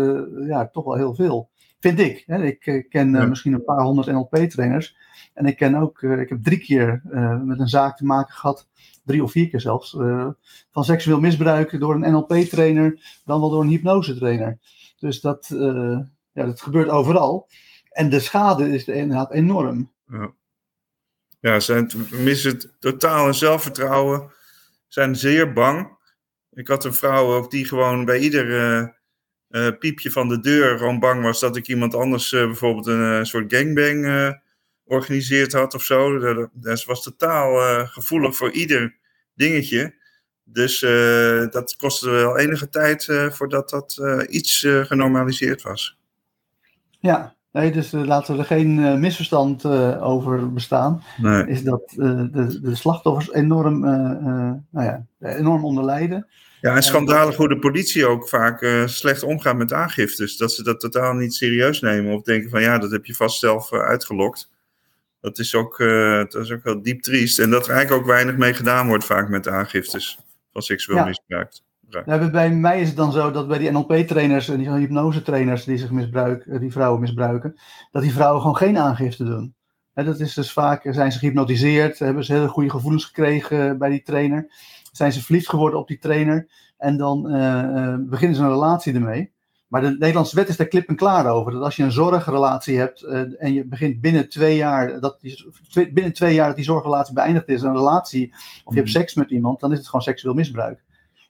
ja, 0.47 0.69
toch 0.69 0.85
wel 0.85 0.95
heel 0.95 1.15
veel. 1.15 1.49
Vind 1.81 1.99
ik. 1.99 2.25
Hè? 2.27 2.43
Ik 2.43 2.87
ken 2.89 3.29
misschien 3.29 3.53
een 3.53 3.65
paar 3.65 3.83
honderd 3.83 4.07
NLP-trainers. 4.07 4.97
En 5.35 5.47
ik 5.47 5.57
ken 5.57 5.75
ook, 5.75 6.03
ik 6.03 6.29
heb 6.29 6.43
drie 6.43 6.59
keer 6.59 7.03
met 7.45 7.59
een 7.59 7.69
zaak 7.69 7.97
te 7.97 8.05
maken 8.05 8.35
gehad 8.35 8.69
drie 9.05 9.23
of 9.23 9.31
vier 9.31 9.49
keer 9.49 9.61
zelfs, 9.61 9.91
van 10.71 10.85
seksueel 10.85 11.21
misbruik 11.21 11.81
door 11.81 11.95
een 11.95 12.13
NLP-trainer, 12.13 13.21
dan 13.25 13.41
wel 13.41 13.51
door 13.51 13.63
een 13.63 13.69
hypnose-trainer. 13.69 14.59
Dus 14.99 15.21
dat, 15.21 15.47
ja, 16.33 16.45
dat 16.45 16.61
gebeurt 16.61 16.89
overal. 16.89 17.49
En 17.91 18.11
de 18.11 18.21
schade 18.21 18.69
is 18.71 18.85
inderdaad 18.85 19.33
enorm. 19.33 19.93
Ja, 20.07 20.33
ja 21.41 21.61
ze 21.61 21.87
missen 22.11 22.77
totaal 22.79 23.25
hun 23.25 23.35
zelfvertrouwen, 23.35 24.31
zijn 24.89 25.17
zeer 25.17 25.53
bang. 25.53 25.99
Ik 26.53 26.69
had 26.69 26.85
een 26.85 26.95
vrouw 26.95 27.35
ook 27.35 27.51
die 27.51 27.65
gewoon 27.65 28.05
bij 28.05 28.19
ieder 28.19 28.47
uh, 29.49 29.71
piepje 29.79 30.11
van 30.11 30.29
de 30.29 30.41
deur 30.41 30.79
gewoon 30.79 30.99
bang 30.99 31.23
was 31.23 31.41
dat 31.41 31.57
ik 31.57 31.69
iemand 31.69 31.95
anders 31.95 32.31
bijvoorbeeld 32.31 32.87
een 32.87 33.27
soort 33.27 33.55
gangbang 33.55 34.07
organiseerd 34.85 35.53
had 35.53 35.74
of 35.74 35.82
zo. 35.82 36.18
Ze 36.62 36.85
was 36.87 37.03
totaal 37.03 37.85
gevoelig 37.87 38.37
voor 38.37 38.51
ieder 38.51 38.97
dingetje. 39.35 39.95
Dus 40.45 40.80
dat 41.51 41.76
kostte 41.76 42.11
wel 42.11 42.39
enige 42.39 42.68
tijd 42.68 43.12
voordat 43.30 43.70
dat 43.70 44.03
iets 44.28 44.66
genormaliseerd 44.68 45.62
was. 45.62 45.99
Ja, 46.99 47.35
nee, 47.53 47.72
dus 47.72 47.93
laten 47.93 48.35
we 48.35 48.41
er 48.41 48.47
geen 48.47 49.01
misverstand 49.01 49.64
over 50.01 50.53
bestaan. 50.53 51.03
Nee. 51.16 51.47
Is 51.47 51.62
dat 51.62 51.93
de, 51.97 52.61
de 52.62 52.74
slachtoffers 52.74 53.32
enorm, 53.32 53.80
nou 53.80 54.62
ja, 54.70 55.07
enorm 55.20 55.64
onder 55.64 55.85
lijden. 55.85 56.26
Ja, 56.61 56.76
en 56.76 56.82
schandalig 56.82 57.37
hoe 57.37 57.49
de 57.49 57.59
politie 57.59 58.07
ook 58.07 58.28
vaak 58.28 58.85
slecht 58.85 59.22
omgaat 59.22 59.57
met 59.57 59.72
aangiftes. 59.72 60.37
Dat 60.37 60.53
ze 60.53 60.62
dat 60.62 60.80
totaal 60.80 61.14
niet 61.14 61.35
serieus 61.35 61.80
nemen 61.80 62.14
of 62.14 62.22
denken 62.22 62.51
van 62.51 62.61
ja, 62.61 62.78
dat 62.78 62.91
heb 62.91 63.05
je 63.05 63.14
vast 63.14 63.39
zelf 63.39 63.72
uitgelokt. 63.72 64.53
Dat 65.25 65.39
is, 65.39 65.55
ook, 65.55 65.79
dat 66.31 66.35
is 66.35 66.53
ook 66.53 66.62
wel 66.62 66.83
diep 66.83 67.03
triest. 67.03 67.39
En 67.39 67.51
dat 67.51 67.66
er 67.66 67.72
eigenlijk 67.72 68.03
ook 68.03 68.09
weinig 68.09 68.37
mee 68.37 68.55
gedaan 68.55 68.87
wordt 68.87 69.05
vaak 69.05 69.29
met 69.29 69.45
de 69.45 69.51
aangiftes 69.51 70.18
van 70.53 70.62
seksueel 70.62 70.99
ja. 70.99 71.05
misbruik. 71.05 71.53
Ja, 71.89 72.31
bij 72.31 72.51
mij 72.51 72.81
is 72.81 72.87
het 72.87 72.97
dan 72.97 73.12
zo 73.12 73.31
dat 73.31 73.49
bij 73.49 73.59
die 73.59 73.70
NLP-trainers 73.70 74.49
en 74.49 74.59
die 74.59 74.70
hypnose-trainers 74.70 75.64
die 75.64 75.79
zich 75.79 75.91
misbruiken, 75.91 76.61
die 76.61 76.72
vrouwen 76.72 77.01
misbruiken, 77.01 77.61
dat 77.91 78.03
die 78.03 78.12
vrouwen 78.12 78.41
gewoon 78.41 78.57
geen 78.57 78.79
aangifte 78.79 79.25
doen. 79.25 79.55
dat 79.95 80.20
is 80.20 80.35
dus 80.35 80.53
vaak, 80.53 80.87
zijn 80.91 81.12
ze 81.12 81.18
gehypnotiseerd, 81.18 81.99
hebben 81.99 82.25
ze 82.25 82.33
hele 82.33 82.49
goede 82.49 82.70
gevoelens 82.70 83.05
gekregen 83.05 83.79
bij 83.79 83.91
die 83.91 84.03
trainer, 84.03 84.53
zijn 84.93 85.12
ze 85.12 85.22
verliefd 85.22 85.49
geworden 85.49 85.79
op 85.79 85.89
die 85.89 85.99
trainer 85.99 86.49
en 86.79 86.97
dan 86.97 87.37
uh, 87.37 87.97
beginnen 87.99 88.37
ze 88.37 88.43
een 88.43 88.49
relatie 88.49 88.95
ermee. 88.95 89.33
Maar 89.75 89.83
de 89.83 89.97
Nederlandse 89.99 90.37
wet 90.37 90.49
is 90.49 90.57
daar 90.57 90.66
klip 90.66 90.89
en 90.89 90.97
klaar 90.97 91.27
over. 91.31 91.53
Dat 91.53 91.62
als 91.62 91.77
je 91.77 91.83
een 91.83 91.93
zorgrelatie 91.93 92.79
hebt 92.79 93.03
uh, 93.03 93.43
en 93.43 93.53
je 93.53 93.64
begint 93.64 94.01
binnen 94.01 94.29
twee 94.29 94.57
jaar, 94.57 95.01
dat 95.01 95.20
die, 95.20 95.47
binnen 95.93 96.12
twee 96.12 96.35
jaar 96.35 96.47
dat 96.47 96.57
die 96.57 96.64
zorgrelatie 96.64 97.14
beëindigd 97.14 97.49
is, 97.49 97.62
een 97.62 97.77
relatie, 97.77 98.33
of 98.64 98.75
je 98.75 98.81
hebt 98.81 98.93
seks 98.93 99.14
met 99.14 99.31
iemand, 99.31 99.61
dan 99.61 99.72
is 99.72 99.79
het 99.79 99.87
gewoon 99.87 100.03
seksueel 100.03 100.35
misbruik. 100.35 100.84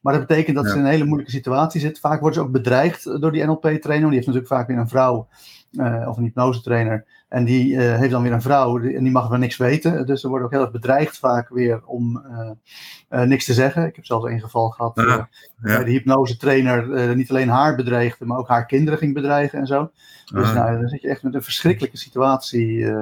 Maar 0.04 0.12
dat 0.12 0.26
betekent 0.26 0.56
dat 0.56 0.66
ze 0.66 0.72
in 0.72 0.78
een 0.78 0.90
hele 0.90 1.04
moeilijke 1.04 1.32
situatie 1.32 1.80
zit. 1.80 2.00
Vaak 2.00 2.20
worden 2.20 2.38
ze 2.38 2.46
ook 2.46 2.52
bedreigd 2.52 3.04
door 3.20 3.32
die 3.32 3.44
NLP-trainer. 3.44 4.06
Die 4.06 4.14
heeft 4.14 4.26
natuurlijk 4.26 4.46
vaak 4.46 4.66
weer 4.66 4.78
een 4.78 4.88
vrouw 4.88 5.28
uh, 5.72 6.08
of 6.08 6.16
een 6.16 6.22
hypnose-trainer. 6.22 7.06
En 7.28 7.44
die 7.44 7.72
uh, 7.72 7.96
heeft 7.96 8.10
dan 8.10 8.22
weer 8.22 8.32
een 8.32 8.42
vrouw 8.42 8.78
en 8.78 9.02
die 9.02 9.12
mag 9.12 9.28
wel 9.28 9.38
niks 9.38 9.56
weten. 9.56 10.06
Dus 10.06 10.20
ze 10.20 10.28
worden 10.28 10.46
ook 10.46 10.52
heel 10.52 10.62
erg 10.62 10.70
bedreigd 10.70 11.18
vaak 11.18 11.48
weer 11.48 11.84
om 11.84 12.24
uh, 13.10 13.22
niks 13.22 13.44
te 13.44 13.52
zeggen. 13.52 13.86
Ik 13.86 13.96
heb 13.96 14.04
zelfs 14.04 14.26
een 14.26 14.40
geval 14.40 14.70
gehad 14.70 14.92
ja, 14.94 15.28
waar 15.60 15.84
de 15.84 15.90
hypnose-trainer 15.90 17.16
niet 17.16 17.30
alleen 17.30 17.48
haar 17.48 17.76
bedreigde, 17.76 18.24
maar 18.24 18.38
ook 18.38 18.48
haar 18.48 18.66
kinderen 18.66 18.98
ging 18.98 19.14
bedreigen 19.14 19.58
en 19.58 19.66
zo. 19.66 19.90
Dus 20.32 20.48
ah. 20.48 20.54
nou, 20.54 20.78
dan 20.78 20.88
zit 20.88 21.02
je 21.02 21.08
echt 21.08 21.22
met 21.22 21.34
een 21.34 21.42
verschrikkelijke 21.42 21.98
situatie. 21.98 22.92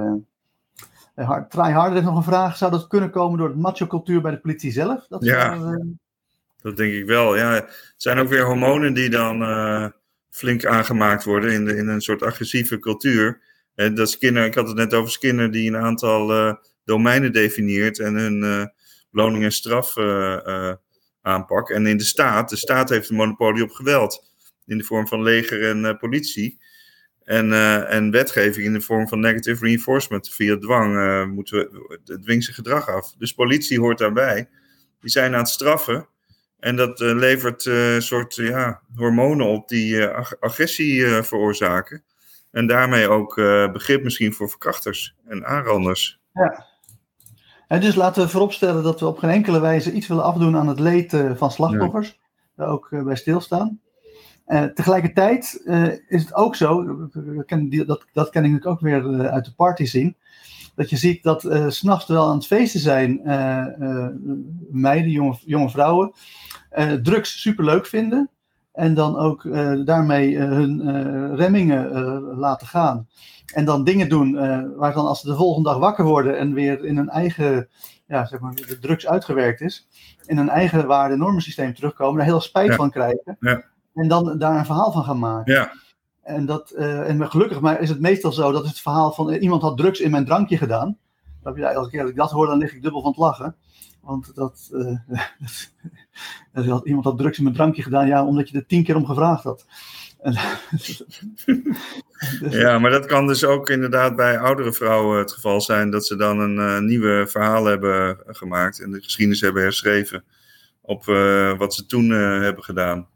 Try 1.48 1.70
Harder 1.70 1.92
heeft 1.92 2.06
nog 2.06 2.16
een 2.16 2.22
vraag. 2.22 2.56
Zou 2.56 2.70
dat 2.70 2.86
kunnen 2.86 3.10
komen 3.10 3.38
door 3.38 3.52
de 3.52 3.58
macho-cultuur 3.58 4.20
bij 4.20 4.30
de 4.30 4.40
politie 4.40 4.72
zelf? 4.72 5.06
Dat 5.08 5.24
ja. 5.24 5.58
Dat 6.62 6.76
denk 6.76 6.92
ik 6.92 7.06
wel. 7.06 7.36
Ja, 7.36 7.52
het 7.52 7.94
zijn 7.96 8.18
ook 8.18 8.28
weer 8.28 8.44
hormonen 8.44 8.94
die 8.94 9.10
dan 9.10 9.42
uh, 9.42 9.86
flink 10.30 10.64
aangemaakt 10.64 11.24
worden 11.24 11.52
in, 11.52 11.64
de, 11.64 11.76
in 11.76 11.88
een 11.88 12.00
soort 12.00 12.22
agressieve 12.22 12.78
cultuur. 12.78 13.40
En 13.74 13.94
dat 13.94 14.10
Skinner, 14.10 14.44
ik 14.44 14.54
had 14.54 14.68
het 14.68 14.76
net 14.76 14.94
over 14.94 15.10
Skinner, 15.10 15.50
die 15.50 15.68
een 15.68 15.76
aantal 15.76 16.30
uh, 16.30 16.54
domeinen 16.84 17.32
definieert 17.32 17.98
en 17.98 18.14
hun 18.14 18.42
uh, 18.42 18.64
beloning 19.10 19.44
en 19.44 19.52
straf 19.52 19.96
aanpak. 21.22 21.70
En 21.70 21.86
in 21.86 21.96
de 21.96 22.04
staat, 22.04 22.48
de 22.48 22.56
staat 22.56 22.88
heeft 22.88 23.08
een 23.08 23.16
monopolie 23.16 23.62
op 23.62 23.70
geweld. 23.70 24.30
In 24.66 24.78
de 24.78 24.84
vorm 24.84 25.08
van 25.08 25.22
leger 25.22 25.68
en 25.68 25.98
politie. 25.98 26.60
En, 27.24 27.52
en 27.88 28.10
wetgeving 28.10 28.66
in 28.66 28.72
de 28.72 28.80
vorm 28.80 29.08
van 29.08 29.20
negative 29.20 29.64
reinforcement. 29.64 30.34
Via 30.34 30.58
dwang 30.58 31.26
moeten 31.34 31.58
we, 31.58 31.98
het 32.04 32.22
dwingt 32.22 32.44
zijn 32.44 32.56
gedrag 32.56 32.88
af. 32.88 33.14
Dus 33.18 33.32
politie 33.32 33.80
hoort 33.80 33.98
daarbij. 33.98 34.48
Die 35.00 35.10
zijn 35.10 35.32
aan 35.32 35.38
het 35.38 35.48
straffen. 35.48 36.08
En 36.62 36.76
dat 36.76 37.00
uh, 37.00 37.14
levert 37.14 37.64
uh, 37.64 37.98
soort 37.98 38.34
ja, 38.34 38.80
hormonen 38.94 39.46
op 39.46 39.68
die 39.68 39.94
uh, 39.94 40.14
ag 40.14 40.40
agressie 40.40 41.06
veroorzaken. 41.06 42.02
En 42.50 42.66
daarmee 42.66 43.08
ook 43.08 43.34
begrip 43.72 44.02
misschien 44.02 44.32
voor 44.32 44.48
verkrachters 44.48 45.16
en 45.24 45.46
aanranders. 45.46 46.20
Ja. 46.32 46.66
En 47.68 47.80
dus 47.80 47.94
laten 47.94 48.22
we 48.22 48.28
vooropstellen 48.28 48.82
dat 48.82 49.00
we 49.00 49.06
op 49.06 49.18
geen 49.18 49.30
enkele 49.30 49.60
wijze 49.60 49.92
iets 49.92 50.06
willen 50.06 50.24
afdoen 50.24 50.56
aan 50.56 50.68
het 50.68 50.80
leed 50.80 51.16
van 51.34 51.50
slachtoffers. 51.50 52.08
Ja. 52.08 52.14
Daar 52.56 52.68
ook 52.68 52.88
bij 53.04 53.16
stilstaan. 53.16 53.80
tegelijkertijd 54.74 55.62
is 56.08 56.22
het 56.22 56.34
ook 56.34 56.56
zo, 56.56 56.84
dat, 57.86 58.04
dat 58.12 58.30
ken 58.30 58.44
ik 58.44 58.66
ook 58.66 58.80
weer 58.80 59.30
uit 59.30 59.44
de 59.44 59.54
party 59.54 59.84
zien 59.84 60.16
dat 60.74 60.90
je 60.90 60.96
ziet 60.96 61.22
dat 61.22 61.44
uh, 61.44 61.68
s'nachts 61.68 62.06
wel 62.06 62.28
aan 62.28 62.36
het 62.36 62.46
feesten 62.46 62.80
zijn 62.80 63.20
uh, 63.24 63.66
uh, 63.80 64.06
meiden, 64.70 65.10
jonge, 65.10 65.38
jonge 65.44 65.70
vrouwen, 65.70 66.12
drugs 67.02 67.40
superleuk 67.40 67.86
vinden. 67.86 68.30
En 68.72 68.94
dan 68.94 69.16
ook 69.16 69.42
daarmee 69.84 70.36
hun 70.36 71.36
remmingen 71.36 71.90
laten 72.36 72.66
gaan. 72.66 73.08
En 73.54 73.64
dan 73.64 73.84
dingen 73.84 74.08
doen 74.08 74.34
waar 74.76 74.92
dan 74.94 75.06
als 75.06 75.20
ze 75.20 75.26
de 75.26 75.36
volgende 75.36 75.68
dag 75.68 75.78
wakker 75.78 76.04
worden 76.04 76.38
en 76.38 76.54
weer 76.54 76.84
in 76.84 76.96
hun 76.96 77.08
eigen, 77.08 77.68
ja, 78.06 78.26
zeg 78.26 78.40
maar, 78.40 78.54
de 78.54 78.78
drugs 78.78 79.06
uitgewerkt 79.06 79.60
is, 79.60 79.88
in 80.26 80.36
hun 80.36 80.48
eigen 80.48 80.86
waarde-normensysteem 80.86 81.74
terugkomen, 81.74 82.16
daar 82.16 82.26
heel 82.26 82.40
spijt 82.40 82.74
van 82.74 82.90
krijgen. 82.90 83.36
Ja. 83.40 83.64
En 83.94 84.08
dan 84.08 84.38
daar 84.38 84.58
een 84.58 84.64
verhaal 84.64 84.92
van 84.92 85.04
gaan 85.04 85.18
maken. 85.18 85.52
Ja. 85.54 85.72
En, 86.22 86.46
dat, 86.46 86.72
uh, 86.76 87.08
en 87.08 87.30
gelukkig 87.30 87.60
maar 87.60 87.80
is 87.80 87.88
het 87.88 88.00
meestal 88.00 88.32
zo, 88.32 88.52
dat 88.52 88.66
het 88.66 88.80
verhaal 88.80 89.12
van 89.12 89.32
uh, 89.32 89.42
iemand 89.42 89.62
had 89.62 89.76
drugs 89.76 90.00
in 90.00 90.10
mijn 90.10 90.24
drankje 90.24 90.56
gedaan. 90.56 90.98
Dat, 91.42 91.56
ja, 91.56 91.70
elke 91.70 91.90
keer 91.90 92.00
dat 92.00 92.10
ik 92.10 92.16
dat 92.16 92.30
hoor, 92.30 92.46
dan 92.46 92.58
lig 92.58 92.74
ik 92.74 92.82
dubbel 92.82 93.00
van 93.00 93.10
het 93.10 93.18
lachen. 93.18 93.56
Want 94.00 94.34
dat, 94.34 94.70
uh, 94.72 94.98
dat 96.66 96.86
iemand 96.86 97.04
had 97.04 97.18
drugs 97.18 97.38
in 97.38 97.44
mijn 97.44 97.56
drankje 97.56 97.82
gedaan, 97.82 98.06
ja, 98.06 98.26
omdat 98.26 98.48
je 98.48 98.56
er 98.56 98.66
tien 98.66 98.84
keer 98.84 98.96
om 98.96 99.06
gevraagd 99.06 99.44
had. 99.44 99.66
ja, 102.50 102.78
maar 102.78 102.90
dat 102.90 103.06
kan 103.06 103.26
dus 103.26 103.44
ook 103.44 103.70
inderdaad 103.70 104.16
bij 104.16 104.38
oudere 104.38 104.72
vrouwen 104.72 105.18
het 105.18 105.32
geval 105.32 105.60
zijn 105.60 105.90
dat 105.90 106.06
ze 106.06 106.16
dan 106.16 106.38
een 106.38 106.86
nieuwe 106.86 107.26
verhaal 107.28 107.64
hebben 107.64 108.18
gemaakt 108.26 108.80
en 108.80 108.90
de 108.90 109.02
geschiedenis 109.02 109.40
hebben 109.40 109.62
herschreven 109.62 110.24
op 110.80 111.04
wat 111.58 111.74
ze 111.74 111.86
toen 111.86 112.10
hebben 112.10 112.64
gedaan. 112.64 113.08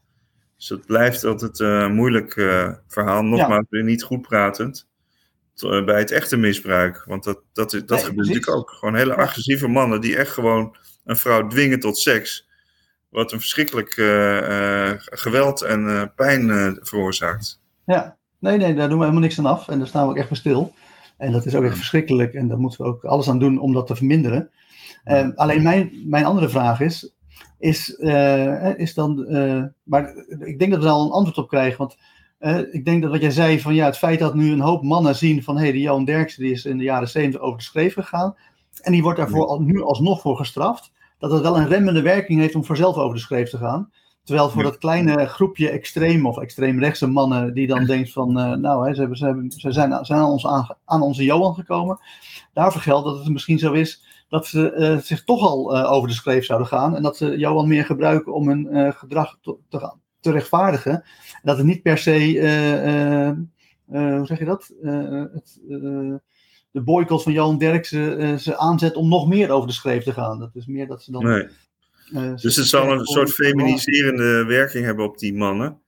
Dus 0.57 0.69
het 0.69 0.87
blijft 0.87 1.25
altijd 1.25 1.59
een 1.59 1.91
uh, 1.91 1.97
moeilijk 1.97 2.37
uh, 2.37 2.73
verhaal. 2.87 3.23
Nogmaals, 3.23 3.67
ja. 3.69 3.83
niet 3.83 4.03
goed 4.03 4.23
pratend. 4.23 4.87
Uh, 5.65 5.85
bij 5.85 5.99
het 5.99 6.11
echte 6.11 6.37
misbruik. 6.37 7.05
Want 7.07 7.25
dat, 7.25 7.41
dat, 7.53 7.71
dat 7.71 7.89
nee, 7.89 7.99
gebeurt 7.99 8.17
natuurlijk 8.17 8.57
ook. 8.57 8.71
Gewoon 8.71 8.95
hele 8.95 9.15
agressieve 9.15 9.69
mannen 9.69 10.01
die 10.01 10.17
echt 10.17 10.31
gewoon 10.31 10.77
een 11.05 11.17
vrouw 11.17 11.47
dwingen 11.47 11.81
tot 11.81 11.99
seks. 11.99 12.49
Wat 13.09 13.33
een 13.33 13.39
verschrikkelijk 13.39 13.93
geweld 14.99 15.63
en 15.63 16.13
pijn 16.17 16.79
veroorzaakt. 16.81 17.61
Ja, 17.87 18.17
nee, 18.39 18.57
nee, 18.57 18.75
daar 18.75 18.89
doen 18.89 18.99
we 18.99 19.05
helemaal 19.05 19.25
niks 19.25 19.39
aan 19.39 19.47
af. 19.47 19.69
En 19.69 19.79
daar 19.79 19.89
staan 19.89 20.05
we 20.05 20.11
ook 20.11 20.17
echt 20.17 20.29
voor 20.29 20.37
stil. 20.37 20.75
En 21.17 21.33
dat 21.33 21.47
is 21.47 21.55
ook 21.55 21.65
echt 21.65 21.77
verschrikkelijk. 21.77 22.35
En 22.35 22.49
daar 22.49 22.59
moeten 22.59 22.85
we 22.85 22.91
ook 22.91 23.05
alles 23.05 23.29
aan 23.29 23.39
doen 23.39 23.59
om 23.59 23.73
dat 23.73 23.87
te 23.87 23.97
verminderen. 23.97 24.51
alleen 25.35 25.63
mijn, 25.63 26.03
mijn 26.05 26.25
andere 26.25 26.49
vraag 26.49 26.81
is: 26.81 27.16
is, 27.59 27.97
uh, 27.99 28.79
is 28.79 28.95
dan. 28.95 29.27
Uh, 29.29 29.63
maar 29.83 30.15
ik 30.39 30.59
denk 30.59 30.71
dat 30.71 30.81
we 30.81 30.87
daar 30.87 30.95
al 30.95 31.05
een 31.05 31.13
antwoord 31.13 31.39
op 31.39 31.49
krijgen. 31.49 31.79
Want 31.79 31.97
uh, 32.41 32.75
ik 32.75 32.85
denk 32.85 33.03
dat 33.03 33.11
wat 33.11 33.21
jij 33.21 33.31
zei 33.31 33.61
van 33.61 33.75
ja, 33.75 33.85
het 33.85 33.99
feit 33.99 34.19
dat 34.19 34.35
nu 34.35 34.53
een 34.53 34.61
hoop 34.61 34.83
mannen 34.83 35.17
zien 35.17 35.43
van 35.43 35.57
hé, 35.57 35.63
hey, 35.63 35.73
die 35.73 35.81
Johan 35.81 36.05
Derksen 36.05 36.43
die 36.43 36.53
is 36.53 36.65
in 36.65 36.79
de 36.79 36.85
jaren 36.85 37.09
70 37.09 37.41
over 37.41 37.59
de 37.59 37.65
schreef 37.65 37.95
gegaan. 37.95 38.37
En 38.81 38.93
die 38.93 39.03
wordt 39.03 39.19
daarvoor 39.19 39.47
al, 39.47 39.61
nu 39.61 39.83
alsnog 39.83 40.21
voor 40.21 40.37
gestraft. 40.37 40.93
Dat 41.19 41.31
dat 41.31 41.41
wel 41.41 41.57
een 41.57 41.69
remmende 41.69 42.03
werking 42.03 42.41
heeft 42.41 42.55
om 42.55 42.65
voor 42.65 42.77
zelf 42.77 42.97
over 42.97 43.15
de 43.15 43.23
schreef 43.23 43.51
te 43.51 43.59
gaan. 43.59 43.91
Terwijl 44.25 44.51
voor 44.51 44.63
dat 44.63 44.79
kleine 44.79 45.27
groepje 45.27 45.71
extreem 45.71 46.27
of 46.27 46.39
extreemrechtse 46.39 47.07
mannen 47.07 47.55
die 47.55 47.67
dan 47.67 47.85
denkt 47.95 48.13
van, 48.13 48.33
nou, 48.61 48.87
hè, 48.87 48.95
ze, 48.95 49.01
hebben, 49.01 49.19
ze, 49.19 49.25
hebben, 49.25 49.51
ze 49.51 49.73
zijn, 49.73 50.05
zijn 50.05 50.21
aan, 50.21 50.31
ons 50.31 50.47
aan, 50.47 50.77
aan 50.85 51.03
onze 51.03 51.25
Johan 51.25 51.55
gekomen. 51.55 51.99
Daarvoor 52.53 52.81
geldt 52.81 53.07
dat 53.07 53.19
het 53.19 53.29
misschien 53.29 53.59
zo 53.59 53.73
is 53.73 54.06
dat 54.29 54.47
ze 54.47 54.99
zich 55.03 55.25
toch 55.25 55.43
al 55.43 55.87
over 55.87 56.09
de 56.09 56.15
schreef 56.15 56.45
zouden 56.45 56.69
gaan. 56.69 56.97
En 56.97 57.03
dat 57.03 57.17
ze 57.17 57.39
Johan 57.39 57.69
meer 57.69 57.85
gebruiken 57.85 58.35
om 58.35 58.49
hun 58.49 58.93
gedrag 58.93 59.39
te, 59.43 59.57
te, 59.69 59.93
te, 60.21 60.31
rechtvaardigen. 60.31 61.05
Dat 61.43 61.57
het 61.57 61.67
niet 61.67 61.83
per 61.83 61.99
se, 61.99 62.19
hoe 63.87 64.27
zeg 64.27 64.39
je 64.39 64.45
dat? 64.45 64.73
het, 65.33 65.61
de 66.71 66.83
boycott 66.83 67.23
van 67.23 67.33
Johan 67.33 67.59
Derksen 67.59 68.41
ze 68.41 68.59
aanzet 68.59 68.97
om 68.97 69.09
nog 69.09 69.29
meer 69.29 69.51
over 69.51 69.69
de 69.69 69.75
schreef 69.75 70.05
te 70.05 70.13
gaan. 70.13 70.39
Dat 70.39 70.55
is 70.55 70.67
meer 70.67 70.87
dat 70.87 71.03
ze 71.03 71.13
dan. 71.13 71.25
Nee. 71.25 72.35
dus 72.35 72.57
het 72.57 72.67
zal 72.67 72.93
een 72.93 73.05
soort 73.05 73.31
feminiserende 73.31 74.45
werking 74.45 74.85
hebben 74.85 75.05
op 75.05 75.19
die 75.19 75.35
mannen. 75.35 75.81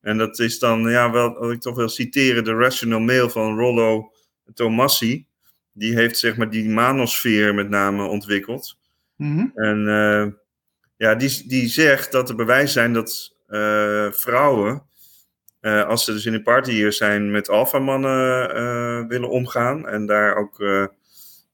En 0.00 0.18
dat 0.18 0.38
is 0.38 0.58
dan, 0.58 0.90
ja, 0.90 1.10
wel, 1.10 1.38
wat 1.38 1.50
ik 1.50 1.60
toch 1.60 1.76
wil 1.76 1.88
citeren, 1.88 2.44
de 2.44 2.54
rational 2.54 3.00
mail 3.00 3.28
van 3.28 3.58
Rollo 3.58 4.12
Tomassi. 4.54 5.26
Die 5.72 5.94
heeft 5.94 6.18
zeg 6.18 6.36
maar 6.36 6.50
die 6.50 6.68
manosfeer 6.68 7.54
met 7.54 7.68
name 7.68 8.04
ontwikkeld. 8.04 8.78
Mhm. 9.16 9.46
En 9.54 9.78
uh, 9.86 10.26
ja, 10.96 11.14
die, 11.14 11.44
die 11.48 11.68
zegt 11.68 12.12
dat 12.12 12.28
er 12.28 12.34
bewijs 12.34 12.72
zijn 12.72 12.92
dat 12.92 13.36
uh, 13.48 14.10
vrouwen, 14.10 14.82
uh, 15.60 15.86
als 15.86 16.04
ze 16.04 16.12
dus 16.12 16.26
in 16.26 16.34
een 16.34 16.42
party 16.42 16.70
hier 16.70 16.92
zijn, 16.92 17.30
met 17.30 17.48
alfamannen 17.48 19.08
willen 19.08 19.30
omgaan. 19.30 19.88
En 19.88 20.06
daar 20.06 20.36
ook 20.36 20.64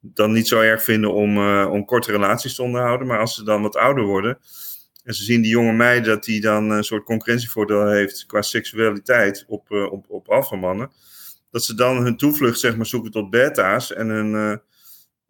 dan 0.01 0.33
niet 0.33 0.49
zo 0.49 0.61
erg 0.61 0.83
vinden 0.83 1.12
om, 1.12 1.39
om 1.67 1.85
korte 1.85 2.12
relaties 2.12 2.55
te 2.55 2.62
onderhouden. 2.62 3.07
Maar 3.07 3.19
als 3.19 3.35
ze 3.35 3.45
dan 3.45 3.62
wat 3.62 3.77
ouder 3.77 4.05
worden, 4.05 4.39
en 5.05 5.14
ze 5.14 5.25
zien 5.25 5.43
die 5.43 5.51
jonge 5.51 5.73
meid 5.73 6.05
dat 6.05 6.25
die 6.25 6.41
dan 6.41 6.71
een 6.71 6.85
soort 6.85 7.05
concurrentievoordeel 7.05 7.87
heeft 7.89 8.27
qua 8.27 8.43
seksualiteit 8.43 9.45
op, 9.49 9.71
op, 9.71 10.05
op 10.09 10.29
alfamannen. 10.29 10.91
Dat 11.57 11.65
ze 11.65 11.75
dan 11.75 12.03
hun 12.03 12.17
toevlucht 12.17 12.61
zeg 12.61 12.77
maar, 12.77 12.87
zoeken 12.87 13.11
tot 13.11 13.31
beta's. 13.31 13.93
En 13.93 14.09
hun, 14.09 14.61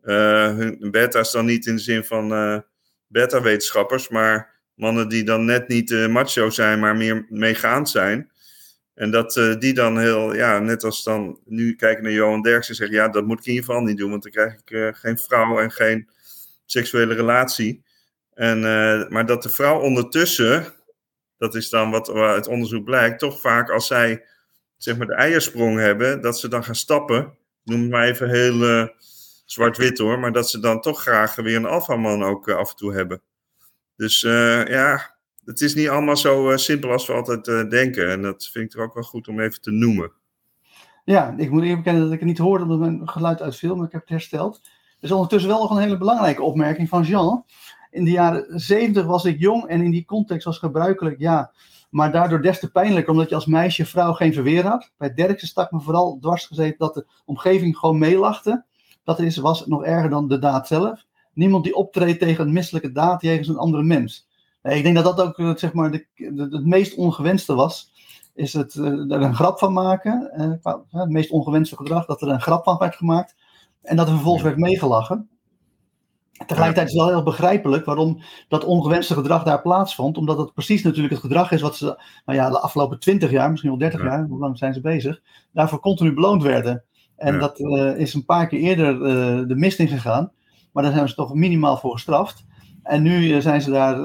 uh, 0.02 0.56
hun 0.56 0.90
beta's 0.90 1.32
dan 1.32 1.44
niet 1.44 1.66
in 1.66 1.74
de 1.76 1.82
zin 1.82 2.04
van 2.04 2.28
beta-wetenschappers, 3.06 4.08
maar 4.08 4.60
mannen 4.74 5.08
die 5.08 5.24
dan 5.24 5.44
net 5.44 5.68
niet 5.68 5.90
macho 6.08 6.50
zijn, 6.50 6.78
maar 6.80 6.96
meer 6.96 7.26
meegaand 7.28 7.88
zijn. 7.88 8.30
En 8.94 9.10
dat 9.10 9.56
die 9.58 9.74
dan 9.74 9.98
heel, 9.98 10.34
ja, 10.34 10.58
net 10.58 10.84
als 10.84 11.04
dan 11.04 11.40
nu 11.44 11.74
kijken 11.74 12.02
naar 12.02 12.12
Johan 12.12 12.42
Derksen 12.42 12.70
en 12.70 12.76
zeggen, 12.76 12.96
ja, 12.96 13.08
dat 13.08 13.26
moet 13.26 13.38
ik 13.38 13.46
in 13.46 13.52
ieder 13.52 13.66
geval 13.66 13.82
niet 13.82 13.98
doen, 13.98 14.10
want 14.10 14.22
dan 14.22 14.32
krijg 14.32 14.54
ik 14.54 14.96
geen 14.96 15.18
vrouw 15.18 15.58
en 15.58 15.70
geen 15.70 16.08
seksuele 16.64 17.14
relatie. 17.14 17.82
En, 18.34 18.60
maar 19.12 19.26
dat 19.26 19.42
de 19.42 19.48
vrouw 19.48 19.80
ondertussen, 19.80 20.74
dat 21.38 21.54
is 21.54 21.68
dan 21.70 21.90
wat 21.90 22.10
uit 22.10 22.46
onderzoek 22.46 22.84
blijkt, 22.84 23.18
toch 23.18 23.40
vaak 23.40 23.70
als 23.70 23.86
zij 23.86 24.24
zeg 24.76 24.96
maar 24.96 25.06
de 25.06 25.14
eiersprong 25.14 25.78
hebben, 25.78 26.20
dat 26.20 26.38
ze 26.38 26.48
dan 26.48 26.64
gaan 26.64 26.74
stappen. 26.74 27.36
Noem 27.64 27.88
maar 27.88 28.06
even 28.06 28.28
heel 28.28 28.54
uh, 28.54 28.86
zwart-wit 29.44 29.98
hoor, 29.98 30.18
maar 30.18 30.32
dat 30.32 30.50
ze 30.50 30.60
dan 30.60 30.80
toch 30.80 31.00
graag 31.00 31.34
weer 31.34 31.56
een 31.56 31.66
alfaman 31.66 32.22
ook 32.22 32.48
uh, 32.48 32.56
af 32.56 32.70
en 32.70 32.76
toe 32.76 32.94
hebben. 32.94 33.20
Dus 33.96 34.20
ja, 34.68 35.16
het 35.44 35.60
is 35.60 35.74
niet 35.74 35.88
allemaal 35.88 36.16
zo 36.16 36.56
simpel 36.56 36.90
als 36.90 37.06
we 37.06 37.12
altijd 37.12 37.70
denken. 37.70 38.10
En 38.10 38.22
dat 38.22 38.48
vind 38.52 38.72
ik 38.72 38.78
er 38.78 38.84
ook 38.84 38.94
wel 38.94 39.02
goed 39.02 39.28
om 39.28 39.40
even 39.40 39.60
te 39.60 39.70
noemen. 39.70 40.12
Ja, 41.04 41.34
ik 41.36 41.50
moet 41.50 41.62
eerlijk 41.62 41.82
bekennen 41.82 42.02
dat 42.02 42.12
ik 42.12 42.18
het 42.18 42.28
niet 42.28 42.38
hoorde 42.38 42.64
omdat 42.64 42.78
mijn 42.78 43.08
geluid 43.08 43.42
uitviel, 43.42 43.76
maar 43.76 43.86
ik 43.86 43.92
heb 43.92 44.00
het 44.00 44.10
hersteld. 44.10 44.60
Er 44.64 45.04
is 45.04 45.12
ondertussen 45.12 45.50
wel 45.50 45.60
nog 45.60 45.70
een 45.70 45.82
hele 45.82 45.98
belangrijke 45.98 46.42
opmerking 46.42 46.88
van 46.88 47.02
Jean 47.02 47.44
in 47.96 48.04
de 48.04 48.10
jaren 48.10 48.60
70 48.60 49.04
was 49.04 49.24
ik 49.24 49.38
jong 49.38 49.64
en 49.64 49.82
in 49.82 49.90
die 49.90 50.04
context 50.04 50.44
was 50.44 50.58
gebruikelijk, 50.58 51.18
ja. 51.18 51.52
Maar 51.88 52.12
daardoor 52.12 52.42
des 52.42 52.58
te 52.58 52.70
pijnlijker, 52.70 53.12
omdat 53.12 53.28
je 53.28 53.34
als 53.34 53.46
meisje 53.46 53.86
vrouw 53.86 54.12
geen 54.12 54.32
verweer 54.32 54.66
had. 54.66 54.92
Bij 54.96 55.14
Derksen 55.14 55.48
stak 55.48 55.70
me 55.70 55.80
vooral 55.80 56.18
dwars 56.20 56.46
gezeten 56.46 56.78
dat 56.78 56.94
de 56.94 57.06
omgeving 57.24 57.76
gewoon 57.76 57.98
meelachte. 57.98 58.64
Dat 59.04 59.20
is, 59.20 59.36
was 59.36 59.66
nog 59.66 59.84
erger 59.84 60.10
dan 60.10 60.28
de 60.28 60.38
daad 60.38 60.66
zelf. 60.66 61.04
Niemand 61.32 61.64
die 61.64 61.74
optreedt 61.74 62.18
tegen 62.18 62.46
een 62.46 62.52
misselijke 62.52 62.92
daad 62.92 63.22
jegens 63.22 63.48
een 63.48 63.56
andere 63.56 63.82
mens. 63.82 64.28
Ik 64.62 64.82
denk 64.82 64.94
dat 64.94 65.04
dat 65.04 65.20
ook 65.20 65.38
eh, 65.38 65.56
zeg 65.56 65.72
maar, 65.72 65.90
de, 65.90 66.06
het 66.50 66.66
meest 66.66 66.96
ongewenste 66.96 67.54
was. 67.54 67.92
Is 68.34 68.52
het 68.52 68.74
uh, 68.74 68.86
er 68.86 69.22
een 69.22 69.34
grap 69.34 69.58
van 69.58 69.72
maken. 69.72 70.30
Uh, 70.64 70.74
het 70.90 71.10
meest 71.10 71.30
ongewenste 71.30 71.76
gedrag, 71.76 72.06
dat 72.06 72.22
er 72.22 72.28
een 72.28 72.40
grap 72.40 72.64
van 72.64 72.78
werd 72.78 72.94
gemaakt. 72.94 73.34
En 73.82 73.96
dat 73.96 74.06
er 74.06 74.12
vervolgens 74.12 74.44
werd 74.44 74.56
meegelachen. 74.56 75.28
Tegelijkertijd 76.36 76.86
is 76.86 76.92
het 76.92 77.02
wel 77.02 77.10
heel 77.10 77.22
begrijpelijk 77.22 77.84
waarom 77.84 78.22
dat 78.48 78.64
ongewenste 78.64 79.14
gedrag 79.14 79.42
daar 79.42 79.62
plaatsvond. 79.62 80.16
Omdat 80.16 80.38
het 80.38 80.52
precies 80.52 80.82
natuurlijk 80.82 81.12
het 81.12 81.22
gedrag 81.22 81.50
is 81.50 81.60
wat 81.60 81.76
ze 81.76 81.84
nou 82.24 82.38
ja, 82.38 82.50
de 82.50 82.60
afgelopen 82.60 82.98
20 82.98 83.30
jaar, 83.30 83.50
misschien 83.50 83.70
wel 83.70 83.78
30 83.78 84.02
jaar, 84.02 84.26
hoe 84.26 84.38
lang 84.38 84.58
zijn 84.58 84.74
ze 84.74 84.80
bezig, 84.80 85.20
daarvoor 85.52 85.80
continu 85.80 86.14
beloond 86.14 86.42
werden. 86.42 86.84
En 87.16 87.38
dat 87.38 87.60
uh, 87.60 87.98
is 87.98 88.14
een 88.14 88.24
paar 88.24 88.46
keer 88.46 88.60
eerder 88.60 88.94
uh, 88.94 89.48
de 89.48 89.54
mist 89.56 89.78
in 89.78 89.88
gegaan. 89.88 90.32
Maar 90.72 90.82
daar 90.82 90.92
zijn 90.92 91.08
ze 91.08 91.14
toch 91.14 91.34
minimaal 91.34 91.76
voor 91.76 91.92
gestraft. 91.92 92.44
En 92.82 93.02
nu 93.02 93.28
uh, 93.28 93.40
zijn 93.40 93.62
ze 93.62 93.70
daar 93.70 93.98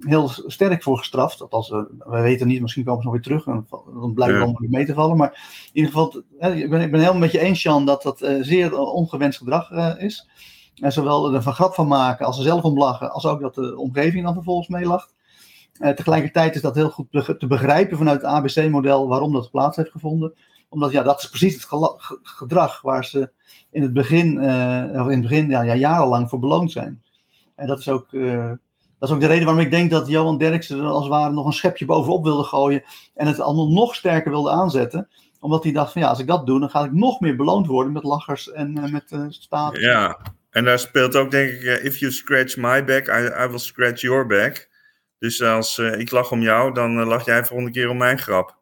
heel 0.00 0.28
sterk 0.28 0.82
voor 0.82 0.98
gestraft. 0.98 1.40
Althans, 1.40 1.68
we 1.98 2.20
weten 2.20 2.46
niet, 2.46 2.60
misschien 2.60 2.84
komen 2.84 3.02
ze 3.02 3.08
nog 3.08 3.16
weer 3.16 3.24
terug. 3.24 3.46
En 3.46 3.66
dan 4.00 4.14
blijkt 4.14 4.34
ja. 4.34 4.40
allemaal 4.40 4.60
weer 4.60 4.70
mee 4.70 4.86
te 4.86 4.94
vallen. 4.94 5.16
Maar 5.16 5.30
in 5.72 5.80
ieder 5.80 5.90
geval, 5.90 6.22
ik 6.54 6.70
ben, 6.70 6.80
ik 6.80 6.90
ben 6.90 7.00
helemaal 7.00 7.20
met 7.20 7.32
je 7.32 7.40
eens, 7.40 7.62
Jan, 7.62 7.86
dat 7.86 8.02
dat 8.02 8.28
zeer 8.40 8.78
ongewenst 8.78 9.38
gedrag 9.38 9.70
is. 9.98 10.28
En 10.82 10.92
zowel 10.92 11.34
er 11.34 11.42
van 11.42 11.52
grap 11.52 11.74
van 11.74 11.88
maken 11.88 12.26
als 12.26 12.38
er 12.38 12.44
zelf 12.44 12.62
om 12.62 12.78
lachen, 12.78 13.12
als 13.12 13.26
ook 13.26 13.40
dat 13.40 13.54
de 13.54 13.78
omgeving 13.78 14.24
dan 14.24 14.34
vervolgens 14.34 14.68
meelacht. 14.68 15.14
Uh, 15.80 15.90
tegelijkertijd 15.90 16.54
is 16.54 16.60
dat 16.60 16.74
heel 16.74 16.90
goed 16.90 17.06
te 17.10 17.46
begrijpen 17.46 17.96
vanuit 17.96 18.22
het 18.22 18.30
ABC-model 18.30 19.08
waarom 19.08 19.32
dat 19.32 19.50
plaats 19.50 19.76
heeft 19.76 19.90
gevonden. 19.90 20.34
Omdat 20.68 20.92
ja, 20.92 21.02
dat 21.02 21.22
is 21.22 21.28
precies 21.28 21.54
het 21.54 21.66
gedrag 22.22 22.80
waar 22.80 23.04
ze 23.04 23.30
in 23.70 23.82
het 23.82 23.92
begin, 23.92 24.36
uh, 24.36 24.82
in 24.92 25.08
het 25.08 25.20
begin 25.20 25.48
ja, 25.48 25.62
ja, 25.62 25.74
jarenlang 25.74 26.28
voor 26.28 26.38
beloond 26.38 26.72
zijn. 26.72 27.02
En 27.54 27.66
dat 27.66 27.78
is 27.78 27.88
ook, 27.88 28.12
uh, 28.12 28.50
dat 28.98 29.08
is 29.08 29.14
ook 29.14 29.20
de 29.20 29.26
reden 29.26 29.44
waarom 29.44 29.62
ik 29.64 29.70
denk 29.70 29.90
dat 29.90 30.08
Johan 30.08 30.38
Derksen 30.38 30.78
er 30.78 30.86
als 30.86 31.02
het 31.02 31.12
ware 31.12 31.32
nog 31.32 31.46
een 31.46 31.52
schepje 31.52 31.84
bovenop 31.84 32.24
wilde 32.24 32.44
gooien. 32.44 32.82
En 33.14 33.26
het 33.26 33.40
allemaal 33.40 33.72
nog 33.72 33.94
sterker 33.94 34.30
wilde 34.30 34.50
aanzetten 34.50 35.08
omdat 35.40 35.62
hij 35.62 35.72
dacht 35.72 35.92
van 35.92 36.02
ja, 36.02 36.08
als 36.08 36.18
ik 36.18 36.26
dat 36.26 36.46
doe, 36.46 36.60
dan 36.60 36.70
ga 36.70 36.84
ik 36.84 36.92
nog 36.92 37.20
meer 37.20 37.36
beloond 37.36 37.66
worden 37.66 37.92
met 37.92 38.02
lachers 38.02 38.52
en 38.52 38.90
met 38.92 39.16
staat. 39.28 39.76
Ja, 39.76 40.18
en 40.56 40.64
daar 40.64 40.78
speelt 40.78 41.16
ook, 41.16 41.30
denk 41.30 41.50
ik, 41.50 41.62
eh, 41.62 41.84
if 41.84 41.98
you 41.98 42.12
scratch 42.12 42.56
my 42.56 42.84
back, 42.84 43.06
I, 43.06 43.44
I 43.44 43.46
will 43.48 43.58
scratch 43.58 44.00
your 44.00 44.26
back. 44.26 44.68
Dus 45.18 45.42
als 45.42 45.78
uh, 45.78 45.98
ik 45.98 46.10
lach 46.10 46.30
om 46.30 46.40
jou, 46.40 46.74
dan 46.74 46.98
uh, 46.98 47.06
lach 47.06 47.24
jij 47.24 47.44
volgende 47.44 47.72
keer 47.72 47.88
om 47.88 47.96
mijn 47.96 48.18
grap. 48.18 48.56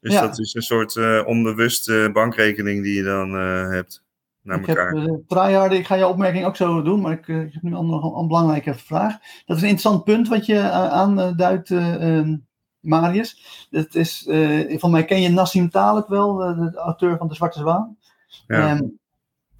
Dus 0.00 0.12
ja. 0.12 0.20
dat 0.20 0.38
is 0.38 0.54
een 0.54 0.62
soort 0.62 1.24
onbewuste 1.26 2.10
bankrekening 2.12 2.82
die 2.82 2.94
je 2.94 3.02
dan 3.02 3.32
hebt 3.72 4.04
naar 4.42 4.60
ik 4.60 4.66
elkaar. 4.66 4.92
Heb, 5.62 5.72
ik 5.72 5.86
ga 5.86 5.94
je 5.94 6.06
opmerking 6.06 6.44
ook 6.44 6.56
zo 6.56 6.82
doen, 6.82 7.00
maar 7.00 7.12
ik, 7.12 7.28
ik 7.28 7.52
heb 7.52 7.62
nu 7.62 7.70
nog 7.70 8.18
een, 8.18 8.28
belangrijke 8.28 8.74
vraag. 8.74 9.12
Dat 9.44 9.56
is 9.56 9.62
een 9.62 9.68
interessant 9.68 10.04
punt 10.04 10.28
wat 10.28 10.46
je 10.46 10.60
aanduidt, 10.70 11.70
ehm, 11.70 12.36
Marius. 12.80 13.66
Dat 13.70 13.94
is, 13.94 14.28
van 14.68 14.90
mij 14.90 15.04
ken 15.04 15.20
je 15.20 15.28
Nassim 15.28 15.70
Taleb 15.70 16.08
wel, 16.08 16.36
de 16.36 16.76
auteur 16.76 17.16
van 17.16 17.28
De 17.28 17.34
Zwarte 17.34 17.58
Zwaan. 17.58 17.96
Ja. 18.46 18.76
Um, 18.76 18.98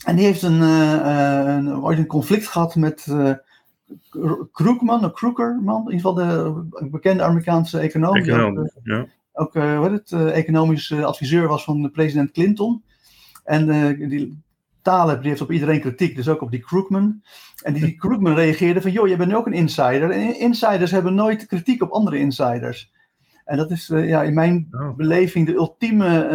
en 0.05 0.17
die 0.17 0.25
heeft 0.25 0.43
een, 0.43 0.61
uh, 0.61 1.57
een, 1.57 1.77
ooit 1.77 1.99
een 1.99 2.07
conflict 2.07 2.47
gehad 2.47 2.75
met 2.77 3.07
Krugman, 4.53 5.05
of 5.05 5.13
Krugerman, 5.13 5.85
in 5.85 5.97
ieder 5.97 6.11
geval 6.11 6.15
de 6.15 6.89
bekende 6.91 7.23
Amerikaanse 7.23 7.79
econoom. 7.79 8.17
econoom 8.17 8.59
ook, 8.59 8.71
ja. 8.83 9.07
ook 9.33 9.55
wat 9.55 9.91
het, 9.91 10.13
economisch 10.13 10.93
adviseur 10.93 11.49
was 11.49 11.65
van 11.65 11.91
president 11.91 12.31
Clinton. 12.31 12.83
En 13.45 13.67
die 14.09 14.45
Taleb 14.83 15.21
die 15.21 15.29
heeft 15.29 15.41
op 15.41 15.53
iedereen 15.53 15.81
kritiek, 15.81 16.17
dus 16.17 16.29
ook 16.29 16.41
op 16.41 16.51
die 16.51 16.61
Krugman. 16.61 17.23
En 17.63 17.73
die 17.73 17.97
Krugman 17.97 18.35
reageerde 18.35 18.81
van, 18.81 18.93
joh, 18.93 19.09
jij 19.09 19.17
bent 19.17 19.31
nu 19.31 19.37
ook 19.37 19.47
een 19.47 19.53
insider. 19.53 20.11
En 20.11 20.39
insiders 20.39 20.91
hebben 20.91 21.15
nooit 21.15 21.47
kritiek 21.47 21.83
op 21.83 21.91
andere 21.91 22.19
insiders. 22.19 22.93
En 23.45 23.57
dat 23.57 23.71
is 23.71 23.87
ja, 23.87 24.23
in 24.23 24.35
mijn 24.35 24.69
oh. 24.71 24.97
beleving 24.97 25.47
de 25.47 25.55
ultieme, 25.55 26.29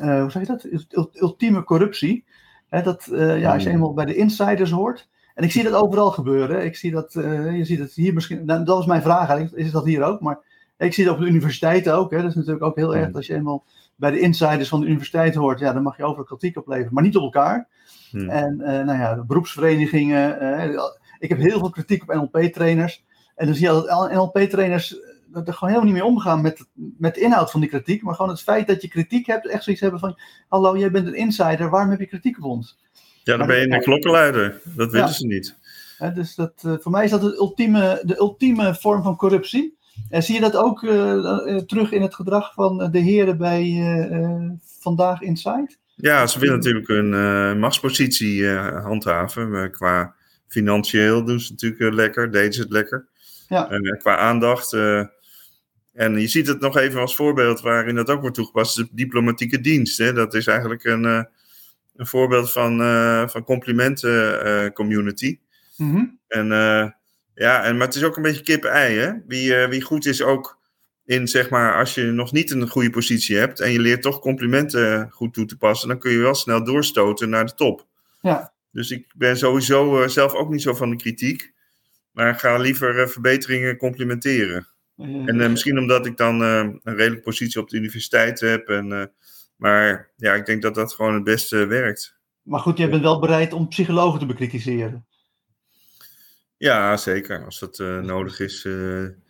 uh, 0.00 0.20
hoe 0.20 0.30
zeg 0.30 0.46
je 0.46 0.48
dat? 0.48 1.12
Ultieme 1.12 1.64
corruptie 1.64 2.24
dat, 2.70 3.08
uh, 3.10 3.40
ja, 3.40 3.52
als 3.52 3.62
je 3.62 3.68
hmm. 3.68 3.78
eenmaal 3.78 3.94
bij 3.94 4.04
de 4.04 4.14
insiders 4.14 4.70
hoort. 4.70 5.08
En 5.34 5.44
ik 5.44 5.52
zie 5.52 5.62
dat 5.62 5.72
overal 5.72 6.10
gebeuren. 6.10 6.64
Ik 6.64 6.76
zie 6.76 6.90
dat, 6.90 7.14
uh, 7.14 7.56
je 7.56 7.64
ziet 7.64 7.78
het 7.78 7.92
hier 7.92 8.14
misschien. 8.14 8.44
Nou, 8.44 8.64
dat 8.64 8.76
was 8.76 8.86
mijn 8.86 9.02
vraag 9.02 9.28
eigenlijk. 9.28 9.64
Is 9.64 9.70
dat 9.70 9.84
hier 9.84 10.02
ook? 10.02 10.20
Maar 10.20 10.38
ik 10.78 10.94
zie 10.94 11.04
het 11.04 11.12
op 11.12 11.20
de 11.20 11.26
universiteiten 11.26 11.94
ook. 11.94 12.10
Hè. 12.10 12.16
Dat 12.16 12.30
is 12.30 12.34
natuurlijk 12.34 12.64
ook 12.64 12.76
heel 12.76 12.96
erg. 12.96 13.06
Hmm. 13.06 13.16
Als 13.16 13.26
je 13.26 13.34
eenmaal 13.34 13.64
bij 13.96 14.10
de 14.10 14.20
insiders 14.20 14.68
van 14.68 14.80
de 14.80 14.86
universiteit 14.86 15.34
hoort. 15.34 15.58
Ja, 15.58 15.72
dan 15.72 15.82
mag 15.82 15.96
je 15.96 16.04
overal 16.04 16.24
kritiek 16.24 16.56
opleveren. 16.56 16.94
Maar 16.94 17.02
niet 17.02 17.16
op 17.16 17.22
elkaar. 17.22 17.68
Hmm. 18.10 18.28
En 18.28 18.58
uh, 18.60 18.66
nou 18.66 18.98
ja, 18.98 19.14
de 19.14 19.24
beroepsverenigingen. 19.24 20.72
ik 21.18 21.28
heb 21.28 21.38
heel 21.38 21.58
veel 21.58 21.70
kritiek 21.70 22.02
op 22.02 22.14
NLP-trainers. 22.14 23.04
En 23.34 23.46
dan 23.46 23.54
zie 23.54 23.66
je 23.66 23.72
dat 23.72 24.12
NLP-trainers 24.12 24.96
er 25.32 25.52
gewoon 25.54 25.74
helemaal 25.74 25.92
niet 25.92 26.02
mee 26.02 26.04
omgaan 26.04 26.40
met, 26.40 26.66
met 26.74 27.14
de 27.14 27.20
inhoud 27.20 27.50
van 27.50 27.60
die 27.60 27.68
kritiek. 27.68 28.02
Maar 28.02 28.14
gewoon 28.14 28.30
het 28.30 28.42
feit 28.42 28.66
dat 28.66 28.82
je 28.82 28.88
kritiek 28.88 29.26
hebt, 29.26 29.48
echt 29.48 29.64
zoiets 29.64 29.82
hebben 29.82 30.00
van: 30.00 30.18
Hallo, 30.48 30.78
jij 30.78 30.90
bent 30.90 31.06
een 31.06 31.14
insider, 31.14 31.70
waarom 31.70 31.90
heb 31.90 32.00
je 32.00 32.06
kritiek 32.06 32.38
op 32.38 32.44
ons? 32.44 32.78
Ja, 33.24 33.36
dan 33.36 33.46
ben 33.46 33.58
je 33.58 33.70
een 33.70 33.82
klokkenluider. 33.82 34.60
Dat 34.64 34.90
weten 34.90 35.14
ze 35.14 35.26
niet. 35.26 35.56
dus 36.14 36.34
dat, 36.34 36.52
uh, 36.66 36.74
voor 36.78 36.92
mij 36.92 37.04
is 37.04 37.10
dat 37.10 37.20
de 37.20 37.36
ultieme, 37.36 38.02
de 38.04 38.18
ultieme 38.18 38.74
vorm 38.74 39.02
van 39.02 39.16
corruptie. 39.16 39.76
En 40.08 40.22
zie 40.22 40.34
je 40.34 40.40
dat 40.40 40.56
ook 40.56 40.82
uh, 40.82 41.56
terug 41.56 41.92
in 41.92 42.02
het 42.02 42.14
gedrag 42.14 42.54
van 42.54 42.90
de 42.90 42.98
heren 42.98 43.38
bij 43.38 43.82
Vandaag 44.80 45.20
Inside? 45.20 45.76
Ja, 45.94 46.26
ze 46.26 46.38
willen 46.38 46.54
natuurlijk 46.56 46.88
een 46.88 47.58
machtspositie 47.58 48.48
handhaven. 48.48 49.70
qua 49.70 50.14
financieel 50.46 51.24
doen 51.24 51.40
ze 51.40 51.50
natuurlijk 51.50 51.94
lekker, 51.94 52.30
deden 52.30 52.52
ze 52.52 52.60
het 52.60 52.70
lekker. 52.70 53.06
Ja. 53.48 53.68
qua 53.98 54.16
aandacht. 54.16 54.76
En 55.98 56.20
je 56.20 56.28
ziet 56.28 56.46
het 56.46 56.60
nog 56.60 56.76
even 56.76 57.00
als 57.00 57.16
voorbeeld 57.16 57.60
waarin 57.60 57.94
dat 57.94 58.10
ook 58.10 58.20
wordt 58.20 58.36
toegepast, 58.36 58.76
de 58.76 58.88
diplomatieke 58.90 59.60
dienst. 59.60 59.98
Hè? 59.98 60.12
Dat 60.12 60.34
is 60.34 60.46
eigenlijk 60.46 60.84
een, 60.84 61.04
een 61.04 62.06
voorbeeld 62.06 62.52
van, 62.52 62.78
van 63.30 63.44
complimenten 63.44 64.72
community. 64.72 65.38
Mm 65.76 66.18
En 66.28 66.46
ja, 67.34 67.64
en, 67.64 67.76
maar 67.76 67.86
het 67.86 67.96
is 67.96 68.04
ook 68.04 68.16
een 68.16 68.22
beetje 68.22 68.42
kip-ei? 68.42 69.22
Wie, 69.26 69.54
wie 69.54 69.82
goed 69.82 70.06
is 70.06 70.22
ook 70.22 70.58
in, 71.08 71.28
zeg 71.28 71.50
maar, 71.50 71.74
als 71.74 71.94
je 71.94 72.02
nog 72.02 72.32
niet 72.32 72.50
een 72.50 72.68
goede 72.68 72.90
positie 72.90 73.36
hebt 73.36 73.60
en 73.60 73.72
je 73.72 73.80
leert 73.80 74.02
toch 74.02 74.20
complimenten 74.20 75.10
goed 75.10 75.34
toe 75.34 75.46
te 75.46 75.56
passen, 75.56 75.88
dan 75.88 75.98
kun 75.98 76.12
je 76.12 76.18
wel 76.18 76.34
snel 76.34 76.64
doorstoten 76.64 77.28
naar 77.28 77.46
de 77.46 77.54
top. 77.54 77.86
Ja. 78.20 78.52
Dus 78.72 78.90
ik 78.90 79.06
ben 79.14 79.38
sowieso 79.38 80.02
uh, 80.02 80.08
zelf 80.08 80.34
ook 80.34 80.50
niet 80.50 80.62
zo 80.62 80.74
van 80.74 80.90
de 80.90 80.96
kritiek, 80.96 81.52
maar 82.12 82.34
ga 82.34 82.56
liever 82.56 83.00
uh, 83.00 83.06
verbeteringen 83.06 83.76
complimenteren. 83.76 84.66
En 84.98 85.40
uh, 85.40 85.48
misschien 85.48 85.78
omdat 85.78 86.06
ik 86.06 86.16
dan 86.16 86.40
een 86.40 86.80
redelijke 86.82 87.24
positie 87.24 87.60
op 87.60 87.68
de 87.68 87.76
universiteit 87.76 88.40
heb. 88.40 88.68
En, 88.68 89.12
maar 89.56 90.10
ja, 90.16 90.34
ik 90.34 90.46
denk 90.46 90.62
dat 90.62 90.74
dat 90.74 90.94
gewoon 90.94 91.14
het 91.14 91.24
beste 91.24 91.66
werkt. 91.66 92.16
Maar 92.42 92.60
goed, 92.60 92.78
jij 92.78 92.90
bent 92.90 93.02
wel 93.02 93.20
bereid 93.20 93.52
om 93.52 93.68
psychologen 93.68 94.18
te 94.18 94.26
bekritiseren. 94.26 95.06
Ja, 96.56 96.96
zeker. 96.96 97.44
Als 97.44 97.58
dat 97.58 97.78
nodig 98.02 98.40
is, 98.40 98.62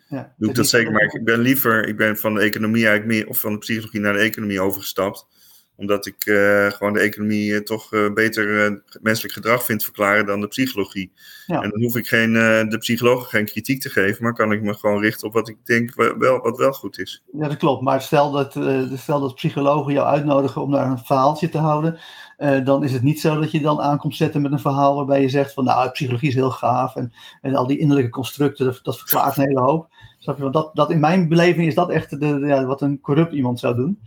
ja, 0.08 0.34
doe 0.36 0.48
ik 0.48 0.54
dat 0.54 0.68
zeker. 0.68 0.92
Maar 0.92 1.14
ik 1.14 1.24
ben 1.24 1.40
liever, 1.40 1.88
ik 1.88 1.96
ben 1.96 2.16
van 2.16 2.34
de 2.34 2.40
economie 2.40 2.86
eigenlijk 2.86 3.18
meer, 3.18 3.28
of 3.28 3.40
van 3.40 3.52
de 3.52 3.58
psychologie 3.58 4.00
naar 4.00 4.12
de 4.12 4.18
economie 4.18 4.60
overgestapt. 4.60 5.26
Omdat 5.78 6.06
ik 6.06 6.26
uh, 6.26 6.66
gewoon 6.66 6.92
de 6.92 7.00
economie 7.00 7.50
uh, 7.50 7.58
toch 7.58 7.92
uh, 7.92 8.12
beter 8.12 8.82
menselijk 9.00 9.34
gedrag 9.34 9.64
vind 9.64 9.84
verklaren 9.84 10.26
dan 10.26 10.40
de 10.40 10.46
psychologie. 10.46 11.12
Ja. 11.46 11.62
En 11.62 11.70
dan 11.70 11.82
hoef 11.82 11.96
ik 11.96 12.06
geen, 12.06 12.32
de 12.68 12.78
psychologen 12.78 13.26
geen 13.26 13.44
kritiek 13.44 13.80
te 13.80 13.90
geven, 13.90 14.22
maar 14.22 14.34
kan 14.34 14.52
ik 14.52 14.62
me 14.62 14.74
gewoon 14.74 15.00
richten 15.00 15.26
op 15.26 15.32
wat 15.32 15.48
ik 15.48 15.56
denk 15.64 15.94
wel, 15.94 16.38
wat 16.38 16.58
wel 16.58 16.72
goed 16.72 16.98
is. 16.98 17.22
Ja, 17.32 17.48
dat 17.48 17.56
klopt. 17.56 17.82
Maar 17.82 18.02
stel 18.02 18.30
dat, 18.30 18.52
stel 18.98 19.20
dat 19.20 19.34
psychologen 19.34 19.92
jou 19.92 20.06
uitnodigen 20.06 20.62
om 20.62 20.70
daar 20.70 20.90
een 20.90 20.98
verhaaltje 20.98 21.48
te 21.48 21.58
houden. 21.58 21.98
dan 22.64 22.84
is 22.84 22.92
het 22.92 23.02
niet 23.02 23.20
zo 23.20 23.40
dat 23.40 23.50
je 23.50 23.60
dan 23.60 23.80
aankomt 23.80 24.16
zetten 24.16 24.42
met 24.42 24.52
een 24.52 24.58
verhaal 24.58 24.96
waarbij 24.96 25.20
je 25.20 25.28
zegt 25.28 25.52
van 25.52 25.64
nou, 25.64 25.90
psychologie 25.90 26.28
is 26.28 26.34
heel 26.34 26.50
gaaf 26.50 26.96
en, 26.96 27.12
en 27.40 27.54
al 27.54 27.66
die 27.66 27.78
innerlijke 27.78 28.10
constructen, 28.10 28.66
dat, 28.66 28.80
dat 28.82 28.98
verklaart 28.98 29.36
een 29.36 29.44
hele 29.44 29.60
hoop. 29.60 29.88
Snap 30.28 30.40
je? 30.40 30.50
Want 30.50 30.54
dat, 30.54 30.74
dat 30.74 30.90
in 30.90 31.00
mijn 31.00 31.28
beleving 31.28 31.66
is 31.66 31.74
dat 31.74 31.90
echt 31.90 32.20
de, 32.20 32.26
ja, 32.26 32.64
wat 32.64 32.80
een 32.80 33.00
corrupt 33.00 33.32
iemand 33.32 33.58
zou 33.58 33.74
doen. 33.74 34.00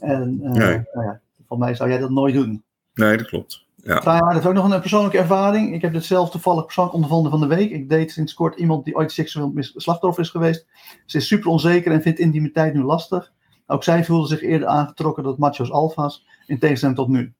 En 0.00 0.40
uh, 0.42 0.50
nee. 0.50 0.80
nou 0.92 1.06
ja, 1.06 1.20
voor 1.46 1.58
mij 1.58 1.74
zou 1.74 1.90
jij 1.90 1.98
dat 1.98 2.10
nooit 2.10 2.34
doen. 2.34 2.62
Nee, 2.94 3.16
dat 3.16 3.26
klopt. 3.26 3.66
Ja. 3.76 4.00
dat 4.00 4.36
is 4.36 4.46
ook 4.46 4.54
nog 4.54 4.70
een 4.70 4.80
persoonlijke 4.80 5.18
ervaring. 5.18 5.74
Ik 5.74 5.82
heb 5.82 5.92
dit 5.92 6.04
zelf 6.04 6.30
toevallig 6.30 6.64
persoonlijk 6.64 6.96
ondervonden 6.96 7.30
van 7.30 7.40
de 7.40 7.46
week. 7.46 7.70
Ik 7.70 7.88
deed 7.88 8.12
sinds 8.12 8.34
kort 8.34 8.58
iemand 8.58 8.84
die 8.84 8.96
ooit 8.96 9.12
seksueel 9.12 9.52
slachtoffer 9.56 10.22
is 10.22 10.30
geweest. 10.30 10.66
Ze 11.06 11.16
is 11.16 11.26
super 11.26 11.50
onzeker 11.50 11.92
en 11.92 12.02
vindt 12.02 12.18
intimiteit 12.18 12.74
nu 12.74 12.82
lastig. 12.82 13.32
Ook 13.66 13.84
zij 13.84 14.04
voelde 14.04 14.28
zich 14.28 14.42
eerder 14.42 14.68
aangetrokken 14.68 15.22
tot 15.22 15.38
macho's 15.38 15.70
alfa's, 15.70 16.26
in 16.46 16.58
tegenstelling 16.58 16.98
tot 16.98 17.08
nu. 17.08 17.32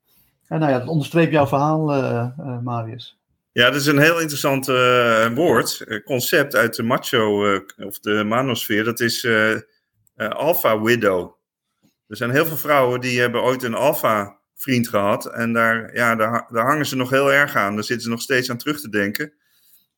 En 0.47 0.61
nou 0.61 0.73
ja, 0.73 0.79
dat 0.79 0.89
onderstreept 0.89 1.33
jouw 1.33 1.47
verhaal, 1.47 1.97
uh, 1.97 2.27
uh, 2.39 2.59
Marius. 2.59 3.18
Ja, 3.59 3.71
dat 3.71 3.81
is 3.81 3.87
een 3.87 3.99
heel 3.99 4.21
interessant 4.21 4.69
uh, 4.69 5.29
woord, 5.35 5.85
uh, 5.87 6.05
concept 6.05 6.55
uit 6.55 6.75
de 6.75 6.83
macho 6.83 7.53
uh, 7.53 7.61
of 7.77 7.99
de 7.99 8.25
manosfeer. 8.25 8.85
Dat 8.85 9.01
is 9.01 9.27
alpha 10.17 10.81
widow. 10.81 11.37
Er 12.07 12.17
zijn 12.17 12.31
heel 12.31 12.47
veel 12.47 12.57
vrouwen 12.57 13.01
die 13.01 13.21
hebben 13.21 13.43
ooit 13.43 13.63
een 13.63 13.75
alpha 13.75 14.39
vriend 14.55 14.89
gehad. 14.89 15.27
En 15.27 15.53
daar, 15.53 15.95
ja, 15.95 16.17
daar, 16.17 16.47
daar 16.51 16.67
hangen 16.67 16.87
ze 16.87 16.97
nog 16.97 17.11
heel 17.11 17.33
erg 17.33 17.57
aan. 17.57 17.75
Daar 17.75 17.85
zitten 17.85 18.05
ze 18.05 18.11
nog 18.11 18.21
steeds 18.21 18.51
aan 18.51 18.59
terug 18.59 18.81
te 18.81 18.89
denken. 18.89 19.33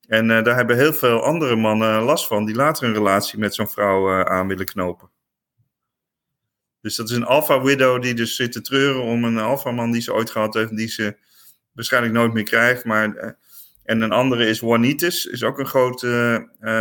En 0.07 0.29
daar 0.29 0.57
hebben 0.57 0.77
heel 0.77 0.93
veel 0.93 1.23
andere 1.23 1.57
mannen 1.57 2.03
last 2.03 2.27
van, 2.27 2.45
die 2.45 2.55
later 2.55 2.85
een 2.85 2.95
relatie 2.95 3.39
met 3.39 3.55
zo'n 3.55 3.71
vrouw 3.71 4.25
aan 4.25 4.49
willen 4.49 4.67
knopen. 4.67 5.11
Dus 6.81 6.97
dat 6.97 7.11
is 7.11 7.17
een 7.17 7.25
alpha 7.25 7.63
widow 7.63 8.03
die 8.03 8.15
dus 8.15 8.37
zit 8.37 8.53
te 8.53 8.61
treuren 8.61 9.03
om 9.03 9.25
een 9.25 9.39
alpha 9.39 9.71
man 9.71 9.91
die 9.91 10.03
ze 10.03 10.15
ooit 10.15 10.31
gehad 10.31 10.55
heeft, 10.55 10.77
die 10.77 10.89
ze 10.89 11.17
waarschijnlijk 11.73 12.15
nooit 12.15 12.33
meer 12.33 12.45
krijgt. 12.45 12.85
Maar 12.85 13.39
en 13.91 14.01
een 14.01 14.13
andere 14.13 14.47
is 14.47 14.63
one-itis, 14.63 15.27
is 15.27 15.43
ook 15.43 15.59
een 15.59 15.67
groot 15.67 16.03
uh, 16.03 16.39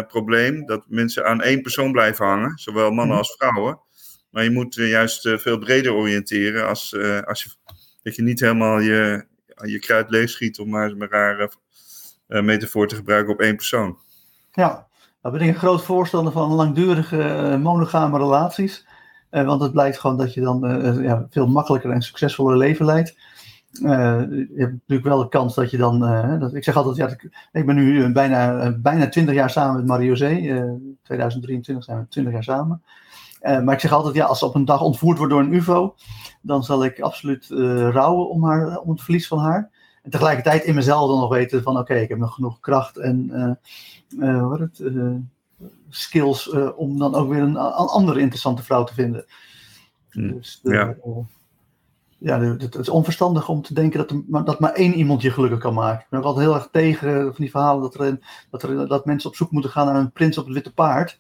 probleem. 0.07 0.65
Dat 0.65 0.83
mensen 0.87 1.25
aan 1.25 1.41
één 1.41 1.61
persoon 1.61 1.91
blijven 1.91 2.25
hangen, 2.25 2.57
zowel 2.57 2.91
mannen 2.91 3.07
mhm. 3.07 3.17
als 3.17 3.35
vrouwen. 3.37 3.79
Maar 4.31 4.43
je 4.43 4.51
moet 4.51 4.77
uh, 4.77 4.89
juist 4.89 5.29
veel 5.35 5.57
breder 5.57 5.93
oriënteren 5.93 6.67
als, 6.67 6.95
als 7.25 7.43
je, 7.43 7.49
dat 8.03 8.15
je 8.15 8.21
niet 8.21 8.39
helemaal 8.39 8.79
je, 8.79 9.25
je 9.61 9.79
kruid 9.79 10.09
leeg 10.09 10.29
schiet, 10.29 10.59
om 10.59 10.69
maar 10.69 10.89
een 10.89 11.07
rare 11.07 11.51
metafoor 12.27 12.87
te 12.87 12.95
gebruiken 12.95 13.33
op 13.33 13.39
één 13.39 13.55
persoon. 13.55 13.97
Ja, 14.51 14.87
nou 15.21 15.37
ben 15.37 15.47
ik 15.47 15.53
een 15.53 15.59
groot 15.59 15.83
voorstander 15.83 16.33
van 16.33 16.51
langdurige 16.51 17.57
monogame 17.61 18.17
relaties. 18.17 18.85
want 19.29 19.61
het 19.61 19.71
blijkt 19.71 19.99
gewoon 19.99 20.17
dat 20.17 20.33
je 20.33 20.41
dan 20.41 20.59
ja, 21.03 21.27
veel 21.29 21.47
makkelijker 21.47 21.91
en 21.91 22.01
succesvoller 22.01 22.57
leven 22.57 22.85
leidt. 22.85 23.15
Uh, 23.73 24.21
je 24.29 24.53
hebt 24.55 24.71
natuurlijk 24.71 25.07
wel 25.07 25.17
de 25.17 25.29
kans 25.29 25.55
dat 25.55 25.71
je 25.71 25.77
dan. 25.77 26.03
Uh, 26.03 26.39
dat, 26.39 26.53
ik 26.53 26.63
zeg 26.63 26.75
altijd, 26.75 26.95
ja, 26.95 27.29
ik 27.51 27.65
ben 27.65 27.75
nu 27.75 28.11
bijna, 28.11 28.71
bijna 28.71 29.09
20 29.09 29.35
jaar 29.35 29.49
samen 29.49 29.75
met 29.75 29.85
Mario 29.85 30.15
Zee. 30.15 30.41
Uh, 30.41 30.71
2023 31.03 31.85
zijn 31.85 31.99
we 31.99 32.07
20 32.07 32.33
jaar 32.33 32.43
samen. 32.43 32.83
Uh, 33.41 33.61
maar 33.61 33.73
ik 33.73 33.79
zeg 33.79 33.91
altijd, 33.91 34.15
ja, 34.15 34.25
als 34.25 34.39
ze 34.39 34.45
op 34.45 34.55
een 34.55 34.65
dag 34.65 34.81
ontvoerd 34.81 35.17
wordt 35.17 35.33
door 35.33 35.41
een 35.41 35.53
UFO, 35.53 35.95
dan 36.41 36.63
zal 36.63 36.85
ik 36.85 36.99
absoluut 36.99 37.45
rouwen 37.91 38.29
om, 38.29 38.43
haar, 38.43 38.79
om 38.79 38.89
het 38.89 39.01
verlies 39.01 39.27
van 39.27 39.39
haar. 39.39 39.69
En 40.03 40.11
tegelijkertijd 40.11 40.63
in 40.63 40.75
mezelf 40.75 41.09
dan 41.09 41.19
nog 41.19 41.29
weten 41.29 41.63
van, 41.63 41.77
oké, 41.77 41.93
ik 41.93 42.09
heb 42.09 42.17
nog 42.17 42.33
genoeg 42.33 42.59
kracht 42.59 42.97
en 42.97 43.57
wat 44.49 44.59
het, 44.59 44.83
skills 45.89 46.49
om 46.75 46.99
dan 46.99 47.15
ook 47.15 47.29
weer 47.29 47.41
een, 47.41 47.55
een, 47.55 47.87
andere 47.87 48.19
interessante 48.19 48.63
vrouw 48.63 48.83
te 48.83 48.93
vinden. 48.93 49.25
Hm, 50.09 50.33
dus 50.33 50.59
ja 50.63 50.95
ja, 52.19 52.39
het, 52.39 52.75
is 52.75 52.89
onverstandig 52.89 53.49
om 53.49 53.61
te 53.61 53.73
denken 53.73 53.99
dat, 53.99 54.11
er, 54.11 54.45
dat 54.45 54.59
maar 54.59 54.73
één 54.73 54.93
iemand 54.93 55.21
je 55.21 55.31
gelukkig 55.31 55.59
kan 55.59 55.73
maken. 55.73 55.99
Ik 55.99 56.09
ben 56.09 56.19
ook 56.19 56.25
altijd 56.25 56.45
heel 56.45 56.55
erg 56.55 56.67
tegen 56.71 57.21
van 57.21 57.33
die 57.37 57.49
verhalen 57.49 57.81
dat, 57.81 57.95
er, 57.95 58.19
dat, 58.49 58.63
er, 58.63 58.87
dat 58.87 59.05
mensen 59.05 59.29
op 59.29 59.35
zoek 59.35 59.51
moeten 59.51 59.71
gaan 59.71 59.85
naar 59.85 59.95
een 59.95 60.11
prins 60.11 60.37
op 60.37 60.45
het 60.45 60.53
witte 60.53 60.73
paard. 60.73 61.19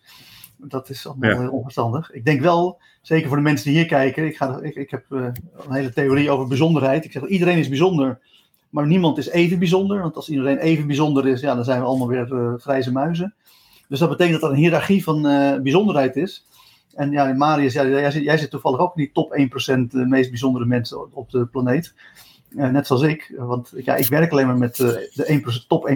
Dat 0.57 0.89
is 0.89 1.07
allemaal 1.07 1.39
heel 1.39 1.51
onverstandig. 1.51 2.11
Ik 2.11 2.25
denk 2.25 2.41
wel, 2.41 2.79
zeker 3.01 3.27
voor 3.27 3.37
de 3.37 3.43
mensen 3.43 3.65
die 3.65 3.77
hier 3.77 3.87
kijken, 3.87 4.25
ik, 4.25 4.37
ga, 4.37 4.59
ik, 4.61 4.75
ik 4.75 4.91
heb 4.91 5.05
uh, 5.09 5.25
een 5.67 5.73
hele 5.73 5.93
theorie 5.93 6.31
over 6.31 6.47
bijzonderheid. 6.47 7.05
Ik 7.05 7.11
zeg 7.11 7.25
iedereen 7.25 7.57
is 7.57 7.69
bijzonder, 7.69 8.19
maar 8.69 8.87
niemand 8.87 9.17
is 9.17 9.29
even 9.29 9.59
bijzonder. 9.59 10.01
Want 10.01 10.15
als 10.15 10.29
iedereen 10.29 10.57
even 10.57 10.87
bijzonder 10.87 11.27
is, 11.27 11.41
ja, 11.41 11.55
dan 11.55 11.63
zijn 11.63 11.79
we 11.79 11.85
allemaal 11.85 12.07
weer 12.07 12.31
uh, 12.31 12.53
grijze 12.57 12.91
muizen. 12.91 13.33
Dus 13.87 13.99
dat 13.99 14.09
betekent 14.09 14.41
dat 14.41 14.49
er 14.49 14.55
een 14.55 14.61
hiërarchie 14.61 15.03
van 15.03 15.27
uh, 15.27 15.59
bijzonderheid 15.61 16.15
is. 16.15 16.45
En 16.99 17.11
ja, 17.11 17.33
Marius, 17.33 17.73
ja, 17.73 18.09
jij, 18.09 18.37
zit, 18.37 18.49
toevallig 18.49 18.79
ook 18.79 18.97
in 18.97 19.03
die 19.03 19.11
top 19.11 19.37
1% 19.37 19.87
de 19.89 20.05
meest 20.05 20.29
bijzondere 20.29 20.65
mensen 20.65 21.15
op 21.15 21.31
de 21.31 21.45
planeet. 21.45 21.93
Uh, 22.49 22.69
net 22.69 22.87
zoals 22.87 23.01
ik, 23.01 23.33
want 23.37 23.73
ja, 23.75 23.95
ik 23.95 24.07
werk 24.07 24.31
alleen 24.31 24.47
maar 24.47 24.57
met 24.57 24.79
uh, 24.79 24.87
de 24.87 25.61
1%, 25.63 25.67
top 25.67 25.89
1%. 25.89 25.95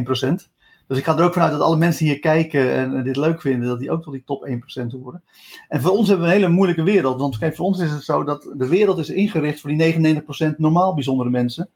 Dus 0.88 0.98
ik 0.98 1.04
ga 1.04 1.18
er 1.18 1.24
ook 1.24 1.34
vanuit 1.34 1.52
dat 1.52 1.62
alle 1.62 1.78
mensen 1.78 2.04
die 2.04 2.14
hier 2.14 2.22
kijken 2.22 2.74
en 2.74 3.04
dit 3.04 3.16
leuk 3.16 3.42
vinden, 3.42 3.68
dat 3.68 3.80
die 3.80 3.92
ook 3.92 4.04
tot 4.04 4.14
die 4.14 4.24
top 4.26 4.48
1% 4.48 5.02
horen. 5.02 5.24
En 5.68 5.82
voor 5.82 5.92
ons 5.92 6.08
hebben 6.08 6.26
we 6.26 6.34
een 6.34 6.40
hele 6.40 6.54
moeilijke 6.54 6.84
wereld. 6.84 7.20
Want 7.20 7.38
kijk, 7.38 7.56
voor 7.56 7.66
ons 7.66 7.80
is 7.80 7.92
het 7.92 8.04
zo 8.04 8.24
dat 8.24 8.54
de 8.58 8.68
wereld 8.68 8.98
is 8.98 9.10
ingericht 9.10 9.60
voor 9.62 9.70
die 9.70 10.22
99% 10.22 10.56
normaal 10.58 10.94
bijzondere 10.94 11.30
mensen. 11.30 11.70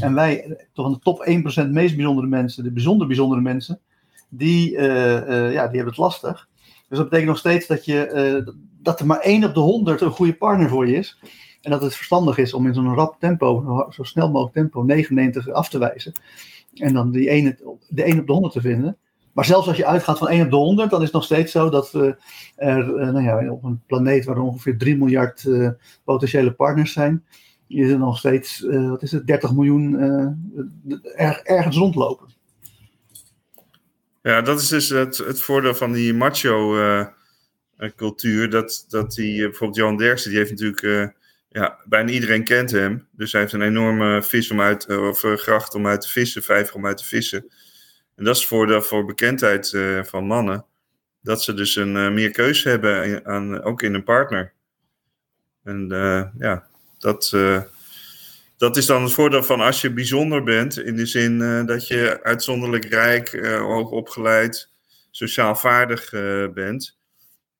En 0.00 0.14
wij, 0.14 0.56
toch 0.72 0.86
aan 0.86 0.92
de 0.92 0.98
top 0.98 1.26
1% 1.66 1.70
meest 1.70 1.96
bijzondere 1.96 2.26
mensen, 2.26 2.64
de 2.64 2.72
bijzonder 2.72 3.06
bijzondere 3.06 3.40
mensen, 3.40 3.80
die, 4.28 4.70
ja, 4.70 5.48
die 5.48 5.56
hebben 5.56 5.86
het 5.86 5.96
lastig. 5.96 6.48
Dus 6.94 7.02
dat 7.02 7.12
betekent 7.12 7.34
nog 7.34 7.44
steeds 7.44 7.66
dat, 7.66 7.84
je, 7.84 8.42
uh, 8.46 8.54
dat 8.82 9.00
er 9.00 9.06
maar 9.06 9.20
één 9.20 9.44
op 9.44 9.54
de 9.54 9.60
honderd 9.60 10.00
een 10.00 10.10
goede 10.10 10.34
partner 10.34 10.68
voor 10.68 10.86
je 10.86 10.96
is. 10.96 11.18
En 11.62 11.70
dat 11.70 11.82
het 11.82 11.96
verstandig 11.96 12.38
is 12.38 12.54
om 12.54 12.66
in 12.66 12.74
zo'n 12.74 12.94
rap 12.94 13.16
tempo, 13.18 13.86
zo 13.90 14.02
snel 14.02 14.30
mogelijk 14.30 14.54
tempo, 14.54 14.82
99 14.82 15.50
af 15.50 15.68
te 15.68 15.78
wijzen. 15.78 16.12
En 16.74 16.94
dan 16.94 17.10
die 17.10 17.28
ene, 17.28 17.58
de 17.88 18.02
1 18.02 18.20
op 18.20 18.26
de 18.26 18.32
100 18.32 18.52
te 18.52 18.60
vinden. 18.60 18.96
Maar 19.32 19.44
zelfs 19.44 19.68
als 19.68 19.76
je 19.76 19.86
uitgaat 19.86 20.18
van 20.18 20.28
1 20.28 20.44
op 20.44 20.50
de 20.50 20.56
100, 20.56 20.90
dan 20.90 20.98
is 20.98 21.04
het 21.04 21.14
nog 21.14 21.24
steeds 21.24 21.52
zo 21.52 21.70
dat 21.70 21.90
we 21.90 22.16
er 22.56 22.88
uh, 22.88 23.10
nou 23.10 23.22
ja, 23.22 23.50
op 23.50 23.64
een 23.64 23.82
planeet 23.86 24.24
waar 24.24 24.36
er 24.36 24.42
ongeveer 24.42 24.78
3 24.78 24.96
miljard 24.96 25.48
potentiële 26.04 26.52
partners 26.52 26.92
zijn, 26.92 27.24
is 27.68 27.90
er 27.90 27.98
nog 27.98 28.18
steeds, 28.18 28.60
wat 28.88 29.02
is 29.02 29.12
het, 29.12 29.26
30 29.26 29.52
miljoen 29.54 29.98
er, 31.16 31.40
ergens 31.44 31.76
rondlopen. 31.76 32.33
Ja, 34.24 34.42
dat 34.42 34.60
is 34.60 34.68
dus 34.68 34.88
het, 34.88 35.18
het 35.18 35.40
voordeel 35.40 35.74
van 35.74 35.92
die 35.92 36.14
macho-cultuur. 36.14 38.50
dat, 38.50 38.84
dat 38.88 39.12
die, 39.12 39.42
eh, 39.42 39.48
bijvoorbeeld 39.48 39.78
Johan 39.78 39.96
Derksen, 39.96 40.30
die 40.30 40.38
heeft 40.38 40.50
natuurlijk. 40.50 40.82
Uh, 40.82 41.06
ja, 41.48 41.78
bijna 41.84 42.10
iedereen 42.10 42.44
kent 42.44 42.70
hem. 42.70 43.08
Dus 43.12 43.32
hij 43.32 43.40
heeft 43.40 43.52
een 43.52 43.62
enorme 43.62 44.22
vis 44.22 44.50
om 44.50 44.60
uit, 44.60 44.98
of 44.98 45.20
gracht 45.20 45.74
om 45.74 45.86
uit 45.86 46.00
te 46.00 46.08
vissen, 46.08 46.42
vijver 46.42 46.74
om 46.74 46.86
uit 46.86 46.96
te 46.96 47.04
vissen. 47.04 47.40
En 48.16 48.24
dat 48.24 48.34
is 48.34 48.40
het 48.40 48.48
voordeel 48.48 48.82
voor 48.82 49.04
bekendheid 49.04 49.78
van 50.02 50.26
mannen. 50.26 50.64
Dat 51.22 51.42
ze 51.42 51.54
dus 51.54 51.76
een 51.76 52.14
meer 52.14 52.30
keuze 52.30 52.68
hebben, 52.68 53.26
aan, 53.26 53.62
ook 53.62 53.82
in 53.82 53.94
een 53.94 54.04
partner. 54.04 54.52
En 55.64 55.86
ja, 56.38 56.66
dat 56.98 57.32
dat 58.56 58.76
is 58.76 58.86
dan 58.86 59.02
het 59.02 59.12
voordeel 59.12 59.42
van 59.42 59.60
als 59.60 59.80
je 59.80 59.92
bijzonder 59.92 60.42
bent, 60.42 60.78
in 60.78 60.96
de 60.96 61.06
zin 61.06 61.38
dat 61.66 61.88
je 61.88 62.20
uitzonderlijk 62.22 62.84
rijk, 62.84 63.46
hoog 63.58 63.90
opgeleid, 63.90 64.70
sociaal 65.10 65.56
vaardig 65.56 66.10
bent. 66.54 66.98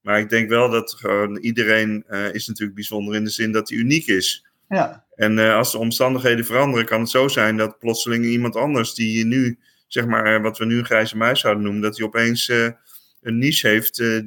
Maar 0.00 0.18
ik 0.18 0.28
denk 0.28 0.48
wel 0.48 0.70
dat 0.70 0.94
gewoon 0.94 1.36
iedereen 1.36 2.04
is 2.32 2.46
natuurlijk 2.46 2.74
bijzonder 2.74 3.14
in 3.14 3.24
de 3.24 3.30
zin 3.30 3.52
dat 3.52 3.68
hij 3.68 3.78
uniek 3.78 4.06
is. 4.06 4.46
Ja. 4.68 5.04
En 5.14 5.38
als 5.38 5.72
de 5.72 5.78
omstandigheden 5.78 6.44
veranderen, 6.44 6.86
kan 6.86 7.00
het 7.00 7.10
zo 7.10 7.28
zijn 7.28 7.56
dat 7.56 7.78
plotseling 7.78 8.24
iemand 8.24 8.56
anders 8.56 8.94
die 8.94 9.18
je 9.18 9.24
nu, 9.24 9.58
zeg 9.86 10.06
maar, 10.06 10.42
wat 10.42 10.58
we 10.58 10.64
nu 10.64 10.78
een 10.78 10.84
grijze 10.84 11.16
muis 11.16 11.40
zouden 11.40 11.62
noemen, 11.62 11.82
dat 11.82 11.96
hij 11.96 12.06
opeens 12.06 12.48
een 12.48 13.38
niche 13.38 13.68
heeft 13.68 13.96
die, 13.96 14.24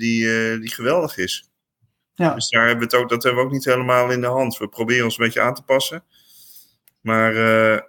die 0.60 0.74
geweldig 0.74 1.18
is. 1.18 1.50
Ja. 2.16 2.34
Dus 2.34 2.50
daar 2.50 2.68
hebben 2.68 2.88
we 2.88 2.96
het 2.96 3.04
ook, 3.04 3.10
dat 3.10 3.24
hebben 3.24 3.42
we 3.42 3.48
ook 3.48 3.54
niet 3.54 3.66
helemaal 3.66 4.12
in 4.12 4.22
de 4.22 4.28
hand. 4.28 4.58
We 4.58 4.68
proberen 4.68 5.04
ons 5.04 5.18
een 5.18 5.26
beetje 5.26 5.42
aan 5.42 5.54
te 5.54 5.64
passen. 5.64 6.04
Maar 7.08 7.34
uh, 7.34 7.80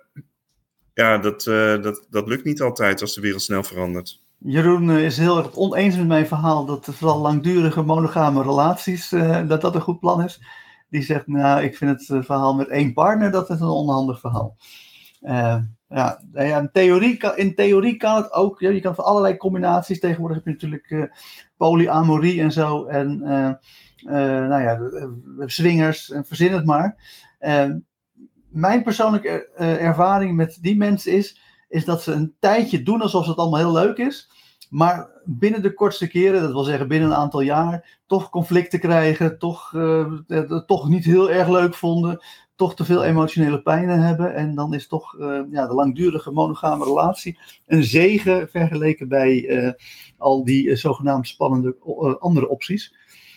ja, 0.94 1.18
dat, 1.18 1.46
uh, 1.46 1.82
dat, 1.82 2.06
dat 2.10 2.28
lukt 2.28 2.44
niet 2.44 2.60
altijd 2.60 3.00
als 3.00 3.14
de 3.14 3.20
wereld 3.20 3.42
snel 3.42 3.62
verandert. 3.62 4.22
Jeroen 4.38 4.90
eh, 4.90 5.04
is 5.04 5.18
heel 5.18 5.38
erg 5.38 5.56
oneens 5.56 5.96
met 5.96 6.06
mijn 6.06 6.26
verhaal 6.26 6.64
dat 6.64 6.88
vooral 6.92 7.20
langdurige 7.20 7.82
monogame 7.82 8.42
relaties, 8.42 9.08
dat 9.46 9.60
dat 9.60 9.74
een 9.74 9.80
goed 9.80 10.00
plan 10.00 10.24
is. 10.24 10.40
Die 10.90 11.02
zegt, 11.02 11.26
nou, 11.26 11.62
ik 11.62 11.76
vind 11.76 11.90
het 11.90 12.24
verhaal 12.26 12.54
met 12.54 12.68
één 12.68 12.92
partner, 12.92 13.30
dat 13.30 13.50
is 13.50 13.60
een 13.60 13.66
onhandig 13.66 14.20
verhaal. 14.20 14.56
ja, 15.88 16.20
in, 16.32 16.70
theorie 16.72 17.16
kan, 17.16 17.36
in 17.36 17.54
theorie 17.54 17.96
kan 17.96 18.16
het 18.16 18.32
ook. 18.32 18.60
Ja, 18.60 18.70
je 18.70 18.80
kan 18.80 18.94
voor 18.94 19.04
allerlei 19.04 19.36
combinaties. 19.36 20.00
Tegenwoordig 20.00 20.36
heb 20.36 20.46
je 20.46 20.52
natuurlijk 20.52 21.10
polyamorie 21.56 22.40
en 22.40 22.52
zo. 22.52 22.86
En 22.86 23.18
nou 24.48 24.62
ja, 24.62 24.80
swingers, 25.46 26.10
en 26.10 26.24
verzin 26.24 26.52
het 26.52 26.64
maar 26.64 26.96
mijn 28.48 28.82
persoonlijke 28.82 29.48
uh, 29.58 29.84
ervaring 29.84 30.36
met 30.36 30.58
die 30.60 30.76
mensen 30.76 31.12
is, 31.12 31.40
is 31.68 31.84
dat 31.84 32.02
ze 32.02 32.12
een 32.12 32.34
tijdje 32.40 32.82
doen 32.82 33.02
alsof 33.02 33.26
het 33.26 33.36
allemaal 33.36 33.58
heel 33.58 33.72
leuk 33.72 33.96
is. 33.96 34.30
Maar 34.70 35.10
binnen 35.24 35.62
de 35.62 35.74
kortste 35.74 36.08
keren, 36.08 36.40
dat 36.40 36.52
wil 36.52 36.62
zeggen 36.62 36.88
binnen 36.88 37.10
een 37.10 37.16
aantal 37.16 37.40
jaar, 37.40 37.98
toch 38.06 38.30
conflicten 38.30 38.80
krijgen, 38.80 39.38
toch, 39.38 39.72
uh, 39.72 40.12
het 40.26 40.66
toch 40.66 40.88
niet 40.88 41.04
heel 41.04 41.30
erg 41.30 41.48
leuk 41.48 41.74
vonden, 41.74 42.24
toch 42.56 42.74
te 42.74 42.84
veel 42.84 43.04
emotionele 43.04 43.62
pijnen 43.62 44.00
hebben. 44.00 44.34
En 44.34 44.54
dan 44.54 44.74
is 44.74 44.86
toch 44.86 45.16
ja, 45.50 45.66
de 45.66 45.74
langdurige 45.74 46.30
monogame 46.30 46.84
relatie 46.84 47.38
een 47.66 47.84
zegen 47.84 48.48
vergeleken 48.48 49.08
bij 49.08 49.76
al 50.18 50.44
die 50.44 50.76
zogenaamd 50.76 51.28
spannende 51.28 51.76
andere 52.20 52.48
opties. 52.48 52.94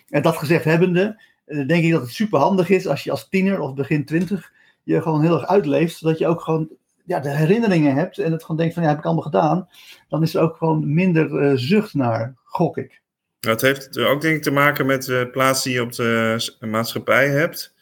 En 0.09 0.21
dat 0.21 0.37
gezegd 0.37 0.63
hebbende, 0.63 1.21
denk 1.45 1.83
ik 1.83 1.91
dat 1.91 2.01
het 2.01 2.11
super 2.11 2.39
handig 2.39 2.69
is 2.69 2.87
als 2.87 3.03
je 3.03 3.11
als 3.11 3.29
tiener 3.29 3.59
of 3.59 3.73
begin 3.73 4.05
twintig 4.05 4.51
je 4.83 5.01
gewoon 5.01 5.21
heel 5.21 5.33
erg 5.39 5.47
uitleeft, 5.47 5.97
zodat 5.97 6.17
je 6.17 6.27
ook 6.27 6.41
gewoon 6.41 6.69
ja, 7.05 7.19
de 7.19 7.29
herinneringen 7.29 7.95
hebt 7.95 8.17
en 8.17 8.31
het 8.31 8.41
gewoon 8.41 8.57
denkt 8.57 8.73
van 8.73 8.83
ja, 8.83 8.89
heb 8.89 8.97
ik 8.97 9.05
allemaal 9.05 9.23
gedaan, 9.23 9.69
dan 10.07 10.23
is 10.23 10.35
er 10.35 10.41
ook 10.41 10.57
gewoon 10.57 10.93
minder 10.93 11.31
uh, 11.31 11.51
zucht 11.55 11.93
naar, 11.93 12.35
gok 12.43 12.77
ik. 12.77 13.01
Dat 13.39 13.61
heeft 13.61 13.97
ook 13.97 14.21
denk 14.21 14.35
ik 14.35 14.43
te 14.43 14.51
maken 14.51 14.85
met 14.85 15.03
de 15.05 15.29
plaats 15.31 15.63
die 15.63 15.73
je 15.73 15.81
op 15.81 15.93
de 15.93 16.55
maatschappij 16.59 17.29
hebt. 17.29 17.73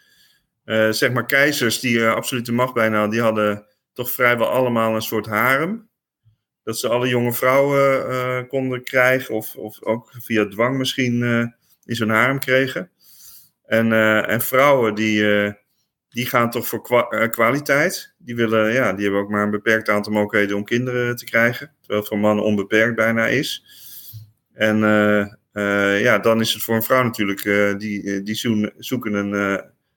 Zeg 0.89 1.12
maar 1.12 1.26
keizers 1.26 1.80
die 1.80 1.97
uh, 1.97 2.14
absolute 2.14 2.52
macht 2.52 2.74
bijna 2.74 3.08
die 3.08 3.22
hadden 3.22 3.66
toch 3.93 4.12
vrijwel 4.12 4.47
allemaal 4.47 4.95
een 4.95 5.02
soort 5.02 5.26
harem. 5.26 5.89
Dat 6.64 6.80
ze 6.80 6.88
alle 6.89 7.08
jonge 7.08 7.34
vrouwen 7.34 8.47
konden 8.47 8.84
krijgen 8.84 9.36
of, 9.36 9.56
of 9.56 9.84
ook 9.84 10.12
via 10.20 10.47
dwang 10.47 10.78
misschien 10.78 11.24
in 11.86 11.95
zo'n 11.95 12.10
harem 12.10 12.39
kregen. 12.39 12.89
En, 13.66 13.93
en 14.28 14.41
vrouwen 14.41 14.95
die 14.95 15.24
die 16.10 16.26
gaan 16.26 16.49
toch 16.49 16.68
voor 16.68 17.07
eh, 17.10 17.30
kwaliteit. 17.30 18.14
Die, 18.18 18.36
willen, 18.36 18.74
ja, 18.74 18.93
die 18.93 19.03
hebben 19.03 19.22
ook 19.22 19.30
maar 19.30 19.43
een 19.43 19.51
beperkt 19.51 19.89
aantal 19.89 20.14
mogelijkheden 20.14 20.57
om 20.57 20.64
kinderen 20.64 21.16
te 21.16 21.26
krijgen. 21.26 21.72
Terwijl 21.80 21.99
het 21.99 22.10
voor 22.10 22.20
mannen 22.20 22.45
onbeperkt 22.45 22.95
bijna 22.95 23.28
is. 23.28 23.66
En 24.53 24.78
uh, 24.78 25.26
uh, 25.53 26.01
ja, 26.01 26.20
dan 26.20 26.39
is 26.39 26.53
het 26.53 26.64
voor 26.64 26.76
een 26.76 26.84
vrouw 26.84 27.03
natuurlijk, 27.03 27.43
uh, 27.43 27.78
die, 27.78 28.24
die 28.24 28.36
zoeken 28.78 29.14
een, 29.14 29.32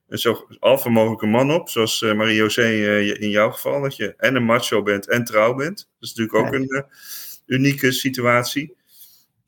een 0.09 0.19
zo 0.19 0.47
alfa 0.59 0.89
mogelijke 0.89 1.27
man 1.27 1.53
op. 1.53 1.69
Zoals 1.69 2.01
Marie-José 2.01 2.69
in 3.19 3.31
jouw 3.31 3.51
geval, 3.51 3.81
dat 3.81 3.97
je 3.97 4.15
en 4.17 4.35
een 4.35 4.45
macho 4.45 4.83
bent 4.83 5.09
en 5.09 5.25
trouw 5.25 5.55
bent. 5.55 5.77
Dat 5.77 6.11
is 6.11 6.15
natuurlijk 6.15 6.47
ook 6.47 6.53
een 6.53 6.85
unieke 7.47 7.93
situatie. 7.93 8.77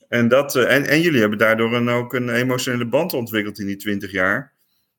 En, 0.08 0.28
dat, 0.28 0.56
en, 0.56 0.86
en 0.86 1.00
jullie 1.00 1.20
hebben 1.20 1.38
daardoor 1.38 1.74
een, 1.74 1.88
ook 1.88 2.14
een 2.14 2.28
emotionele 2.28 2.86
band 2.86 3.12
ontwikkeld 3.12 3.58
in 3.58 3.66
die 3.66 3.76
twintig 3.76 4.10
jaar. 4.12 4.53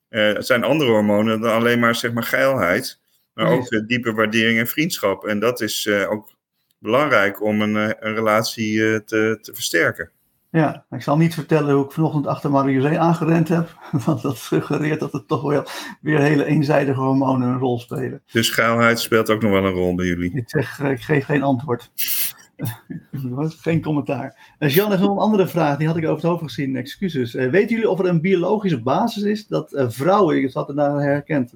Uh, 0.10 0.34
het 0.34 0.46
zijn 0.46 0.64
andere 0.64 0.92
hormonen 0.92 1.42
dan 1.42 1.52
alleen 1.52 1.80
maar, 1.80 1.96
zeg 1.96 2.14
maar 2.14 2.24
geilheid. 2.24 3.00
Maar 3.34 3.48
ook 3.48 3.72
uh, 3.72 3.88
diepe 3.88 4.14
waardering 4.14 4.60
en 4.60 4.68
vriendschap. 4.68 5.26
En 5.26 5.40
dat 5.40 5.62
is 5.62 5.86
uh, 5.86 6.12
ook 6.12 6.34
belangrijk 6.80 7.44
om 7.44 7.62
een, 7.62 7.76
een 7.76 8.16
relatie 8.16 9.04
te, 9.04 9.38
te 9.42 9.54
versterken. 9.54 10.12
Ja, 10.56 10.86
ik 10.90 11.02
zal 11.02 11.18
niet 11.18 11.34
vertellen 11.34 11.76
hoe 11.76 11.86
ik 11.86 11.92
vanochtend 11.92 12.28
achter 12.28 12.52
Marie 12.52 13.00
aangerend 13.00 13.48
heb. 13.48 13.78
Want 14.06 14.22
dat 14.22 14.38
suggereert 14.38 15.00
dat 15.00 15.12
het 15.12 15.28
toch 15.28 15.42
wel 15.42 15.64
weer 16.02 16.20
hele 16.20 16.46
eenzijdige 16.46 17.00
hormonen 17.00 17.48
een 17.48 17.60
rol 17.60 17.80
spelen. 17.80 18.22
Dus 18.32 18.50
geilheid 18.50 19.00
speelt 19.00 19.30
ook 19.30 19.42
nog 19.42 19.52
wel 19.52 19.66
een 19.66 19.72
rol 19.72 19.96
bij 19.96 20.06
jullie? 20.06 20.36
Ik 20.36 20.50
zeg, 20.50 20.80
ik 20.80 21.02
geef 21.02 21.26
geen 21.26 21.44
antwoord. 21.44 21.92
Geen 23.62 23.82
commentaar. 23.82 24.56
Uh, 24.60 24.70
Jan 24.70 24.90
heeft 24.90 25.02
nog 25.02 25.12
een 25.12 25.18
andere 25.18 25.48
vraag, 25.48 25.78
die 25.78 25.88
had 25.88 25.98
ik 25.98 26.04
over 26.04 26.16
het 26.16 26.26
hoofd 26.26 26.44
gezien, 26.44 26.76
excuses. 26.76 27.36
Uh, 27.36 27.50
weten 27.50 27.70
jullie 27.70 27.90
of 27.90 28.00
er 28.00 28.06
een 28.06 28.22
biologische 28.22 28.82
basis 28.82 29.24
is 29.24 29.48
dat 29.48 29.74
uh, 29.74 29.90
vrouwen, 29.90 30.44
ik 30.44 30.54
had 30.54 30.68
het 30.68 30.78
daar 30.78 31.02
herkend, 31.02 31.54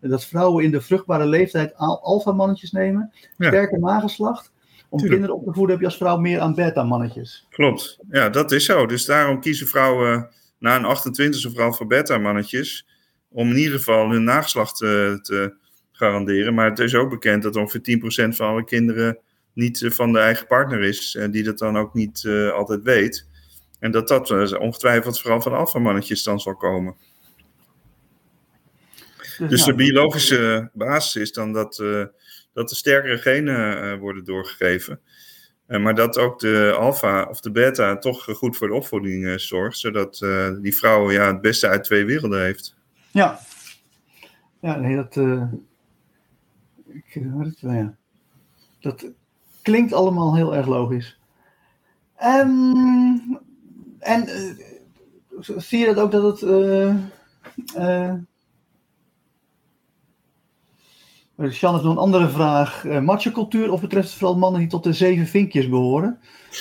dat 0.00 0.24
vrouwen 0.24 0.64
in 0.64 0.70
de 0.70 0.80
vruchtbare 0.80 1.26
leeftijd 1.26 1.76
alfamannetjes 1.76 2.72
nemen, 2.72 3.12
ja. 3.36 3.48
sterke 3.48 3.78
nageslacht? 3.78 4.52
Om 4.88 5.00
kinderen 5.00 5.34
op 5.34 5.44
te 5.44 5.52
voeden 5.52 5.70
heb 5.70 5.80
je 5.80 5.86
als 5.86 5.96
vrouw 5.96 6.16
meer 6.16 6.40
aan 6.40 6.54
beta-mannetjes. 6.54 7.46
Klopt, 7.50 7.98
ja, 8.10 8.28
dat 8.28 8.52
is 8.52 8.64
zo. 8.64 8.86
Dus 8.86 9.04
daarom 9.04 9.40
kiezen 9.40 9.66
vrouwen 9.66 10.28
na 10.58 10.76
een 10.76 10.96
28e 10.96 11.52
vooral 11.52 11.72
voor 11.72 11.86
beta-mannetjes, 11.86 12.86
om 13.28 13.50
in 13.50 13.56
ieder 13.56 13.78
geval 13.78 14.10
hun 14.10 14.24
nageslacht 14.24 14.76
te, 14.76 15.18
te 15.22 15.56
garanderen. 15.92 16.54
Maar 16.54 16.70
het 16.70 16.78
is 16.78 16.94
ook 16.94 17.10
bekend 17.10 17.42
dat 17.42 17.56
ongeveer 17.56 18.30
10% 18.32 18.36
van 18.36 18.48
alle 18.48 18.64
kinderen 18.64 19.18
niet 19.54 19.82
eh, 19.82 19.90
van 19.90 20.12
de 20.12 20.18
eigen 20.18 20.46
partner 20.46 20.82
is 20.82 21.14
en 21.14 21.30
die 21.30 21.42
dat 21.42 21.58
dan 21.58 21.76
ook 21.76 21.94
niet 21.94 22.22
uh, 22.22 22.52
altijd 22.52 22.82
weet. 22.82 23.28
En 23.78 23.90
dat 23.90 24.08
dat 24.08 24.58
ongetwijfeld 24.58 25.20
vooral 25.20 25.40
van 25.40 25.52
alfamannetjes 25.52 26.22
dan 26.22 26.40
zal 26.40 26.56
komen. 26.56 26.94
Dus, 29.38 29.48
dus 29.50 29.64
de 29.64 29.74
biologische 29.74 30.70
basis 30.72 31.22
is 31.22 31.32
dan 31.32 31.52
dat, 31.52 31.78
uh, 31.78 32.04
dat 32.52 32.68
de 32.68 32.74
sterkere 32.74 33.18
genen 33.18 33.98
worden 33.98 34.24
doorgegeven. 34.24 35.00
maar 35.66 35.94
dat 35.94 36.18
ook 36.18 36.40
de 36.40 36.74
alfa 36.78 37.24
of 37.24 37.40
de 37.40 37.50
beta 37.50 37.98
toch 37.98 38.24
goed 38.24 38.56
voor 38.56 38.68
de 38.68 38.74
opvoeding 38.74 39.40
zorgt. 39.40 39.78
Zodat 39.78 40.18
die 40.60 40.76
vrouw 40.76 41.10
ja, 41.10 41.26
het 41.26 41.40
beste 41.40 41.68
uit 41.68 41.84
twee 41.84 42.04
werelden 42.04 42.42
heeft. 42.42 42.76
Ja, 43.10 43.38
ja 44.60 44.76
nee, 44.76 44.96
dat. 44.96 45.16
Ik, 46.86 47.20
ja. 47.60 47.96
Dat, 48.80 49.12
Klinkt 49.64 49.92
allemaal 49.92 50.34
heel 50.36 50.54
erg 50.54 50.66
logisch. 50.66 51.18
Um, 52.24 53.38
en 53.98 54.28
uh, 54.28 55.58
zie 55.58 55.78
je 55.78 55.86
dat 55.86 55.98
ook 55.98 56.10
dat 56.10 56.40
het. 56.40 56.50
Uh, 57.76 58.12
heeft 61.36 61.62
nog 61.62 61.84
een 61.84 61.96
andere 61.96 62.28
vraag. 62.28 62.84
Uh, 62.84 63.00
macho-cultuur, 63.00 63.72
of 63.72 63.80
betreft 63.80 64.08
het 64.08 64.18
vooral 64.18 64.38
mannen 64.38 64.60
die 64.60 64.68
tot 64.70 64.84
de 64.84 64.92
zeven 64.92 65.26
vinkjes 65.26 65.68
behoren? 65.68 66.18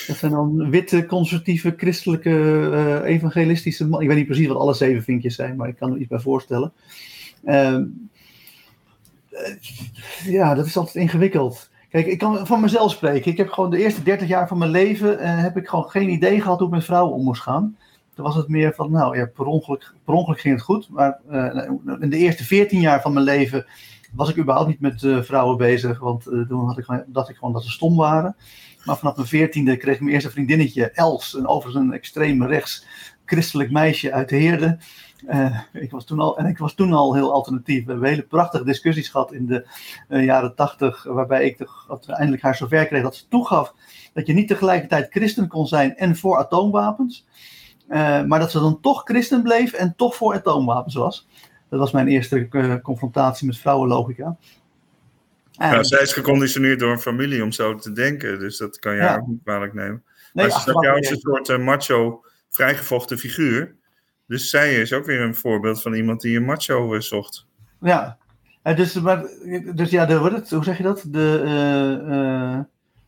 Dat 0.07 0.17
zijn 0.17 0.31
dan 0.31 0.69
witte, 0.69 1.05
conservatieve, 1.05 1.73
christelijke, 1.77 3.01
evangelistische 3.05 3.83
mannen. 3.83 4.01
Ik 4.01 4.07
weet 4.07 4.17
niet 4.17 4.27
precies 4.27 4.47
wat 4.47 4.57
alle 4.57 4.73
zeven 4.73 5.03
vinkjes 5.03 5.35
zijn, 5.35 5.55
maar 5.55 5.67
ik 5.67 5.75
kan 5.75 5.91
er 5.91 5.97
iets 5.97 6.07
bij 6.09 6.19
voorstellen. 6.19 6.73
Uh, 7.43 7.79
ja, 10.25 10.55
dat 10.55 10.65
is 10.65 10.77
altijd 10.77 10.95
ingewikkeld. 10.95 11.71
Kijk, 11.93 12.05
ik 12.05 12.17
kan 12.17 12.47
van 12.47 12.61
mezelf 12.61 12.91
spreken. 12.91 13.31
Ik 13.31 13.37
heb 13.37 13.49
gewoon 13.49 13.69
de 13.69 13.77
eerste 13.77 14.03
30 14.03 14.27
jaar 14.27 14.47
van 14.47 14.57
mijn 14.57 14.71
leven 14.71 15.19
uh, 15.19 15.41
heb 15.41 15.57
ik 15.57 15.67
gewoon 15.67 15.89
geen 15.89 16.09
idee 16.09 16.41
gehad 16.41 16.57
hoe 16.59 16.67
ik 16.67 16.73
met 16.73 16.85
vrouwen 16.85 17.13
om 17.13 17.23
moest 17.23 17.41
gaan. 17.41 17.77
Toen 18.15 18.25
was 18.25 18.35
het 18.35 18.47
meer 18.47 18.73
van, 18.73 18.91
nou 18.91 19.17
ja, 19.17 19.25
per 19.25 19.45
ongeluk, 19.45 19.93
per 20.05 20.13
ongeluk 20.13 20.39
ging 20.39 20.55
het 20.55 20.63
goed. 20.63 20.89
Maar 20.89 21.19
uh, 21.31 21.69
in 21.99 22.09
de 22.09 22.17
eerste 22.17 22.43
14 22.43 22.79
jaar 22.79 23.01
van 23.01 23.13
mijn 23.13 23.25
leven 23.25 23.65
was 24.13 24.29
ik 24.29 24.37
überhaupt 24.37 24.69
niet 24.69 24.79
met 24.79 25.01
uh, 25.01 25.21
vrouwen 25.21 25.57
bezig. 25.57 25.99
Want 25.99 26.23
toen 26.23 26.65
had 26.65 26.77
ik, 26.77 27.03
dacht 27.07 27.29
ik 27.29 27.35
gewoon 27.35 27.53
dat 27.53 27.63
ze 27.63 27.71
stom 27.71 27.95
waren. 27.95 28.35
Maar 28.85 28.97
vanaf 28.97 29.15
mijn 29.15 29.27
veertiende 29.27 29.77
kreeg 29.77 29.93
ik 29.93 30.01
mijn 30.01 30.13
eerste 30.13 30.31
vriendinnetje, 30.31 30.91
Els. 30.91 31.33
Een 31.33 31.47
overigens 31.47 31.85
een 31.85 31.93
extreem 31.93 32.43
rechts 32.43 32.85
christelijk 33.25 33.71
meisje 33.71 34.11
uit 34.11 34.29
Heerde. 34.29 34.77
Uh, 35.29 35.59
ik 35.73 35.91
was 35.91 36.05
toen 36.05 36.19
al, 36.19 36.37
en 36.37 36.45
ik 36.45 36.57
was 36.57 36.73
toen 36.73 36.93
al 36.93 37.13
heel 37.13 37.33
alternatief. 37.33 37.85
We 37.85 37.91
hebben 37.91 38.09
hele 38.09 38.21
prachtige 38.21 38.63
discussies 38.63 39.09
gehad 39.09 39.33
in 39.33 39.45
de 39.45 39.67
uh, 40.09 40.25
jaren 40.25 40.55
tachtig, 40.55 41.03
waarbij 41.03 41.45
ik 41.45 41.67
uiteindelijk 41.89 42.41
haar 42.41 42.55
zover 42.55 42.85
kreeg 42.85 43.03
dat 43.03 43.15
ze 43.15 43.27
toegaf 43.27 43.73
dat 44.13 44.27
je 44.27 44.33
niet 44.33 44.47
tegelijkertijd 44.47 45.11
christen 45.11 45.47
kon 45.47 45.67
zijn 45.67 45.95
en 45.95 46.15
voor 46.15 46.37
atoomwapens. 46.37 47.25
Uh, 47.89 48.23
maar 48.23 48.39
dat 48.39 48.51
ze 48.51 48.59
dan 48.59 48.79
toch 48.81 49.01
christen 49.03 49.43
bleef 49.43 49.73
en 49.73 49.93
toch 49.95 50.15
voor 50.15 50.33
atoomwapens 50.33 50.95
was. 50.95 51.27
Dat 51.69 51.79
was 51.79 51.91
mijn 51.91 52.07
eerste 52.07 52.79
confrontatie 52.83 53.47
met 53.47 53.57
vrouwenlogica. 53.57 54.37
En, 55.57 55.85
zij 55.85 56.01
is 56.01 56.13
geconditioneerd 56.13 56.79
door 56.79 56.91
een 56.91 56.99
familie 56.99 57.43
om 57.43 57.51
zo 57.51 57.75
te 57.75 57.91
denken, 57.91 58.39
dus 58.39 58.57
dat 58.57 58.79
kan 58.79 58.95
je 58.95 59.01
ja. 59.01 59.15
ook 59.15 59.27
niet 59.27 59.43
kwalijk 59.43 59.73
nemen. 59.73 60.03
Nee, 60.33 60.47
maar 60.47 60.61
ze 60.61 60.71
jou 60.71 60.97
als 60.97 61.09
een 61.09 61.17
soort 61.17 61.57
macho, 61.57 62.23
vrijgevochten 62.49 63.17
figuur. 63.17 63.75
Dus 64.33 64.49
zij 64.49 64.73
is 64.73 64.93
ook 64.93 65.05
weer 65.05 65.21
een 65.21 65.35
voorbeeld 65.35 65.81
van 65.81 65.93
iemand 65.93 66.21
die 66.21 66.37
een 66.37 66.45
macho 66.45 66.99
zocht. 66.99 67.45
Ja, 67.79 68.17
dus, 68.63 68.93
maar, 68.93 69.23
dus 69.75 69.89
ja, 69.89 70.05
de, 70.05 70.19
het, 70.19 70.49
hoe 70.49 70.63
zeg 70.63 70.77
je 70.77 70.83
dat? 70.83 71.05
De, 71.07 72.65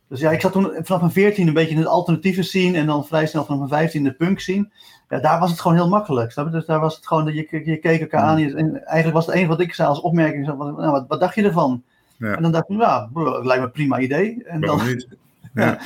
dus 0.08 0.20
ja, 0.20 0.30
ik 0.30 0.40
zat 0.40 0.52
toen 0.52 0.72
vanaf 0.82 1.00
mijn 1.00 1.12
14 1.12 1.46
een 1.46 1.54
beetje 1.54 1.70
in 1.70 1.78
het 1.78 1.86
alternatieve 1.86 2.42
scene 2.42 2.78
en 2.78 2.86
dan 2.86 3.06
vrij 3.06 3.26
snel 3.26 3.44
vanaf 3.44 3.58
mijn 3.58 3.82
15 3.82 4.04
de 4.04 4.12
punk 4.12 4.40
scene. 4.40 4.68
Ja, 5.08 5.18
daar 5.18 5.40
was 5.40 5.50
het 5.50 5.60
gewoon 5.60 5.76
heel 5.76 5.88
makkelijk. 5.88 6.32
Snap 6.32 6.46
je? 6.46 6.52
Dus 6.52 6.66
daar 6.66 6.80
was 6.80 6.96
het 6.96 7.06
gewoon 7.06 7.24
dat 7.24 7.34
je, 7.34 7.62
je 7.64 7.76
keek 7.76 8.00
elkaar 8.00 8.20
aan. 8.20 8.38
En 8.38 8.84
eigenlijk 8.84 9.16
was 9.16 9.26
het 9.26 9.34
enige 9.34 9.50
wat 9.50 9.60
ik 9.60 9.74
zei 9.74 9.88
als 9.88 10.00
opmerking: 10.00 10.46
nou, 10.46 10.74
wat, 10.74 11.04
wat 11.08 11.20
dacht 11.20 11.34
je 11.34 11.42
ervan? 11.42 11.82
Ja. 12.16 12.36
En 12.36 12.42
dan 12.42 12.52
dacht 12.52 12.70
ik, 12.70 12.80
ja, 12.80 13.10
dat 13.12 13.44
lijkt 13.44 13.60
me 13.60 13.66
een 13.66 13.72
prima 13.72 13.98
idee. 13.98 14.44
En 14.44 14.60
dan, 14.60 14.86
niet? 14.86 15.08
Ja. 15.54 15.78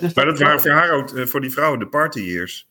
dus 0.00 0.14
maar 0.14 0.24
dat, 0.24 0.38
waren 0.38 0.60
voor 0.60 0.70
haar 0.70 0.90
ook, 0.90 1.10
eh, 1.10 1.24
voor 1.24 1.40
die 1.40 1.52
vrouwen, 1.52 1.78
de 1.78 1.86
party 1.86 2.20
years. 2.20 2.70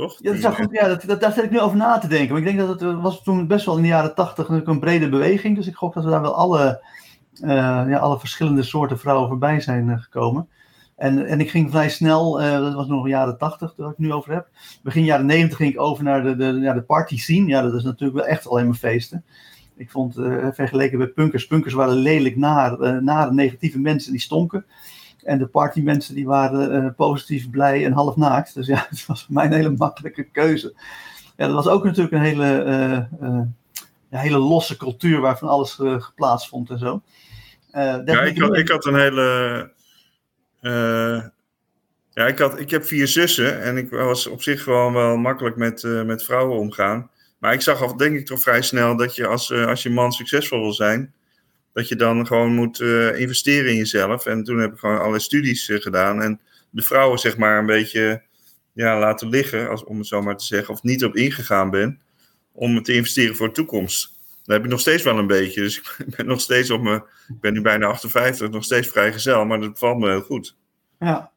Toch? 0.00 0.18
Ja, 0.20 0.32
dat, 0.32 0.54
goed, 0.54 0.68
ja 0.70 0.88
dat, 0.88 1.02
dat, 1.02 1.20
daar 1.20 1.32
zit 1.32 1.44
ik 1.44 1.50
nu 1.50 1.60
over 1.60 1.76
na 1.76 1.98
te 1.98 2.08
denken. 2.08 2.28
Maar 2.28 2.38
ik 2.38 2.44
denk 2.44 2.58
dat 2.58 2.68
het 2.68 2.82
eh, 2.82 3.02
was 3.02 3.22
toen 3.22 3.46
best 3.46 3.66
wel 3.66 3.76
in 3.76 3.82
de 3.82 3.88
jaren 3.88 4.14
tachtig 4.14 4.48
een 4.48 4.80
brede 4.80 5.08
beweging. 5.08 5.56
Dus 5.56 5.66
ik 5.66 5.74
gok 5.74 5.94
dat 5.94 6.04
we 6.04 6.10
daar 6.10 6.20
wel 6.20 6.34
alle 6.34 6.84
uh, 7.42 7.48
ja, 7.88 7.98
alle 7.98 8.18
verschillende 8.18 8.62
soorten 8.62 8.98
vrouwen 8.98 9.28
voorbij 9.28 9.60
zijn 9.60 9.88
uh, 9.88 9.98
gekomen. 9.98 10.48
En, 10.96 11.26
en 11.26 11.40
ik 11.40 11.50
ging 11.50 11.70
vrij 11.70 11.88
snel, 11.88 12.42
uh, 12.42 12.52
dat 12.52 12.74
was 12.74 12.86
nog 12.86 13.08
jaren 13.08 13.38
80 13.38 13.72
waar 13.76 13.90
ik 13.90 13.96
het 13.96 14.06
nu 14.06 14.12
over 14.12 14.32
heb. 14.32 14.48
Begin 14.82 15.04
jaren 15.04 15.26
90 15.26 15.56
ging 15.56 15.72
ik 15.72 15.80
over 15.80 16.04
naar 16.04 16.22
de, 16.22 16.36
de, 16.36 16.44
ja, 16.44 16.72
de 16.72 16.82
party 16.82 17.18
scene. 17.18 17.46
Ja, 17.46 17.62
dat 17.62 17.74
is 17.74 17.84
natuurlijk 17.84 18.18
wel 18.18 18.28
echt 18.28 18.48
alleen 18.48 18.66
maar 18.66 18.74
feesten. 18.74 19.24
Ik 19.76 19.90
vond, 19.90 20.14
vergeleken 20.52 20.98
met 20.98 21.14
punkers, 21.14 21.46
punkers 21.46 21.74
waren 21.74 21.94
lelijk 21.94 22.36
naar, 22.36 23.02
nare, 23.02 23.32
negatieve 23.32 23.78
mensen 23.78 24.12
die 24.12 24.20
stonken. 24.20 24.64
En 25.24 25.38
de 25.38 25.46
partymensen 25.46 26.14
die 26.14 26.26
waren 26.26 26.94
positief, 26.94 27.50
blij 27.50 27.84
en 27.84 27.92
half 27.92 28.16
naakt. 28.16 28.54
Dus 28.54 28.66
ja, 28.66 28.86
het 28.90 29.06
was 29.06 29.24
voor 29.24 29.34
mij 29.34 29.44
een 29.44 29.52
hele 29.52 29.70
makkelijke 29.70 30.24
keuze. 30.24 30.74
Ja, 31.36 31.46
dat 31.46 31.54
was 31.54 31.68
ook 31.68 31.84
natuurlijk 31.84 32.14
een 32.14 32.20
hele, 32.20 33.08
ja, 34.10 34.18
hele 34.18 34.38
losse 34.38 34.76
cultuur 34.76 35.20
waar 35.20 35.38
van 35.38 35.48
alles 35.48 35.78
geplaatst 35.98 36.48
vond 36.48 36.70
en 36.70 36.78
zo. 36.78 37.02
Ja, 37.72 38.22
ik 38.22 38.38
had, 38.38 38.56
ik 38.56 38.68
had 38.68 38.84
een 38.84 38.98
hele. 38.98 39.70
Ja, 42.12 42.26
ik, 42.26 42.38
had, 42.38 42.58
ik 42.58 42.70
heb 42.70 42.84
vier 42.84 43.08
zussen 43.08 43.62
en 43.62 43.76
ik 43.76 43.90
was 43.90 44.26
op 44.26 44.42
zich 44.42 44.62
gewoon 44.62 44.92
wel 44.92 45.16
makkelijk 45.16 45.56
met, 45.56 45.82
met 46.04 46.24
vrouwen 46.24 46.58
omgaan. 46.58 47.10
Maar 47.38 47.52
ik 47.52 47.60
zag 47.60 47.82
al, 47.82 47.96
denk 47.96 48.16
ik 48.16 48.26
toch 48.26 48.40
vrij 48.40 48.62
snel 48.62 48.96
dat 48.96 49.16
je 49.16 49.26
als, 49.26 49.52
als 49.52 49.82
je 49.82 49.90
man 49.90 50.12
succesvol 50.12 50.60
wil 50.60 50.72
zijn, 50.72 51.14
dat 51.72 51.88
je 51.88 51.96
dan 51.96 52.26
gewoon 52.26 52.54
moet 52.54 52.80
investeren 53.16 53.70
in 53.70 53.76
jezelf. 53.76 54.26
En 54.26 54.44
toen 54.44 54.58
heb 54.58 54.72
ik 54.72 54.78
gewoon 54.78 55.00
alle 55.00 55.18
studies 55.18 55.70
gedaan 55.72 56.22
en 56.22 56.40
de 56.70 56.82
vrouwen 56.82 57.18
zeg 57.18 57.36
maar 57.36 57.58
een 57.58 57.66
beetje 57.66 58.22
ja, 58.72 58.98
laten 58.98 59.28
liggen, 59.28 59.68
als, 59.68 59.84
om 59.84 59.98
het 59.98 60.06
zo 60.06 60.22
maar 60.22 60.36
te 60.36 60.44
zeggen, 60.44 60.74
of 60.74 60.82
niet 60.82 61.04
op 61.04 61.16
ingegaan 61.16 61.70
ben 61.70 62.00
om 62.52 62.82
te 62.82 62.94
investeren 62.94 63.36
voor 63.36 63.46
de 63.46 63.52
toekomst. 63.52 64.18
Dat 64.44 64.54
heb 64.56 64.64
ik 64.64 64.70
nog 64.70 64.80
steeds 64.80 65.02
wel 65.02 65.18
een 65.18 65.26
beetje. 65.26 65.60
Dus 65.60 65.78
ik 66.06 66.16
ben 66.16 66.26
nog 66.26 66.40
steeds 66.40 66.70
op 66.70 66.82
mijn. 66.82 67.02
Ik 67.28 67.40
ben 67.40 67.52
nu 67.52 67.60
bijna 67.60 67.86
58, 67.86 68.50
nog 68.50 68.64
steeds 68.64 68.88
vrijgezel, 68.88 69.44
maar 69.44 69.60
dat 69.60 69.78
valt 69.78 69.98
me 69.98 70.08
heel 70.08 70.20
goed. 70.20 70.56
Ja. 70.98 71.30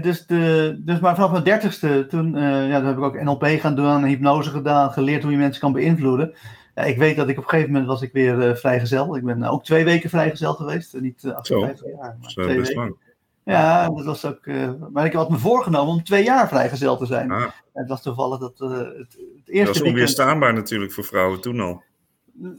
Dus, 0.00 0.26
de, 0.26 0.76
dus 0.78 1.00
maar 1.00 1.14
vanaf 1.14 1.30
mijn 1.30 1.44
dertigste, 1.44 2.06
toen 2.08 2.36
uh, 2.36 2.68
ja, 2.68 2.84
heb 2.84 2.96
ik 2.96 3.02
ook 3.02 3.22
NLP 3.22 3.46
gaan 3.60 3.74
doen, 3.74 4.04
hypnose 4.04 4.50
gedaan, 4.50 4.92
geleerd 4.92 5.22
hoe 5.22 5.32
je 5.32 5.38
mensen 5.38 5.60
kan 5.60 5.72
beïnvloeden. 5.72 6.34
Ja, 6.80 6.86
ik 6.86 6.96
weet 6.96 7.16
dat 7.16 7.28
ik 7.28 7.38
op 7.38 7.42
een 7.42 7.48
gegeven 7.48 7.72
moment 7.72 7.88
was 7.88 8.02
ik 8.02 8.12
weer 8.12 8.48
uh, 8.48 8.54
vrijgezel. 8.54 9.16
Ik 9.16 9.24
ben 9.24 9.42
ook 9.42 9.64
twee 9.64 9.84
weken 9.84 10.10
vrijgezel 10.10 10.54
geweest. 10.54 11.00
Niet 11.00 11.22
uh, 11.22 11.34
58 11.34 11.86
jaar, 11.86 12.16
maar 12.20 12.30
twee 12.30 12.46
best 12.46 12.68
weken. 12.68 12.82
Lang. 12.82 12.96
Ja, 13.44 13.88
dat 13.88 14.04
was 14.04 14.24
ook. 14.24 14.46
Uh, 14.46 14.70
maar 14.92 15.04
ik 15.04 15.12
had 15.12 15.30
me 15.30 15.38
voorgenomen 15.38 15.94
om 15.94 16.04
twee 16.04 16.24
jaar 16.24 16.48
vrijgezel 16.48 16.96
te 16.96 17.06
zijn. 17.06 17.30
Ah. 17.30 17.50
Het 17.72 17.88
was 17.88 18.02
toevallig 18.02 18.38
dat 18.38 18.60
uh, 18.60 18.70
het, 18.70 18.86
het, 18.86 19.18
eerste. 19.46 19.72
Dat 19.72 19.78
was 19.78 19.88
onweerstaanbaar 19.88 20.54
natuurlijk 20.54 20.92
voor 20.92 21.04
vrouwen 21.04 21.40
toen 21.40 21.60
al. 21.60 21.82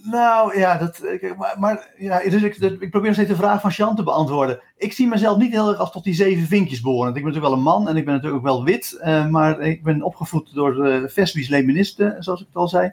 Nou 0.03 0.57
ja, 0.57 0.77
dat, 0.77 1.01
maar, 1.37 1.55
maar 1.59 1.93
ja, 1.97 2.19
dus 2.19 2.41
ik, 2.41 2.55
ik 2.55 2.89
probeer 2.89 3.01
nog 3.01 3.13
steeds 3.13 3.29
de 3.29 3.35
vraag 3.35 3.61
van 3.61 3.69
Jean 3.69 3.95
te 3.95 4.03
beantwoorden. 4.03 4.61
Ik 4.77 4.93
zie 4.93 5.07
mezelf 5.07 5.37
niet 5.37 5.51
heel 5.51 5.69
erg 5.69 5.77
als 5.77 5.91
tot 5.91 6.03
die 6.03 6.13
zeven 6.13 6.47
vinkjes 6.47 6.81
behoren. 6.81 7.07
Ik 7.07 7.13
ben 7.13 7.23
natuurlijk 7.23 7.49
wel 7.49 7.57
een 7.57 7.63
man 7.63 7.87
en 7.87 7.97
ik 7.97 8.05
ben 8.05 8.13
natuurlijk 8.13 8.41
ook 8.41 8.53
wel 8.53 8.63
wit, 8.63 8.99
uh, 9.03 9.27
maar 9.27 9.59
ik 9.59 9.83
ben 9.83 10.03
opgevoed 10.03 10.53
door 10.53 10.73
de 10.73 11.09
Vesbisch 11.09 11.47
Leninisten, 11.47 12.23
zoals 12.23 12.41
ik 12.41 12.47
het 12.47 12.55
al 12.55 12.67
zei. 12.67 12.91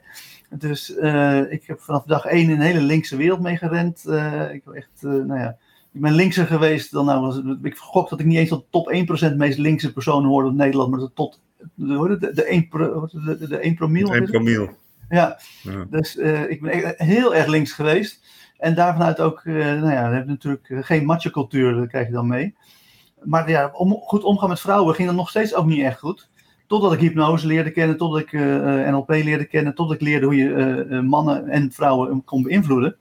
Dus 0.51 0.97
uh, 0.97 1.53
ik 1.53 1.67
heb 1.67 1.81
vanaf 1.81 2.05
dag 2.05 2.25
één 2.25 2.45
in 2.45 2.51
een 2.51 2.61
hele 2.61 2.81
linkse 2.81 3.17
wereld 3.17 3.41
meegerend. 3.41 4.05
Uh, 4.07 4.53
ik, 4.53 4.63
echt, 4.67 5.03
nou 5.03 5.39
ja, 5.39 5.57
ik 5.93 6.01
ben 6.01 6.13
linkser 6.13 6.47
geweest 6.47 6.93
dan 6.93 7.05
nou. 7.05 7.21
Was, 7.21 7.41
ik 7.63 7.77
gok 7.77 8.09
dat 8.09 8.21
ik 8.21 8.27
niet 8.27 8.39
eens 8.39 8.49
tot 8.49 8.61
de 8.61 8.71
top 8.71 9.33
1% 9.33 9.37
meest 9.37 9.59
linkse 9.59 9.93
personen 9.93 10.29
hoorde 10.29 10.49
in 10.49 10.57
Nederland, 10.57 10.91
maar 10.91 11.01
tot 11.15 11.41
de, 11.75 12.17
de, 12.21 12.33
de, 12.33 12.45
1, 12.45 12.69
de, 12.71 13.47
de 13.49 13.59
1 13.59 13.75
promiel. 13.75 14.15
1 14.15 14.25
promiel. 14.25 14.69
Ja, 15.09 15.39
dus 15.91 16.17
ik 16.49 16.61
ben 16.61 16.95
heel 16.97 17.35
erg 17.35 17.47
links 17.47 17.73
geweest. 17.73 18.21
En 18.59 18.75
daarvanuit 18.75 19.21
ook, 19.21 19.45
nou 19.45 19.91
ja, 19.91 20.09
we 20.09 20.15
hebben 20.15 20.27
natuurlijk 20.27 20.71
eh, 20.71 20.79
geen 20.83 21.05
macho 21.05 21.31
cultuur, 21.31 21.75
dat 21.75 21.89
krijg 21.89 22.07
je 22.07 22.13
dan 22.13 22.27
mee. 22.27 22.55
Maar 23.23 23.51
ja, 23.51 23.71
om, 23.73 23.93
goed 23.93 24.25
omgaan 24.25 24.49
met 24.49 24.61
vrouwen 24.61 24.95
ging 24.95 25.09
dat 25.09 25.17
nog 25.17 25.29
steeds 25.29 25.55
ook 25.55 25.67
niet 25.67 25.83
echt 25.83 25.99
goed. 25.99 26.29
Totdat 26.69 26.93
ik 26.93 27.01
hypnose 27.01 27.47
leerde 27.47 27.71
kennen, 27.71 27.97
totdat 27.97 28.21
ik 28.21 28.33
NLP 28.91 29.09
leerde 29.09 29.45
kennen, 29.45 29.75
totdat 29.75 29.97
ik 29.97 30.03
leerde 30.03 30.27
hoe 30.27 30.37
je 30.37 31.01
mannen 31.05 31.49
en 31.49 31.73
vrouwen 31.73 32.25
kon 32.25 32.43
beïnvloeden. 32.43 32.97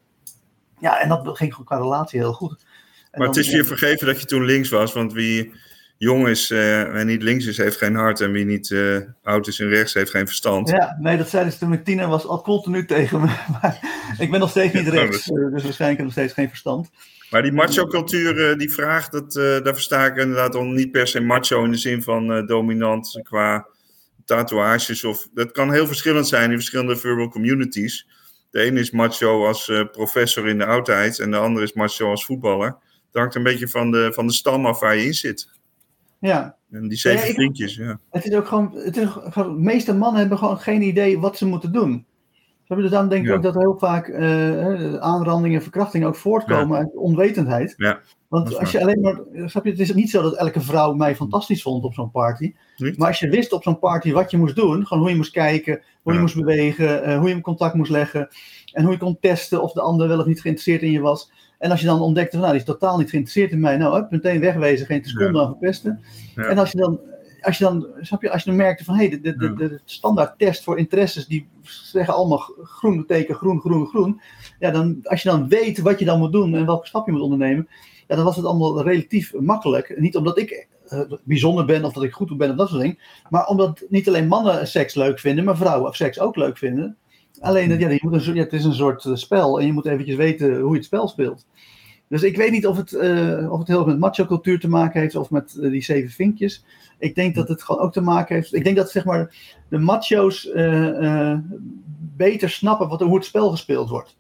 Ja, 0.80 1.00
en 1.02 1.10
dat 1.10 1.38
ging 1.38 1.64
qua 1.66 1.78
relatie 1.78 2.20
heel 2.20 2.34
goed. 2.34 2.66
En 3.12 3.20
maar 3.20 3.28
het 3.28 3.38
is 3.38 3.52
je 3.52 3.64
vergeven 3.64 4.08
dat 4.08 4.20
je 4.20 4.26
toen 4.26 4.46
links 4.46 4.70
was, 4.70 4.94
want 4.94 5.14
wie 5.14 5.54
jong 5.98 6.28
is 6.28 6.52
uh, 6.52 7.00
en 7.00 7.08
niet 7.08 7.22
links 7.22 7.46
is, 7.46 7.58
heeft 7.58 7.78
geen 7.78 7.96
hart. 7.96 8.22
En 8.22 8.32
wie 8.32 8.46
niet 8.46 8.70
uh, 8.70 8.98
oud 9.24 9.48
is 9.48 9.60
en 9.60 9.68
rechts, 9.68 9.94
heeft 9.94 10.12
geen 10.12 10.26
verstand. 10.26 10.70
Ja, 10.70 10.98
nee, 11.00 11.18
dat 11.18 11.30
zeiden 11.30 11.54
ze 11.54 11.60
toen 11.60 11.74
ik 11.74 11.84
tiener 11.84 12.08
was 12.08 12.26
al 12.26 12.42
continu 12.42 12.86
tegen 12.86 13.22
me. 13.22 13.28
Maar 13.62 13.80
ik 14.18 14.32
ben 14.32 14.40
nog 14.40 14.50
steeds 14.50 14.74
niet 14.74 14.88
rechts, 14.88 15.26
dus 15.26 15.64
waarschijnlijk 15.64 15.80
heb 15.80 15.98
ik 15.98 16.04
nog 16.04 16.12
steeds 16.12 16.34
geen 16.34 16.50
verstand. 16.50 16.90
Maar 17.30 17.42
die 17.42 17.52
macho-cultuur, 17.52 18.58
die 18.58 18.72
vraag, 18.72 19.10
dat, 19.10 19.34
daar 19.34 19.74
versta 19.74 20.06
ik 20.06 20.18
inderdaad 20.18 20.56
al 20.56 20.64
niet 20.64 20.92
per 20.92 21.08
se 21.08 21.20
macho 21.20 21.64
in 21.64 21.72
de 21.72 21.78
zin 21.78 22.04
van 22.04 22.46
dominant 22.46 23.20
qua 23.24 23.68
tatoeages. 24.26 25.04
Of, 25.04 25.28
dat 25.34 25.52
kan 25.52 25.72
heel 25.72 25.88
verschillend 25.88 26.28
zijn 26.28 26.52
in 26.52 26.58
verschillende 26.58 26.98
verbal 26.98 27.30
communities. 27.30 28.08
De 28.50 28.60
ene 28.60 28.80
is 28.80 28.92
macho 28.92 29.46
als 29.46 29.72
professor 29.92 30.48
in 30.48 30.58
de 30.58 30.66
oudheid 30.66 31.20
en 31.20 31.32
de 31.32 31.38
andere 31.38 31.66
is 31.66 31.74
macho 31.74 32.10
als 32.10 32.26
voetballer. 32.26 32.68
Het 33.06 33.22
hangt 33.22 33.36
een 33.36 33.44
beetje 33.44 33.68
van 33.68 33.92
de, 33.92 34.14
van 34.14 34.28
de 34.28 34.34
stam 34.34 34.66
af 34.66 34.80
waar 34.80 34.96
je 34.96 35.06
in 35.06 35.14
zit. 35.14 35.50
Ja. 36.20 36.56
En 36.72 36.88
die 36.88 36.98
zeven 36.98 37.34
vriendjes, 37.34 37.76
ja. 37.76 38.00
Het 38.10 38.26
is 38.26 38.34
ook 38.34 38.48
gewoon, 38.48 38.72
het 38.76 38.98
is 38.98 39.08
gewoon, 39.10 39.56
de 39.56 39.62
meeste 39.62 39.94
mannen 39.94 40.20
hebben 40.20 40.38
gewoon 40.38 40.60
geen 40.60 40.82
idee 40.82 41.20
wat 41.20 41.38
ze 41.38 41.46
moeten 41.46 41.72
doen. 41.72 42.06
Dus 42.68 42.90
dan 42.90 43.10
denk 43.10 43.26
ik 43.26 43.34
ook 43.34 43.44
dat 43.44 43.56
heel 43.56 43.78
vaak 43.78 44.08
uh, 44.08 44.96
aanrandingen 44.96 45.58
en 45.58 45.64
verkrachtingen 45.64 46.08
ook 46.08 46.16
voortkomen 46.16 46.78
uit 46.78 46.96
onwetendheid. 46.96 47.74
Ja, 47.78 48.00
Want 48.28 48.58
als 48.58 48.72
je 48.72 48.82
alleen 48.82 49.02
maar, 49.02 49.20
snap 49.50 49.64
je, 49.64 49.70
het 49.70 49.80
is 49.80 49.94
niet 49.94 50.10
zo 50.10 50.22
dat 50.22 50.36
elke 50.36 50.62
vrouw 50.62 50.94
mij 50.94 51.16
fantastisch 51.16 51.62
vond 51.62 51.84
op 51.84 51.94
zo'n 51.94 52.12
party. 52.12 52.54
Maar 52.96 53.08
als 53.08 53.20
je 53.20 53.30
wist 53.30 53.54
op 53.54 53.64
zo'n 53.64 53.80
party 53.80 54.12
wat 54.12 54.32
je 54.32 54.38
moest 54.38 54.56
doen, 54.56 54.86
gewoon 54.86 55.04
hoe 55.04 55.12
je 55.12 55.18
moest 55.18 55.32
kijken, 55.32 55.82
hoe 56.02 56.14
je 56.14 56.20
moest 56.20 56.36
bewegen, 56.36 57.10
uh, 57.10 57.20
hoe 57.20 57.30
je 57.30 57.42
contact 57.42 57.74
moest 57.74 57.92
leggen. 57.92 58.28
En 58.74 58.84
hoe 58.84 58.92
je 58.92 59.00
kon 59.00 59.18
testen 59.20 59.62
of 59.62 59.72
de 59.72 59.82
ander 59.82 60.08
wel 60.08 60.20
of 60.20 60.26
niet 60.26 60.42
geïnteresseerd 60.42 60.82
in 60.82 60.92
je 60.92 61.02
was. 61.02 61.32
En 61.58 61.72
als 61.72 61.80
je 61.80 61.86
dan 61.86 62.02
ontdekt, 62.02 62.32
van, 62.32 62.40
nou, 62.40 62.52
die 62.52 62.62
is 62.62 62.68
totaal 62.68 62.98
niet 62.98 63.10
geïnteresseerd 63.10 63.52
in 63.52 63.60
mij, 63.60 63.78
nou, 63.78 63.96
hup, 63.96 64.12
meteen 64.12 64.40
wegwezen, 64.40 64.86
geen 64.86 65.06
seconde 65.06 65.40
aan 65.40 65.48
verpesten. 65.48 66.00
En 66.36 66.58
als 66.58 66.72
je 66.72 66.78
dan, 66.78 67.00
als 67.42 67.58
je 67.58 67.64
dan, 67.64 67.88
snap 68.02 68.22
je, 68.22 68.32
als 68.32 68.44
je 68.44 68.50
dan 68.50 68.60
merkte 68.60 68.84
van, 68.84 68.96
hé, 68.96 69.08
hey, 69.08 69.10
de, 69.10 69.22
de, 69.22 69.38
de, 69.38 69.56
de, 69.56 69.80
standaard 69.86 70.40
test 70.40 70.64
voor 70.64 70.78
interesses, 70.78 71.28
die 71.28 71.48
zeggen 71.64 72.14
allemaal 72.14 72.52
groen 72.64 73.06
teken, 73.06 73.36
groen, 73.36 73.60
groen, 73.60 73.88
groen. 73.88 74.22
Ja, 74.60 74.72
dan, 74.72 75.00
als 75.04 75.22
je 75.22 75.30
dan 75.30 75.48
weet 75.48 75.80
wat 75.80 76.00
je 76.00 76.06
dan 76.06 76.20
moet 76.20 76.32
doen 76.32 76.56
en 76.56 76.66
welke 76.66 76.88
stap 76.88 77.06
je 77.06 77.12
moet 77.12 77.22
ondernemen, 77.22 77.68
ja, 78.08 78.16
dan 78.16 78.26
was 78.26 78.36
het 78.36 78.46
allemaal 78.46 78.82
relatief 78.84 79.34
makkelijk. 79.34 80.00
Niet 80.00 80.16
omdat 80.16 80.38
ik 80.38 80.68
uh, 80.90 81.02
bijzonder 81.24 81.66
ben 81.66 81.86
of 81.86 81.94
dat 81.94 82.04
ik 82.04 82.14
goed 82.14 82.38
ben 82.38 82.50
of 82.50 82.56
dat 82.56 82.70
soort 82.70 82.82
dingen, 82.82 82.98
maar 83.30 83.48
omdat 83.48 83.84
niet 83.90 84.08
alleen 84.08 84.28
mannen 84.28 84.68
seks 84.68 84.96
leuk 84.96 85.20
vinden, 85.20 85.44
maar 85.44 85.58
vrouwen 85.58 85.94
seks 85.94 86.20
ook 86.20 86.36
leuk 86.36 86.58
vinden. 86.58 86.98
Alleen, 87.40 87.80
ja, 87.80 87.90
je 87.90 88.00
moet 88.02 88.28
een, 88.28 88.36
ja, 88.36 88.44
het 88.44 88.54
is 88.54 88.66
een 88.66 88.74
soort 88.74 89.06
eh, 89.06 89.16
spel 89.16 89.60
en 89.60 89.66
je 89.66 89.74
moet 89.74 89.86
eventjes 89.86 90.16
weten 90.16 90.60
hoe 90.60 90.72
je 90.72 90.78
het 90.78 90.86
spel 90.86 91.08
speelt. 91.08 91.46
Dus 92.10 92.24
ik 92.24 92.38
weet 92.38 92.52
niet 92.52 92.68
of 92.68 92.78
het, 92.78 92.92
uh, 92.92 93.52
of 93.52 93.60
het 93.60 93.68
heel 93.68 93.78
erg 93.78 93.88
met 93.88 94.00
macho-cultuur 94.00 94.60
te 94.60 94.70
maken 94.70 95.02
heeft 95.02 95.16
of 95.16 95.30
met 95.30 95.58
uh, 95.60 95.72
die 95.72 95.84
zeven 95.84 96.12
vinkjes. 96.12 96.66
Ik 97.00 97.16
denk 97.16 97.36
dat 97.36 97.48
het 97.48 97.64
gewoon 97.64 97.82
ook 97.82 97.94
te 97.94 98.02
maken 98.02 98.36
heeft. 98.36 98.54
Ik 98.54 98.64
denk 98.64 98.76
dat 98.76 98.92
zeg 98.92 99.06
maar, 99.06 99.36
de 99.70 99.78
macho's 99.78 100.46
uh, 100.46 101.38
beter 102.16 102.50
snappen 102.50 102.88
wat, 102.88 103.02
hoe 103.02 103.16
het 103.16 103.26
spel 103.26 103.50
gespeeld 103.50 103.90
wordt. 103.90 104.18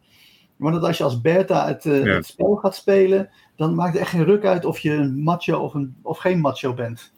Maar 0.55 0.71
dat 0.71 0.83
als 0.83 0.97
je 0.97 1.03
als 1.03 1.21
beta 1.21 1.67
het, 1.67 1.83
ja. 1.83 1.91
het, 1.91 2.25
spel 2.25 2.55
gaat 2.55 2.75
spelen, 2.75 3.29
dan 3.55 3.75
maakt 3.75 3.93
het 3.93 4.01
echt 4.01 4.11
geen 4.11 4.25
ruk 4.25 4.45
uit 4.45 4.65
of 4.65 4.79
je 4.79 4.91
een 4.91 5.23
macho 5.23 5.59
of, 5.59 5.73
een, 5.73 5.95
of 6.01 6.17
geen 6.17 6.39
macho 6.39 6.73
bent. 6.73 7.11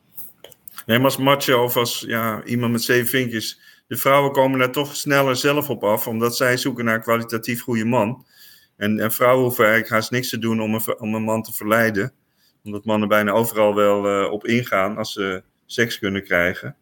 Nee, 0.85 0.97
maar 0.97 1.05
als 1.05 1.17
macho 1.17 1.63
of 1.63 1.77
als 1.77 2.03
ja, 2.07 2.43
iemand 2.43 2.71
met 2.71 2.83
zeven 2.83 3.07
vinkjes 3.07 3.59
de 3.89 3.97
vrouwen 3.97 4.31
komen 4.31 4.59
daar 4.59 4.71
toch 4.71 4.95
sneller 4.95 5.35
zelf 5.35 5.69
op 5.69 5.83
af, 5.83 6.07
omdat 6.07 6.35
zij 6.35 6.57
zoeken 6.57 6.85
naar 6.85 6.95
een 6.95 7.01
kwalitatief 7.01 7.61
goede 7.61 7.85
man. 7.85 8.25
En, 8.77 8.99
en 8.99 9.11
vrouwen 9.11 9.43
hoeven 9.43 9.63
eigenlijk 9.63 9.93
haast 9.93 10.11
niks 10.11 10.29
te 10.29 10.39
doen 10.39 10.61
om 10.61 10.73
een, 10.73 10.99
om 10.99 11.15
een 11.15 11.23
man 11.23 11.43
te 11.43 11.53
verleiden. 11.53 12.13
Omdat 12.69 12.85
mannen 12.85 13.07
bijna 13.07 13.31
overal 13.31 13.75
wel 13.75 14.21
uh, 14.21 14.31
op 14.31 14.45
ingaan 14.45 14.97
als 14.97 15.13
ze 15.13 15.43
seks 15.65 15.99
kunnen 15.99 16.23
krijgen. 16.23 16.75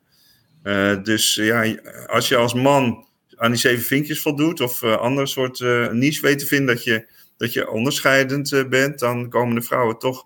Uh, 0.64 1.04
dus 1.04 1.36
ja, 1.36 1.76
als 2.08 2.28
je 2.28 2.36
als 2.36 2.54
man 2.54 3.06
aan 3.36 3.52
die 3.52 3.60
zeven 3.60 3.86
vinkjes 3.86 4.22
voldoet 4.22 4.62
of 4.62 4.82
uh, 4.82 4.98
andere 4.98 5.28
soort 5.28 5.60
niche 5.92 6.22
weet 6.22 6.40
te 6.40 6.46
vinden 6.46 6.76
dat 6.76 6.84
je, 6.84 7.08
dat 7.38 7.54
je 7.54 7.70
onderscheidend 7.70 8.66
bent, 8.70 9.00
dan 9.00 9.30
komen 9.30 9.56
de 9.56 9.62
vrouwen 9.62 10.00
toch 10.00 10.26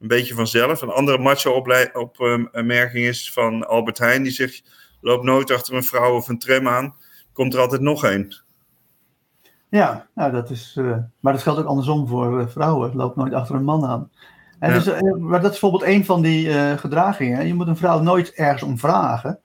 een 0.00 0.08
beetje 0.08 0.34
vanzelf. 0.34 0.80
Een 0.80 0.88
andere 0.88 1.18
macho-opmerking 1.18 3.06
is 3.06 3.32
van 3.32 3.66
Albert 3.66 3.98
Heijn, 3.98 4.22
die 4.22 4.32
zegt: 4.32 4.62
loop 5.00 5.22
nooit 5.22 5.50
achter 5.50 5.74
een 5.74 5.84
vrouw 5.84 6.16
of 6.16 6.28
een 6.28 6.38
tram 6.38 6.68
aan, 6.68 6.94
komt 7.32 7.54
er 7.54 7.60
altijd 7.60 7.80
nog 7.80 8.04
een. 8.04 8.34
Ja, 9.70 10.08
nou 10.14 10.32
dat 10.32 10.50
is, 10.50 10.76
uh, 10.78 10.96
maar 11.20 11.32
dat 11.32 11.42
geldt 11.42 11.60
ook 11.60 11.66
andersom 11.66 12.08
voor 12.08 12.40
uh, 12.40 12.46
vrouwen. 12.46 12.96
Loop 12.96 13.16
nooit 13.16 13.32
achter 13.32 13.54
een 13.54 13.64
man 13.64 13.84
aan. 13.84 14.10
En 14.60 14.72
ja. 14.72 14.78
dus, 14.78 14.86
uh, 14.86 15.14
maar 15.16 15.40
dat 15.40 15.52
is 15.52 15.60
bijvoorbeeld 15.60 15.90
een 15.90 16.04
van 16.04 16.22
die 16.22 16.52
gedragingen. 16.78 17.46
Je 17.46 17.54
moet 17.54 17.66
een 17.66 17.76
vrouw 17.76 18.00
nooit 18.00 18.32
ergens 18.32 18.62
om 18.62 18.78
vragen. 18.78 19.38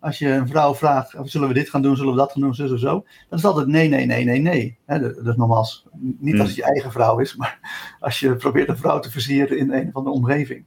Als 0.00 0.18
je 0.18 0.28
een 0.28 0.48
vrouw 0.48 0.74
vraagt, 0.74 1.14
zullen 1.22 1.48
we 1.48 1.54
dit 1.54 1.70
gaan 1.70 1.82
doen, 1.82 1.96
zullen 1.96 2.12
we 2.12 2.18
dat 2.18 2.32
gaan 2.32 2.42
doen, 2.42 2.54
zo 2.54 2.72
of 2.72 2.78
zo. 2.78 2.92
Dan 2.92 3.38
is 3.38 3.42
het 3.42 3.44
altijd 3.44 3.66
nee, 3.66 3.88
nee, 3.88 4.06
nee, 4.06 4.24
nee, 4.24 4.40
nee. 4.40 4.78
Dat 4.86 5.26
is 5.26 5.36
nogmaals, 5.36 5.86
niet 6.18 6.38
als 6.38 6.48
het 6.48 6.56
je 6.56 6.64
eigen 6.64 6.92
vrouw 6.92 7.18
is, 7.18 7.36
maar 7.36 7.58
als 8.00 8.20
je 8.20 8.36
probeert 8.36 8.68
een 8.68 8.76
vrouw 8.76 8.98
te 8.98 9.10
versieren 9.10 9.58
in 9.58 9.72
een 9.72 9.90
van 9.92 10.04
de 10.04 10.10
omgeving. 10.10 10.64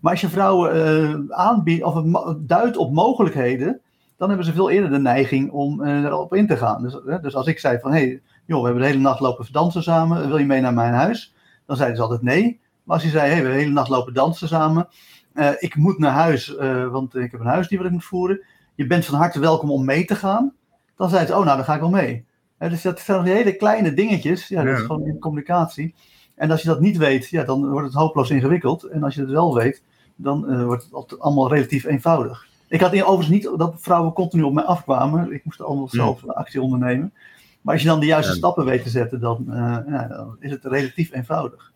Maar 0.00 0.12
als 0.12 0.20
je 0.20 0.28
vrouwen 0.28 1.34
aanbiedt 1.34 1.84
of 1.84 2.02
duidt 2.38 2.76
op 2.76 2.92
mogelijkheden, 2.92 3.80
dan 4.16 4.28
hebben 4.28 4.46
ze 4.46 4.52
veel 4.52 4.70
eerder 4.70 4.90
de 4.90 4.98
neiging 4.98 5.50
om 5.50 5.84
erop 5.84 6.34
in 6.34 6.46
te 6.46 6.56
gaan. 6.56 6.82
Dus, 6.82 7.20
dus 7.22 7.34
als 7.34 7.46
ik 7.46 7.58
zei 7.58 7.78
van, 7.80 7.92
hé, 7.92 7.98
hey, 7.98 8.22
joh, 8.46 8.58
we 8.58 8.64
hebben 8.64 8.82
de 8.82 8.88
hele 8.88 9.02
nacht 9.02 9.20
lopen 9.20 9.46
dansen 9.52 9.82
samen, 9.82 10.28
wil 10.28 10.38
je 10.38 10.46
mee 10.46 10.60
naar 10.60 10.74
mijn 10.74 10.92
huis? 10.92 11.34
Dan 11.66 11.76
zeiden 11.76 11.96
ze 11.96 12.02
altijd 12.02 12.22
nee. 12.22 12.60
Maar 12.82 12.96
als 12.96 13.04
je 13.04 13.10
zei, 13.10 13.22
hey, 13.22 13.28
we 13.30 13.34
hebben 13.34 13.52
de 13.52 13.58
hele 13.58 13.72
nacht 13.72 13.88
lopen 13.88 14.14
dansen 14.14 14.48
samen, 14.48 14.88
uh, 15.34 15.50
ik 15.58 15.76
moet 15.76 15.98
naar 15.98 16.12
huis, 16.12 16.48
uh, 16.48 16.88
want 16.88 17.14
ik 17.14 17.30
heb 17.30 17.40
een 17.40 17.46
huisdier 17.46 17.78
wat 17.78 17.86
ik 17.86 17.92
moet 17.92 18.04
voeren. 18.04 18.44
Je 18.74 18.86
bent 18.86 19.04
van 19.04 19.18
harte 19.18 19.40
welkom 19.40 19.70
om 19.70 19.84
mee 19.84 20.04
te 20.04 20.14
gaan. 20.14 20.54
Dan 20.96 21.08
zeiden 21.08 21.28
ze, 21.34 21.38
oh 21.38 21.44
nou, 21.44 21.56
dan 21.56 21.64
ga 21.64 21.74
ik 21.74 21.80
wel 21.80 21.90
mee. 21.90 22.24
Uh, 22.58 22.70
dus 22.70 22.82
dat 22.82 23.00
zijn 23.00 23.24
hele 23.24 23.56
kleine 23.56 23.94
dingetjes, 23.94 24.48
ja, 24.48 24.62
dat 24.62 24.72
ja. 24.72 24.78
is 24.78 24.86
gewoon 24.86 25.06
in 25.06 25.18
communicatie. 25.18 25.94
En 26.34 26.50
als 26.50 26.62
je 26.62 26.68
dat 26.68 26.80
niet 26.80 26.96
weet, 26.96 27.28
ja, 27.28 27.44
dan 27.44 27.70
wordt 27.70 27.86
het 27.86 27.96
hopeloos 27.96 28.30
ingewikkeld. 28.30 28.82
En 28.84 29.02
als 29.02 29.14
je 29.14 29.20
het 29.20 29.30
wel 29.30 29.54
weet, 29.54 29.82
dan 30.16 30.64
wordt 30.64 30.88
het 30.92 31.20
allemaal 31.20 31.52
relatief 31.52 31.84
eenvoudig. 31.84 32.46
Ik 32.68 32.80
had 32.80 33.02
overigens 33.02 33.28
niet 33.28 33.58
dat 33.58 33.74
vrouwen 33.78 34.12
continu 34.12 34.42
op 34.42 34.52
mij 34.52 34.64
afkwamen. 34.64 35.32
Ik 35.32 35.44
moest 35.44 35.62
allemaal 35.62 35.88
zelf 35.88 36.26
actie 36.26 36.62
ondernemen. 36.62 37.12
Maar 37.60 37.74
als 37.74 37.82
je 37.82 37.88
dan 37.88 38.00
de 38.00 38.06
juiste 38.06 38.30
ja. 38.30 38.36
stappen 38.36 38.64
weet 38.64 38.82
te 38.82 38.88
zetten, 38.88 39.20
dan, 39.20 39.44
uh, 39.48 39.78
ja, 39.86 40.06
dan, 40.08 40.36
is 40.40 40.50
het 40.50 40.64
relatief 40.64 41.12
eenvoudig. 41.12 41.72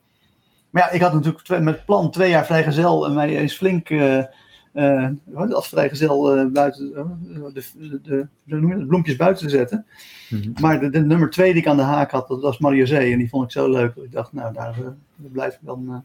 Maar 0.77 0.85
ja, 0.85 0.91
ik 0.91 1.01
had 1.01 1.13
natuurlijk 1.13 1.45
twee, 1.45 1.61
met 1.61 1.85
plan 1.85 2.11
twee 2.11 2.31
jaar 2.31 2.47
vrijgezel 2.47 3.07
en 3.07 3.15
mij 3.15 3.37
eens 3.37 3.57
flink 3.57 3.91
uh, 3.91 4.23
uh, 4.75 5.11
als 5.51 5.69
vrijgezel 5.69 6.51
buiten 6.51 6.93
de, 7.55 7.65
de, 7.75 8.01
de, 8.03 8.29
de, 8.45 8.85
bloempjes 8.87 9.17
buiten 9.17 9.47
te 9.47 9.51
zetten. 9.51 9.87
Mm 10.29 10.41
-hmm. 10.41 10.53
Maar 10.61 10.91
de, 10.91 11.01
nummer 11.01 11.31
twee 11.31 11.53
die 11.53 11.63
ik 11.63 11.69
aan 11.69 11.77
de 11.77 11.83
haak 11.83 12.11
had, 12.11 12.29
dat 12.29 12.41
was 12.41 12.59
Mario 12.59 12.85
Zee. 12.85 13.13
En 13.13 13.19
die 13.19 13.29
vond 13.29 13.45
ik 13.45 13.51
zo 13.51 13.71
leuk. 13.71 13.95
Ik 13.95 14.13
dacht, 14.13 14.33
nou, 14.33 14.53
daar, 14.53 14.75
daar 15.17 15.31
blijf 15.33 15.55
ik 15.55 15.61
dan 15.61 16.05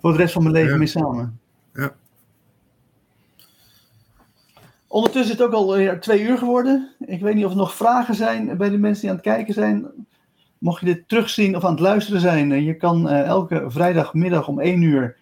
voor 0.00 0.12
de 0.12 0.18
rest 0.18 0.32
van 0.32 0.42
mijn 0.42 0.54
leven 0.54 0.72
ja. 0.72 0.78
mee 0.78 0.86
samen. 0.86 1.40
Ja. 1.74 1.94
Ondertussen 4.86 5.32
is 5.32 5.38
het 5.38 5.48
ook 5.48 5.54
al 5.54 5.98
twee 5.98 6.22
uur 6.22 6.38
geworden. 6.38 6.94
Ik 6.98 7.20
weet 7.20 7.34
niet 7.34 7.44
of 7.44 7.50
er 7.50 7.56
nog 7.56 7.74
vragen 7.74 8.14
zijn 8.14 8.56
bij 8.56 8.70
de 8.70 8.78
mensen 8.78 9.00
die 9.00 9.10
aan 9.10 9.16
het 9.16 9.24
kijken 9.24 9.54
zijn. 9.54 9.86
Mocht 10.64 10.80
je 10.80 10.86
dit 10.86 11.08
terugzien 11.08 11.56
of 11.56 11.64
aan 11.64 11.70
het 11.70 11.80
luisteren 11.80 12.20
zijn, 12.20 12.64
je 12.64 12.76
kan 12.76 13.06
uh, 13.06 13.20
elke 13.20 13.64
vrijdagmiddag 13.66 14.48
om 14.48 14.60
1 14.60 14.82
uur 14.82 15.16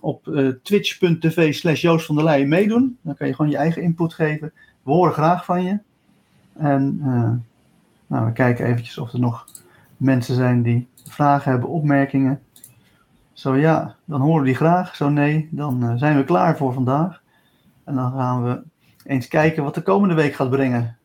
op 0.00 0.26
uh, 0.26 0.48
twitch.tv 0.62 1.54
slash 1.54 1.80
Joost 1.80 2.06
van 2.06 2.14
der 2.14 2.24
Leijen 2.24 2.48
meedoen. 2.48 2.98
Dan 3.02 3.14
kan 3.14 3.26
je 3.26 3.34
gewoon 3.34 3.50
je 3.50 3.56
eigen 3.56 3.82
input 3.82 4.14
geven. 4.14 4.52
We 4.82 4.90
horen 4.90 5.12
graag 5.12 5.44
van 5.44 5.62
je. 5.62 5.78
En 6.56 7.00
nou, 8.06 8.26
we 8.26 8.32
kijken 8.32 8.66
eventjes 8.66 8.98
of 8.98 9.12
er 9.12 9.20
nog 9.20 9.46
mensen 9.96 10.34
zijn 10.34 10.62
die 10.62 10.88
vragen 11.04 11.50
hebben, 11.50 11.68
opmerkingen. 11.68 12.40
Zo 13.32 13.56
ja, 13.56 13.96
dan 14.04 14.20
horen 14.20 14.40
we 14.40 14.46
die 14.46 14.56
graag. 14.56 14.96
Zo 14.96 15.08
nee, 15.08 15.48
dan 15.50 15.98
zijn 15.98 16.16
we 16.16 16.24
klaar 16.24 16.56
voor 16.56 16.72
vandaag. 16.72 17.22
En 17.84 17.94
dan 17.94 18.12
gaan 18.12 18.44
we 18.44 18.62
eens 19.04 19.28
kijken 19.28 19.64
wat 19.64 19.74
de 19.74 19.82
komende 19.82 20.14
week 20.14 20.34
gaat 20.34 20.50
brengen. 20.50 20.98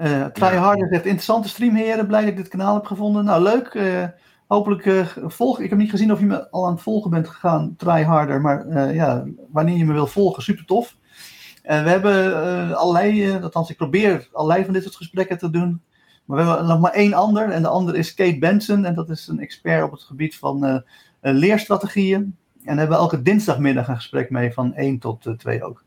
Uh, 0.00 0.24
Tryharder 0.24 0.88
zegt, 0.88 1.04
interessante 1.04 1.48
stream 1.48 1.74
heren, 1.74 2.06
blij 2.06 2.20
dat 2.20 2.30
ik 2.30 2.36
dit 2.36 2.48
kanaal 2.48 2.74
heb 2.74 2.86
gevonden. 2.86 3.24
Nou, 3.24 3.42
leuk. 3.42 3.74
Uh, 3.74 4.04
hopelijk 4.46 4.84
uh, 4.84 5.06
volg 5.16 5.60
Ik 5.60 5.70
heb 5.70 5.78
niet 5.78 5.90
gezien 5.90 6.12
of 6.12 6.18
je 6.18 6.26
me 6.26 6.50
al 6.50 6.66
aan 6.66 6.72
het 6.72 6.82
volgen 6.82 7.10
bent 7.10 7.28
gegaan, 7.28 7.74
Tryharder. 7.76 8.40
Maar 8.40 8.94
ja, 8.94 9.24
wanneer 9.50 9.76
je 9.76 9.84
me 9.84 9.92
wil 9.92 10.06
volgen, 10.06 10.42
super 10.42 10.64
tof. 10.64 10.96
we 11.62 11.72
hebben 11.72 12.76
allerlei, 12.76 13.38
althans 13.42 13.70
ik 13.70 13.76
probeer 13.76 14.28
allerlei 14.32 14.64
van 14.64 14.72
dit 14.72 14.82
soort 14.82 14.96
gesprekken 14.96 15.38
te 15.38 15.50
doen. 15.50 15.82
Maar 16.24 16.38
we 16.38 16.44
hebben 16.44 16.66
nog 16.66 16.80
maar 16.80 16.92
één 16.92 17.14
ander. 17.14 17.50
En 17.50 17.62
de 17.62 17.68
ander 17.68 17.94
is 17.96 18.14
Kate 18.14 18.38
Benson. 18.38 18.84
En 18.84 18.94
dat 18.94 19.10
is 19.10 19.28
een 19.28 19.40
expert 19.40 19.82
op 19.82 19.90
het 19.90 20.02
gebied 20.02 20.36
van 20.36 20.84
leerstrategieën. 21.20 22.20
En 22.20 22.36
daar 22.64 22.76
hebben 22.76 22.96
we 22.96 23.02
elke 23.02 23.22
dinsdagmiddag 23.22 23.88
een 23.88 23.96
gesprek 23.96 24.30
mee 24.30 24.52
van 24.52 24.74
1 24.74 24.98
tot 24.98 25.28
2 25.36 25.64
ook. 25.64 25.84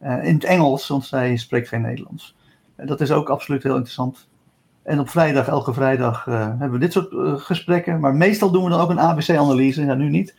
In 0.00 0.34
het 0.34 0.44
Engels, 0.44 0.88
want 0.88 1.04
zij 1.04 1.36
spreekt 1.36 1.68
geen 1.68 1.82
Nederlands. 1.82 2.34
Uh, 2.76 2.86
dat 2.86 3.00
is 3.00 3.10
ook 3.10 3.28
absoluut 3.28 3.62
heel 3.62 3.74
interessant. 3.74 4.28
En 4.82 5.00
op 5.00 5.08
vrijdag, 5.08 5.48
elke 5.48 5.72
vrijdag, 5.72 6.26
uh, 6.26 6.34
hebben 6.34 6.70
we 6.70 6.78
dit 6.78 6.92
soort 6.92 7.40
gesprekken. 7.42 8.00
Maar 8.00 8.14
meestal 8.14 8.50
doen 8.50 8.64
we 8.64 8.70
dan 8.70 8.80
ook 8.80 8.90
een 8.90 9.00
ABC-analyse. 9.00 9.84
Ja, 9.84 9.94
nu 9.94 10.08
niet, 10.08 10.34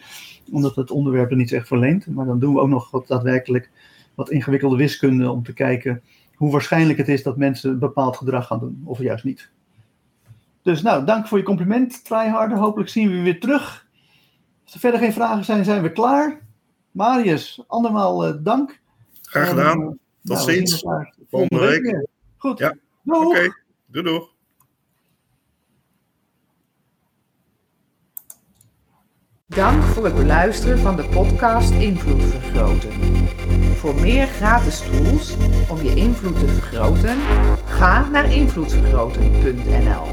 omdat 0.52 0.76
het 0.76 0.92
onderwerp 0.92 1.30
er 1.30 1.38
niet 1.38 1.52
echt 1.52 1.68
verleent. 1.68 2.08
Maar 2.08 2.26
dan 2.26 2.40
doen 2.40 2.54
we 2.54 2.60
ook 2.60 2.70
nog 2.70 2.92
wat, 2.92 3.08
daadwerkelijk 3.08 3.70
wat 4.16 4.30
ingewikkelde 4.30 4.76
wiskunde 4.76 5.32
om 5.32 5.44
te 5.44 5.54
kijken 5.54 6.02
hoe 6.36 6.52
waarschijnlijk 6.52 6.98
het 6.98 7.08
is 7.08 7.24
dat 7.24 7.38
mensen 7.38 7.72
een 7.72 7.80
bepaald 7.80 8.18
gedrag 8.18 8.48
gaan 8.48 8.60
doen, 8.60 8.82
of 8.86 9.00
juist 9.00 9.24
niet. 9.24 9.50
Dus 10.62 10.82
nou, 10.82 11.06
dank 11.06 11.28
voor 11.28 11.38
je 11.38 11.44
compliment, 11.44 12.06
Tryharder. 12.06 12.58
Hopelijk 12.58 12.90
zien 12.90 13.10
we 13.10 13.16
je 13.16 13.24
weer 13.24 13.40
terug. 13.40 13.88
Als 14.64 14.74
er 14.74 14.80
verder 14.80 15.00
geen 15.00 15.14
vragen 15.14 15.46
zijn, 15.46 15.66
zijn 15.66 15.82
we 15.82 15.92
klaar. 15.92 16.42
Marius, 16.92 17.64
andermaal 17.68 18.44
dank. 18.44 18.82
Graag 19.22 19.50
gedaan. 19.50 19.82
En, 19.82 20.00
Tot 20.24 20.38
nou, 20.38 20.52
ziens. 20.52 20.80
Volgende, 20.80 21.12
volgende 21.30 21.66
week. 21.66 21.82
week. 21.82 22.08
Goed. 22.46 22.60
Ja. 22.60 22.76
Oké. 23.06 23.26
Okay. 23.26 23.54
Doei. 23.86 24.22
Dank 29.48 29.84
voor 29.84 30.06
het 30.06 30.16
beluisteren 30.16 30.80
van 30.80 30.96
de 30.96 31.04
podcast 31.04 31.72
Invloed 31.72 32.22
Vergroten. 32.22 32.92
Voor 33.76 33.96
meer 33.96 34.28
gratis 34.28 34.80
tools 34.80 35.36
om 35.70 35.82
je 35.84 35.96
invloed 35.96 36.40
te 36.40 36.48
vergroten, 36.48 37.18
ga 37.66 38.10
naar 38.10 38.32
invloedvergroten.nl. 38.32 40.04